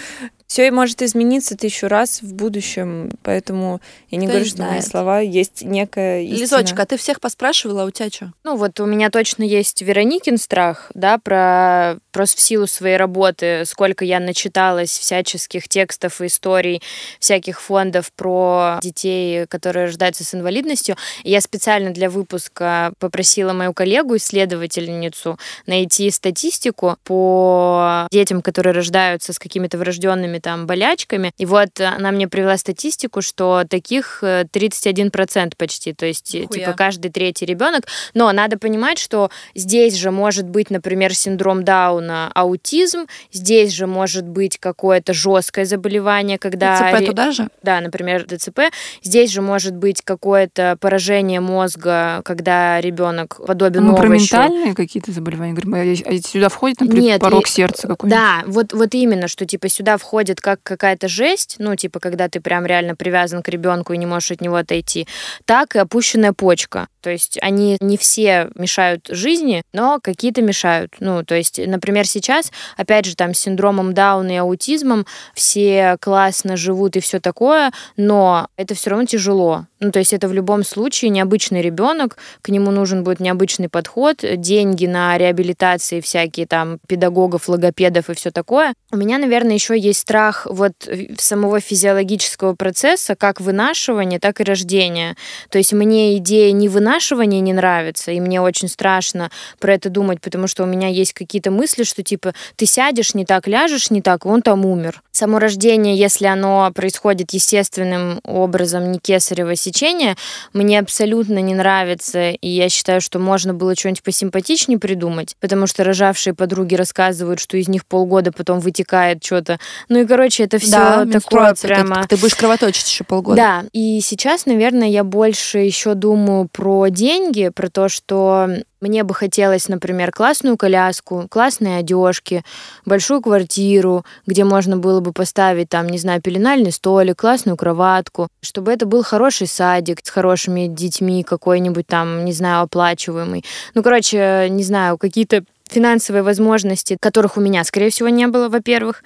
все 0.47 0.71
может 0.71 1.01
измениться 1.01 1.57
тысячу 1.57 1.87
раз 1.87 2.21
в 2.21 2.33
будущем, 2.33 3.11
поэтому 3.21 3.81
я 4.09 4.17
не 4.17 4.27
Кто 4.27 4.31
говорю, 4.31 4.45
не 4.45 4.49
что 4.49 4.57
знает. 4.57 4.71
мои 4.71 4.81
слова 4.81 5.19
есть 5.19 5.61
некая 5.63 6.21
истина. 6.21 6.39
Лизочка, 6.39 6.83
а 6.83 6.85
ты 6.85 6.97
всех 6.97 7.19
поспрашивала, 7.19 7.83
а 7.83 7.85
у 7.85 7.91
тебя 7.91 8.09
что? 8.09 8.31
Ну 8.43 8.55
вот 8.55 8.79
у 8.79 8.85
меня 8.85 9.09
точно 9.09 9.43
есть 9.43 9.81
Вероникин 9.81 10.37
страх, 10.37 10.89
да, 10.93 11.17
про 11.17 11.97
просто 12.11 12.37
в 12.37 12.41
силу 12.41 12.65
своей 12.65 12.97
работы, 12.97 13.63
сколько 13.65 14.03
я 14.05 14.19
начиталась 14.19 14.89
всяческих 14.89 15.67
текстов 15.67 16.21
и 16.21 16.27
историй, 16.27 16.81
всяких 17.19 17.61
фондов 17.61 18.11
про 18.13 18.79
детей, 18.81 19.45
которые 19.47 19.85
рождаются 19.85 20.23
с 20.23 20.33
инвалидностью. 20.33 20.95
Я 21.23 21.41
специально 21.41 21.91
для 21.91 22.09
выпуска 22.09 22.93
попросила 22.99 23.53
мою 23.53 23.73
коллегу, 23.73 24.15
исследовательницу, 24.15 25.37
найти 25.67 26.09
статистику 26.09 26.95
по 27.03 28.07
детям, 28.11 28.41
которые 28.41 28.73
рождаются 28.73 29.33
с 29.33 29.39
какими-то 29.39 29.77
врожденными 29.77 30.36
разными 30.37 30.39
там 30.39 30.65
болячками. 30.65 31.31
И 31.37 31.45
вот 31.45 31.79
она 31.79 32.11
мне 32.11 32.27
привела 32.27 32.57
статистику, 32.57 33.21
что 33.21 33.63
таких 33.69 34.23
31% 34.23 35.47
э, 35.47 35.49
почти, 35.57 35.93
то 35.93 36.05
есть 36.05 36.33
э, 36.35 36.45
Хуя. 36.45 36.59
типа 36.59 36.73
каждый 36.73 37.11
третий 37.11 37.45
ребенок. 37.45 37.83
Но 38.13 38.31
надо 38.31 38.57
понимать, 38.57 38.99
что 38.99 39.29
здесь 39.55 39.95
же 39.95 40.11
может 40.11 40.45
быть, 40.45 40.69
например, 40.69 41.13
синдром 41.13 41.63
Дауна, 41.63 42.31
аутизм, 42.33 43.07
здесь 43.31 43.73
же 43.73 43.87
может 43.87 44.25
быть 44.25 44.57
какое-то 44.57 45.13
жесткое 45.13 45.65
заболевание, 45.65 46.37
когда... 46.37 46.91
ДЦП 46.91 47.05
туда 47.05 47.31
же? 47.31 47.49
Да, 47.63 47.81
например, 47.81 48.25
ДЦП. 48.25 48.59
Здесь 49.03 49.31
же 49.31 49.41
может 49.41 49.75
быть 49.75 50.01
какое-то 50.01 50.77
поражение 50.79 51.39
мозга, 51.39 52.21
когда 52.23 52.79
ребенок 52.81 53.39
подобен 53.45 53.83
Мы 53.83 53.93
овощу. 53.93 54.01
про 54.01 54.09
ментальные 54.09 54.75
какие-то 54.75 55.11
заболевания 55.11 55.53
говорим? 55.53 55.75
А, 55.75 56.11
а 56.11 56.17
сюда 56.17 56.49
входит, 56.49 56.81
например, 56.81 57.03
Нет, 57.03 57.21
порог 57.21 57.47
и... 57.47 57.49
сердца 57.49 57.87
какой-нибудь? 57.87 58.19
Да, 58.19 58.43
вот, 58.47 58.73
вот 58.73 58.93
именно, 58.93 59.27
что 59.27 59.45
типа 59.45 59.69
сюда 59.69 59.97
входит 59.97 60.26
выглядит 60.27 60.41
как 60.41 60.59
какая-то 60.63 61.07
жесть, 61.07 61.55
ну, 61.59 61.75
типа, 61.75 61.99
когда 61.99 62.27
ты 62.27 62.41
прям 62.41 62.65
реально 62.65 62.95
привязан 62.95 63.41
к 63.41 63.49
ребенку 63.49 63.93
и 63.93 63.97
не 63.97 64.05
можешь 64.05 64.31
от 64.31 64.41
него 64.41 64.55
отойти, 64.55 65.07
так 65.45 65.75
и 65.75 65.79
опущенная 65.79 66.33
почка. 66.33 66.87
То 67.07 67.11
есть 67.11 67.37
они 67.41 67.77
не 67.79 67.95
все 67.95 68.49
мешают 68.55 69.07
жизни, 69.07 69.61
но 69.71 69.99
какие-то 70.03 70.41
мешают. 70.41 70.95
Ну, 70.99 71.23
то 71.23 71.35
есть, 71.35 71.57
например, 71.57 72.05
сейчас, 72.05 72.51
опять 72.75 73.05
же, 73.05 73.15
там, 73.15 73.33
с 73.33 73.39
синдромом 73.39 73.93
Дауна 73.93 74.31
и 74.31 74.35
аутизмом 74.35 75.05
все 75.33 75.95
классно 76.01 76.57
живут 76.57 76.97
и 76.97 76.99
все 76.99 77.21
такое, 77.21 77.71
но 77.95 78.49
это 78.57 78.75
все 78.75 78.89
равно 78.89 79.05
тяжело. 79.05 79.67
Ну, 79.79 79.91
то 79.91 79.99
есть 79.99 80.11
это 80.11 80.27
в 80.27 80.33
любом 80.33 80.65
случае 80.65 81.09
необычный 81.09 81.61
ребенок, 81.61 82.17
к 82.41 82.49
нему 82.49 82.71
нужен 82.71 83.05
будет 83.05 83.21
необычный 83.21 83.69
подход, 83.69 84.17
деньги 84.21 84.85
на 84.85 85.17
реабилитации 85.17 86.01
всякие 86.01 86.45
там 86.47 86.79
педагогов, 86.87 87.47
логопедов 87.47 88.09
и 88.09 88.15
все 88.15 88.31
такое. 88.31 88.73
У 88.91 88.97
меня, 88.97 89.17
наверное, 89.17 89.53
еще 89.53 89.79
есть 89.79 89.99
страх 89.99 90.45
вот 90.49 90.73
самого 91.19 91.61
физиологического 91.61 92.55
процесса, 92.55 93.15
как 93.15 93.39
вынашивания, 93.39 94.19
так 94.19 94.41
и 94.41 94.43
рождения. 94.43 95.15
То 95.49 95.57
есть 95.57 95.73
мне 95.73 96.17
идея 96.17 96.51
не 96.51 96.67
вынашивания 96.67 96.96
не 96.99 97.53
нравится, 97.53 98.11
и 98.11 98.19
мне 98.19 98.41
очень 98.41 98.67
страшно 98.67 99.31
про 99.59 99.73
это 99.73 99.89
думать, 99.89 100.21
потому 100.21 100.47
что 100.47 100.63
у 100.63 100.65
меня 100.65 100.87
есть 100.87 101.13
какие-то 101.13 101.51
мысли, 101.51 101.83
что 101.83 102.03
типа 102.03 102.33
ты 102.55 102.65
сядешь 102.65 103.13
не 103.13 103.25
так, 103.25 103.47
ляжешь 103.47 103.89
не 103.89 104.01
так, 104.01 104.25
и 104.25 104.27
он 104.27 104.41
там 104.41 104.65
умер. 104.65 105.01
Само 105.11 105.39
рождение, 105.39 105.95
если 105.95 106.25
оно 106.25 106.71
происходит 106.73 107.31
естественным 107.31 108.19
образом, 108.23 108.91
не 108.91 108.99
кесарево 108.99 109.55
сечение, 109.55 110.15
мне 110.53 110.79
абсолютно 110.79 111.39
не 111.39 111.55
нравится, 111.55 112.31
и 112.31 112.47
я 112.47 112.69
считаю, 112.69 113.01
что 113.01 113.19
можно 113.19 113.53
было 113.53 113.75
что-нибудь 113.75 114.03
посимпатичнее 114.03 114.79
придумать, 114.79 115.35
потому 115.39 115.67
что 115.67 115.83
рожавшие 115.83 116.33
подруги 116.33 116.75
рассказывают, 116.75 117.39
что 117.39 117.57
из 117.57 117.67
них 117.67 117.85
полгода 117.85 118.31
потом 118.31 118.59
вытекает 118.59 119.23
что-то. 119.23 119.59
Ну 119.89 119.99
и, 119.99 120.05
короче, 120.05 120.43
это 120.43 120.59
все 120.59 120.71
да, 120.71 121.05
такое 121.05 121.55
прямо... 121.55 122.03
Ты, 122.03 122.15
ты 122.15 122.17
будешь 122.17 122.35
кровоточить 122.35 122.87
еще 122.87 123.03
полгода. 123.03 123.37
Да, 123.37 123.63
и 123.73 123.99
сейчас, 124.01 124.45
наверное, 124.45 124.87
я 124.87 125.03
больше 125.03 125.59
еще 125.59 125.93
думаю 125.93 126.47
про 126.47 126.86
деньги, 126.89 127.49
про 127.49 127.69
то, 127.69 127.89
что 127.89 128.49
мне 128.81 129.03
бы 129.03 129.13
хотелось, 129.13 129.67
например, 129.69 130.11
классную 130.11 130.57
коляску, 130.57 131.27
классные 131.29 131.77
одежки, 131.79 132.43
большую 132.85 133.21
квартиру, 133.21 134.05
где 134.25 134.43
можно 134.43 134.77
было 134.77 134.99
бы 134.99 135.13
поставить 135.13 135.69
там, 135.69 135.87
не 135.87 135.97
знаю, 135.97 136.21
пеленальный 136.21 136.71
столик, 136.71 137.19
классную 137.19 137.57
кроватку, 137.57 138.27
чтобы 138.41 138.71
это 138.71 138.85
был 138.85 139.03
хороший 139.03 139.47
садик 139.47 139.99
с 140.03 140.09
хорошими 140.09 140.67
детьми, 140.67 141.23
какой-нибудь 141.23 141.87
там, 141.87 142.23
не 142.25 142.33
знаю, 142.33 142.63
оплачиваемый. 142.63 143.43
Ну, 143.73 143.83
короче, 143.83 144.47
не 144.49 144.63
знаю, 144.63 144.97
какие-то 144.97 145.43
финансовые 145.71 146.23
возможности, 146.23 146.97
которых 146.99 147.37
у 147.37 147.41
меня, 147.41 147.63
скорее 147.63 147.89
всего, 147.89 148.09
не 148.09 148.27
было, 148.27 148.49
во-первых, 148.49 149.03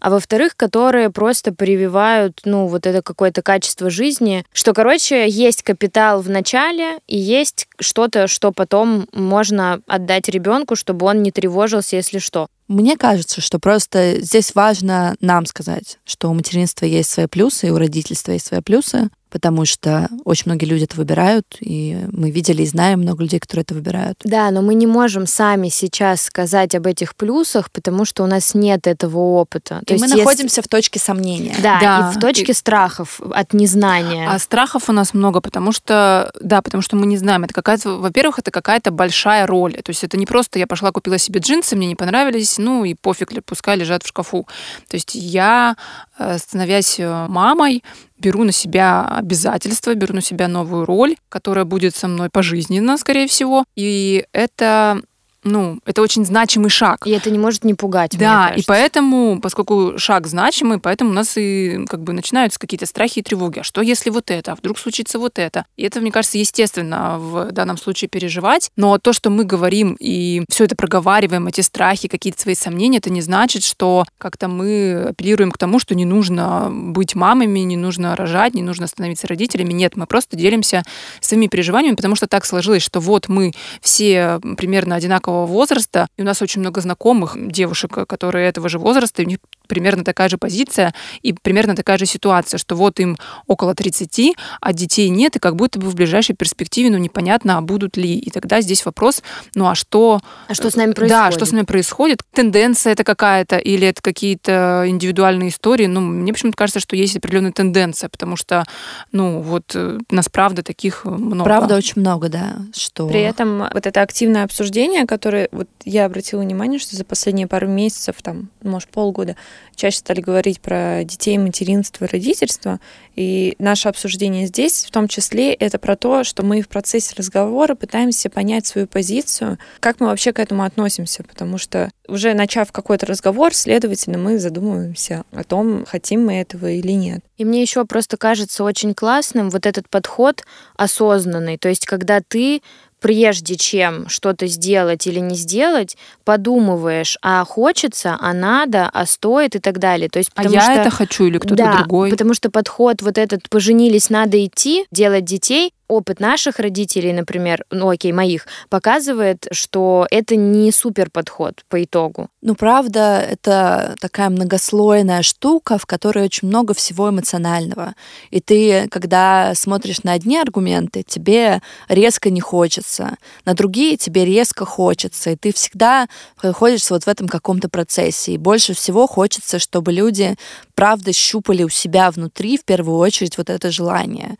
а 0.00 0.10
во-вторых, 0.10 0.56
которые 0.56 1.10
просто 1.10 1.52
прививают, 1.52 2.40
ну, 2.44 2.66
вот 2.66 2.86
это 2.86 3.02
какое-то 3.02 3.42
качество 3.42 3.90
жизни, 3.90 4.44
что, 4.52 4.72
короче, 4.72 5.28
есть 5.28 5.62
капитал 5.62 6.20
в 6.20 6.30
начале 6.30 6.98
и 7.06 7.16
есть 7.16 7.66
что-то, 7.80 8.26
что 8.26 8.52
потом 8.52 9.06
можно 9.12 9.80
отдать 9.86 10.28
ребенку, 10.28 10.76
чтобы 10.76 11.06
он 11.06 11.22
не 11.22 11.30
тревожился, 11.30 11.96
если 11.96 12.18
что. 12.18 12.48
Мне 12.68 12.96
кажется, 12.96 13.40
что 13.40 13.58
просто 13.58 14.20
здесь 14.20 14.54
важно 14.54 15.16
нам 15.20 15.46
сказать, 15.46 15.98
что 16.04 16.30
у 16.30 16.34
материнства 16.34 16.86
есть 16.86 17.10
свои 17.10 17.26
плюсы, 17.26 17.68
и 17.68 17.70
у 17.70 17.78
родительства 17.78 18.32
есть 18.32 18.46
свои 18.46 18.60
плюсы, 18.60 19.10
потому 19.34 19.64
что 19.64 20.08
очень 20.24 20.44
многие 20.46 20.66
люди 20.66 20.84
это 20.84 20.96
выбирают, 20.96 21.56
и 21.58 21.98
мы 22.12 22.30
видели 22.30 22.62
и 22.62 22.66
знаем 22.66 23.00
много 23.00 23.24
людей, 23.24 23.40
которые 23.40 23.64
это 23.64 23.74
выбирают. 23.74 24.20
Да, 24.22 24.48
но 24.52 24.62
мы 24.62 24.74
не 24.74 24.86
можем 24.86 25.26
сами 25.26 25.70
сейчас 25.70 26.22
сказать 26.22 26.76
об 26.76 26.86
этих 26.86 27.16
плюсах, 27.16 27.72
потому 27.72 28.04
что 28.04 28.22
у 28.22 28.26
нас 28.26 28.54
нет 28.54 28.86
этого 28.86 29.18
опыта. 29.18 29.80
И 29.82 29.86
То 29.86 29.94
мы 29.94 30.06
есть, 30.06 30.18
находимся 30.18 30.62
в 30.62 30.68
точке 30.68 31.00
сомнения. 31.00 31.56
Да, 31.60 31.80
да, 31.80 32.12
и 32.12 32.16
в 32.16 32.20
точке 32.20 32.52
и... 32.52 32.54
страхов 32.54 33.20
от 33.20 33.52
незнания. 33.54 34.28
А 34.30 34.38
страхов 34.38 34.88
у 34.88 34.92
нас 34.92 35.12
много, 35.14 35.40
потому 35.40 35.72
что, 35.72 36.32
да, 36.40 36.62
потому 36.62 36.80
что 36.80 36.94
мы 36.94 37.06
не 37.06 37.16
знаем. 37.16 37.42
Это 37.42 37.54
какая-то, 37.54 37.98
во-первых, 37.98 38.38
это 38.38 38.52
какая-то 38.52 38.92
большая 38.92 39.48
роль. 39.48 39.72
То 39.72 39.90
есть 39.90 40.04
это 40.04 40.16
не 40.16 40.26
просто 40.26 40.60
я 40.60 40.68
пошла 40.68 40.92
купила 40.92 41.18
себе 41.18 41.40
джинсы, 41.40 41.74
мне 41.74 41.88
не 41.88 41.96
понравились, 41.96 42.53
ну 42.58 42.84
и 42.84 42.94
пофиг, 42.94 43.32
пускай 43.44 43.76
лежат 43.76 44.02
в 44.02 44.08
шкафу. 44.08 44.46
То 44.88 44.96
есть 44.96 45.14
я, 45.14 45.76
э, 46.18 46.38
становясь 46.38 46.98
э, 46.98 47.26
мамой, 47.28 47.82
беру 48.18 48.44
на 48.44 48.52
себя 48.52 49.06
обязательства, 49.06 49.94
беру 49.94 50.14
на 50.14 50.22
себя 50.22 50.48
новую 50.48 50.84
роль, 50.86 51.16
которая 51.28 51.64
будет 51.64 51.94
со 51.94 52.08
мной 52.08 52.30
пожизненно, 52.30 52.96
скорее 52.96 53.26
всего. 53.26 53.64
И 53.76 54.24
это 54.32 55.02
ну, 55.44 55.78
это 55.84 56.02
очень 56.02 56.24
значимый 56.24 56.70
шаг. 56.70 57.06
И 57.06 57.10
это 57.10 57.30
не 57.30 57.38
может 57.38 57.64
не 57.64 57.74
пугать, 57.74 58.16
Да, 58.18 58.52
и 58.56 58.62
поэтому, 58.66 59.40
поскольку 59.40 59.98
шаг 59.98 60.26
значимый, 60.26 60.78
поэтому 60.78 61.10
у 61.10 61.12
нас 61.12 61.36
и 61.36 61.84
как 61.88 62.02
бы 62.02 62.12
начинаются 62.12 62.58
какие-то 62.58 62.86
страхи 62.86 63.18
и 63.18 63.22
тревоги. 63.22 63.60
А 63.60 63.62
что 63.62 63.82
если 63.82 64.10
вот 64.10 64.30
это? 64.30 64.52
А 64.52 64.54
вдруг 64.54 64.78
случится 64.78 65.18
вот 65.18 65.38
это? 65.38 65.66
И 65.76 65.84
это, 65.84 66.00
мне 66.00 66.10
кажется, 66.10 66.38
естественно 66.38 67.18
в 67.18 67.52
данном 67.52 67.76
случае 67.76 68.08
переживать. 68.08 68.70
Но 68.76 68.98
то, 68.98 69.12
что 69.12 69.30
мы 69.30 69.44
говорим 69.44 69.96
и 70.00 70.44
все 70.48 70.64
это 70.64 70.76
проговариваем, 70.76 71.46
эти 71.46 71.60
страхи, 71.60 72.08
какие-то 72.08 72.40
свои 72.40 72.54
сомнения, 72.54 72.98
это 72.98 73.10
не 73.10 73.20
значит, 73.20 73.64
что 73.64 74.04
как-то 74.18 74.48
мы 74.48 75.08
апеллируем 75.10 75.50
к 75.50 75.58
тому, 75.58 75.78
что 75.78 75.94
не 75.94 76.04
нужно 76.04 76.70
быть 76.70 77.14
мамами, 77.14 77.60
не 77.60 77.76
нужно 77.76 78.16
рожать, 78.16 78.54
не 78.54 78.62
нужно 78.62 78.86
становиться 78.86 79.26
родителями. 79.26 79.72
Нет, 79.72 79.96
мы 79.96 80.06
просто 80.06 80.36
делимся 80.36 80.82
своими 81.20 81.48
переживаниями, 81.48 81.96
потому 81.96 82.16
что 82.16 82.26
так 82.26 82.46
сложилось, 82.46 82.82
что 82.82 83.00
вот 83.00 83.28
мы 83.28 83.52
все 83.80 84.40
примерно 84.56 84.94
одинакового 84.96 85.33
возраста, 85.46 86.06
и 86.16 86.22
у 86.22 86.24
нас 86.24 86.42
очень 86.42 86.60
много 86.60 86.80
знакомых 86.80 87.36
девушек, 87.36 88.06
которые 88.06 88.48
этого 88.48 88.68
же 88.68 88.78
возраста, 88.78 89.22
и 89.22 89.24
у 89.24 89.28
них 89.28 89.38
примерно 89.66 90.04
такая 90.04 90.28
же 90.28 90.38
позиция 90.38 90.94
и 91.22 91.32
примерно 91.32 91.74
такая 91.74 91.98
же 91.98 92.06
ситуация, 92.06 92.58
что 92.58 92.76
вот 92.76 93.00
им 93.00 93.16
около 93.46 93.74
30, 93.74 94.36
а 94.60 94.72
детей 94.72 95.08
нет, 95.08 95.36
и 95.36 95.38
как 95.38 95.56
будто 95.56 95.78
бы 95.78 95.88
в 95.88 95.94
ближайшей 95.94 96.36
перспективе, 96.36 96.90
ну, 96.90 96.98
непонятно, 96.98 97.58
а 97.58 97.60
будут 97.60 97.96
ли. 97.96 98.18
И 98.18 98.30
тогда 98.30 98.60
здесь 98.60 98.84
вопрос, 98.84 99.22
ну, 99.54 99.66
а 99.68 99.74
что... 99.74 100.20
А 100.48 100.54
что 100.54 100.70
с 100.70 100.76
нами 100.76 100.92
происходит? 100.92 101.24
Да, 101.24 101.30
что 101.30 101.46
с 101.46 101.52
нами 101.52 101.64
происходит? 101.64 102.22
Тенденция 102.32 102.92
это 102.92 103.04
какая-то 103.04 103.56
или 103.56 103.86
это 103.86 104.02
какие-то 104.02 104.84
индивидуальные 104.86 105.48
истории? 105.48 105.86
Ну, 105.86 106.00
мне 106.00 106.32
почему-то 106.32 106.56
кажется, 106.56 106.80
что 106.80 106.96
есть 106.96 107.16
определенная 107.16 107.52
тенденция, 107.52 108.08
потому 108.08 108.36
что, 108.36 108.64
ну, 109.12 109.40
вот 109.40 109.72
э, 109.74 109.98
нас 110.10 110.28
правда 110.28 110.62
таких 110.62 111.04
много. 111.04 111.44
Правда 111.44 111.76
очень 111.76 112.00
много, 112.00 112.28
да. 112.28 112.56
Что... 112.74 113.08
При 113.08 113.20
этом 113.20 113.68
вот 113.72 113.86
это 113.86 114.02
активное 114.02 114.44
обсуждение, 114.44 115.06
которое 115.06 115.23
вот 115.52 115.68
я 115.84 116.04
обратила 116.04 116.40
внимание, 116.40 116.78
что 116.78 116.96
за 116.96 117.04
последние 117.04 117.46
пару 117.46 117.68
месяцев, 117.68 118.16
там, 118.22 118.50
может, 118.62 118.88
полгода, 118.88 119.36
чаще 119.74 119.98
стали 119.98 120.20
говорить 120.20 120.60
про 120.60 121.04
детей, 121.04 121.38
материнство, 121.38 122.06
родительство. 122.06 122.80
И 123.16 123.54
наше 123.58 123.88
обсуждение 123.88 124.46
здесь, 124.46 124.84
в 124.84 124.90
том 124.90 125.08
числе, 125.08 125.52
это 125.54 125.78
про 125.78 125.96
то, 125.96 126.24
что 126.24 126.44
мы 126.44 126.62
в 126.62 126.68
процессе 126.68 127.14
разговора 127.16 127.74
пытаемся 127.74 128.30
понять 128.30 128.66
свою 128.66 128.86
позицию, 128.86 129.58
как 129.80 130.00
мы 130.00 130.06
вообще 130.06 130.32
к 130.32 130.38
этому 130.38 130.64
относимся, 130.64 131.22
потому 131.22 131.58
что 131.58 131.90
уже 132.08 132.34
начав 132.34 132.72
какой-то 132.72 133.06
разговор, 133.06 133.54
следовательно, 133.54 134.18
мы 134.18 134.38
задумываемся 134.38 135.24
о 135.32 135.44
том, 135.44 135.84
хотим 135.86 136.26
мы 136.26 136.34
этого 136.34 136.70
или 136.70 136.92
нет. 136.92 137.20
И 137.36 137.44
мне 137.44 137.62
еще 137.62 137.84
просто 137.84 138.16
кажется 138.16 138.64
очень 138.64 138.94
классным 138.94 139.50
вот 139.50 139.66
этот 139.66 139.88
подход 139.88 140.44
осознанный, 140.76 141.58
то 141.58 141.68
есть 141.68 141.86
когда 141.86 142.20
ты 142.20 142.62
прежде 143.04 143.56
чем 143.56 144.08
что-то 144.08 144.46
сделать 144.46 145.06
или 145.06 145.18
не 145.18 145.34
сделать, 145.34 145.94
подумываешь, 146.24 147.18
а 147.20 147.44
хочется, 147.44 148.16
а 148.18 148.32
надо, 148.32 148.88
а 148.90 149.04
стоит 149.04 149.56
и 149.56 149.58
так 149.58 149.78
далее. 149.78 150.08
То 150.08 150.20
есть, 150.20 150.30
а 150.34 150.44
я 150.44 150.62
что, 150.62 150.72
это 150.72 150.90
хочу 150.90 151.26
или 151.26 151.36
кто-то 151.36 151.54
да, 151.54 151.76
другой. 151.76 152.08
потому 152.08 152.32
что 152.32 152.50
подход 152.50 153.02
вот 153.02 153.18
этот 153.18 153.50
«поженились, 153.50 154.08
надо 154.08 154.42
идти», 154.42 154.86
делать 154.90 155.26
детей, 155.26 155.74
опыт 155.88 156.20
наших 156.20 156.58
родителей, 156.58 157.12
например, 157.12 157.64
ну 157.70 157.90
окей, 157.90 158.12
моих, 158.12 158.46
показывает, 158.68 159.46
что 159.52 160.06
это 160.10 160.36
не 160.36 160.72
супер 160.72 161.10
подход 161.10 161.62
по 161.68 161.82
итогу. 161.82 162.28
Ну, 162.42 162.54
правда, 162.54 163.20
это 163.20 163.94
такая 164.00 164.30
многослойная 164.30 165.22
штука, 165.22 165.78
в 165.78 165.86
которой 165.86 166.24
очень 166.24 166.48
много 166.48 166.74
всего 166.74 167.10
эмоционального. 167.10 167.94
И 168.30 168.40
ты, 168.40 168.88
когда 168.88 169.54
смотришь 169.54 170.02
на 170.02 170.12
одни 170.12 170.38
аргументы, 170.38 171.02
тебе 171.02 171.60
резко 171.88 172.30
не 172.30 172.40
хочется, 172.40 173.16
на 173.44 173.54
другие 173.54 173.96
тебе 173.96 174.24
резко 174.24 174.64
хочется, 174.64 175.30
и 175.30 175.36
ты 175.36 175.52
всегда 175.52 176.08
находишься 176.42 176.94
вот 176.94 177.04
в 177.04 177.08
этом 177.08 177.28
каком-то 177.28 177.68
процессе. 177.68 178.32
И 178.32 178.38
больше 178.38 178.74
всего 178.74 179.06
хочется, 179.06 179.58
чтобы 179.58 179.92
люди, 179.92 180.36
правда, 180.74 181.12
щупали 181.12 181.62
у 181.62 181.68
себя 181.68 182.10
внутри, 182.10 182.56
в 182.56 182.64
первую 182.64 182.98
очередь, 182.98 183.38
вот 183.38 183.50
это 183.50 183.70
желание 183.70 184.36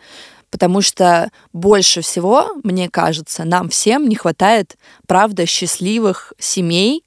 потому 0.55 0.82
что 0.82 1.32
больше 1.52 2.00
всего, 2.00 2.52
мне 2.62 2.88
кажется, 2.88 3.42
нам 3.42 3.70
всем 3.70 4.09
не 4.09 4.14
хватает, 4.14 4.78
правда, 5.09 5.46
счастливых 5.46 6.32
семей, 6.38 7.02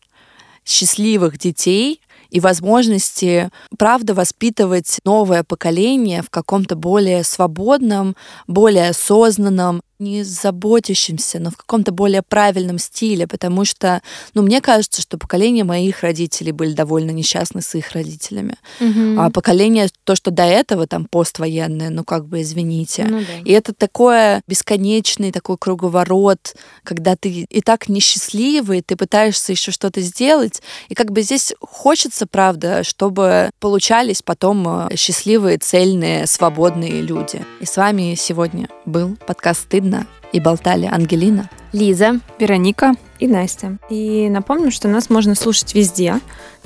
счастливых 0.65 1.37
детей, 1.37 2.01
и 2.29 2.41
возможности, 2.41 3.49
правда, 3.77 4.13
воспитывать 4.13 4.99
новое 5.05 5.45
поколение 5.45 6.23
в 6.23 6.29
каком-то 6.29 6.75
более 6.75 7.23
свободном, 7.23 8.17
более 8.47 8.89
осознанном, 8.89 9.81
не 9.99 10.23
заботящимся, 10.23 11.39
но 11.39 11.49
в 11.49 11.57
каком-то 11.57 11.91
более 11.91 12.21
правильном 12.21 12.77
стиле, 12.77 13.27
потому 13.27 13.65
что, 13.65 14.01
ну, 14.33 14.43
мне 14.43 14.61
кажется, 14.61 15.01
что 15.01 15.17
поколение 15.17 15.63
моих 15.63 16.03
родителей 16.03 16.51
были 16.51 16.73
довольно 16.73 17.11
несчастны 17.11 17.61
с 17.61 17.73
их 17.73 17.91
родителями. 17.93 18.55
Угу. 18.79 19.19
А 19.19 19.31
поколение, 19.31 19.89
то, 20.03 20.15
что 20.15 20.29
до 20.29 20.43
этого, 20.43 20.85
там, 20.85 21.05
поствоенное, 21.05 21.89
ну, 21.89 22.03
как 22.03 22.27
бы, 22.27 22.41
извините. 22.41 23.05
Ну, 23.05 23.19
да. 23.19 23.25
И 23.43 23.51
это 23.51 23.73
такое 23.73 24.41
бесконечный 24.47 25.31
такой 25.31 25.57
круговорот, 25.57 26.55
когда 26.83 27.15
ты 27.15 27.47
и 27.49 27.61
так 27.61 27.89
несчастливый, 27.89 28.81
ты 28.81 28.95
пытаешься 28.95 29.51
еще 29.51 29.71
что-то 29.71 30.01
сделать, 30.01 30.61
и 30.89 30.93
как 30.93 31.11
бы 31.11 31.21
здесь 31.23 31.53
хочется, 31.59 32.27
правда, 32.27 32.83
чтобы 32.83 33.49
получались 33.59 34.21
потом 34.21 34.87
э, 34.89 34.95
счастливые, 34.95 35.57
цельные, 35.57 36.27
свободные 36.27 37.01
люди. 37.01 37.43
И 37.59 37.65
с 37.65 37.77
вами 37.77 38.15
сегодня 38.15 38.69
был 38.85 39.17
подкаст 39.25 39.61
«Стыдно» 39.61 39.86
Инна 39.87 40.05
и 40.33 40.39
болтали 40.39 40.85
Ангелина, 40.85 41.49
Лиза, 41.71 42.19
Вероника 42.39 42.93
и 43.19 43.27
Настя. 43.27 43.77
И 43.89 44.27
напомню, 44.29 44.71
что 44.71 44.87
нас 44.87 45.09
можно 45.09 45.35
слушать 45.35 45.73
везде. 45.73 46.15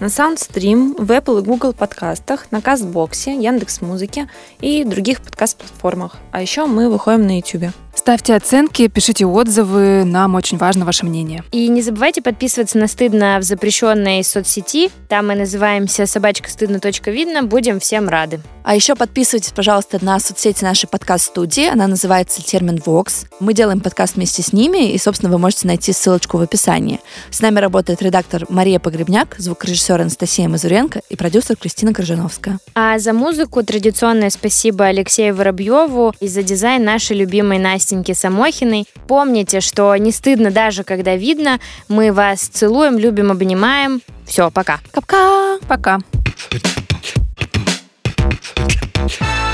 На 0.02 0.06
SoundStream, 0.06 0.96
в 0.98 1.12
Apple 1.12 1.42
и 1.42 1.44
Google 1.44 1.74
подкастах, 1.74 2.48
на 2.50 2.60
Кастбоксе, 2.60 3.36
Яндекс.Музыке 3.36 4.28
и 4.60 4.84
других 4.84 5.22
подкаст-платформах. 5.22 6.18
А 6.32 6.42
еще 6.42 6.66
мы 6.66 6.90
выходим 6.90 7.28
на 7.28 7.38
YouTube. 7.38 7.72
Ставьте 7.94 8.34
оценки, 8.36 8.88
пишите 8.88 9.26
отзывы, 9.26 10.06
нам 10.06 10.34
очень 10.34 10.58
важно 10.58 10.86
ваше 10.86 11.06
мнение. 11.06 11.44
И 11.52 11.68
не 11.68 11.82
забывайте 11.82 12.22
подписываться 12.22 12.80
на 12.80 12.88
«Стыдно» 12.88 13.38
в 13.40 13.44
запрещенной 13.44 14.24
соцсети. 14.24 14.90
Там 15.08 15.28
мы 15.28 15.36
называемся 15.36 16.08
«Собачка 16.08 16.50
стыдно. 16.50 16.80
Видно». 17.06 17.44
Будем 17.44 17.80
всем 17.80 18.10
рады. 18.10 18.40
А 18.64 18.76
еще 18.76 18.96
подписывайтесь, 18.96 19.52
пожалуйста, 19.52 20.04
на 20.04 20.20
соцсети 20.20 20.64
нашей 20.64 20.88
подкаст-студии. 20.88 21.68
Она 21.68 21.88
называется 21.88 22.42
«Термин 22.42 22.82
Вокс». 22.86 23.26
Мы 23.40 23.54
делаем 23.54 23.82
подкаст 23.82 24.16
вместе 24.16 24.42
с 24.42 24.54
ними, 24.54 24.94
и, 24.94 24.98
собственно, 24.98 25.32
вы 25.32 25.38
можете 25.38 25.68
найти 25.68 25.92
ссылочку 25.92 26.38
в 26.38 26.42
описании. 26.42 27.02
С 27.30 27.42
нами 27.42 27.60
работает 27.60 28.02
редактор 28.02 28.46
Мария 28.50 28.80
Погребняк, 28.80 29.36
звукорежиссер 29.38 29.91
Анастасия 30.00 30.48
Мазуренко 30.48 31.02
и 31.10 31.16
продюсер 31.18 31.58
Кристина 31.58 31.94
Крыжановская. 31.94 32.60
А 32.76 32.98
за 33.00 33.12
музыку 33.12 33.64
традиционное 33.64 34.30
спасибо 34.30 34.86
Алексею 34.86 35.36
Воробьеву 35.36 36.14
и 36.20 36.28
за 36.28 36.44
дизайн 36.44 36.86
нашей 36.86 37.18
любимой 37.18 37.60
Настеньки 37.60 38.14
Самохиной. 38.14 38.86
Помните, 39.08 39.60
что 39.60 39.96
не 39.98 40.12
стыдно 40.12 40.52
даже, 40.52 40.84
когда 40.84 41.16
видно. 41.16 41.60
Мы 41.90 42.14
вас 42.14 42.42
целуем, 42.42 42.98
любим, 42.98 43.32
обнимаем. 43.32 44.02
Все, 44.26 44.50
пока. 44.50 44.80
Капка. 44.92 45.60
Пока. 45.68 46.00
Пока. 49.02 49.51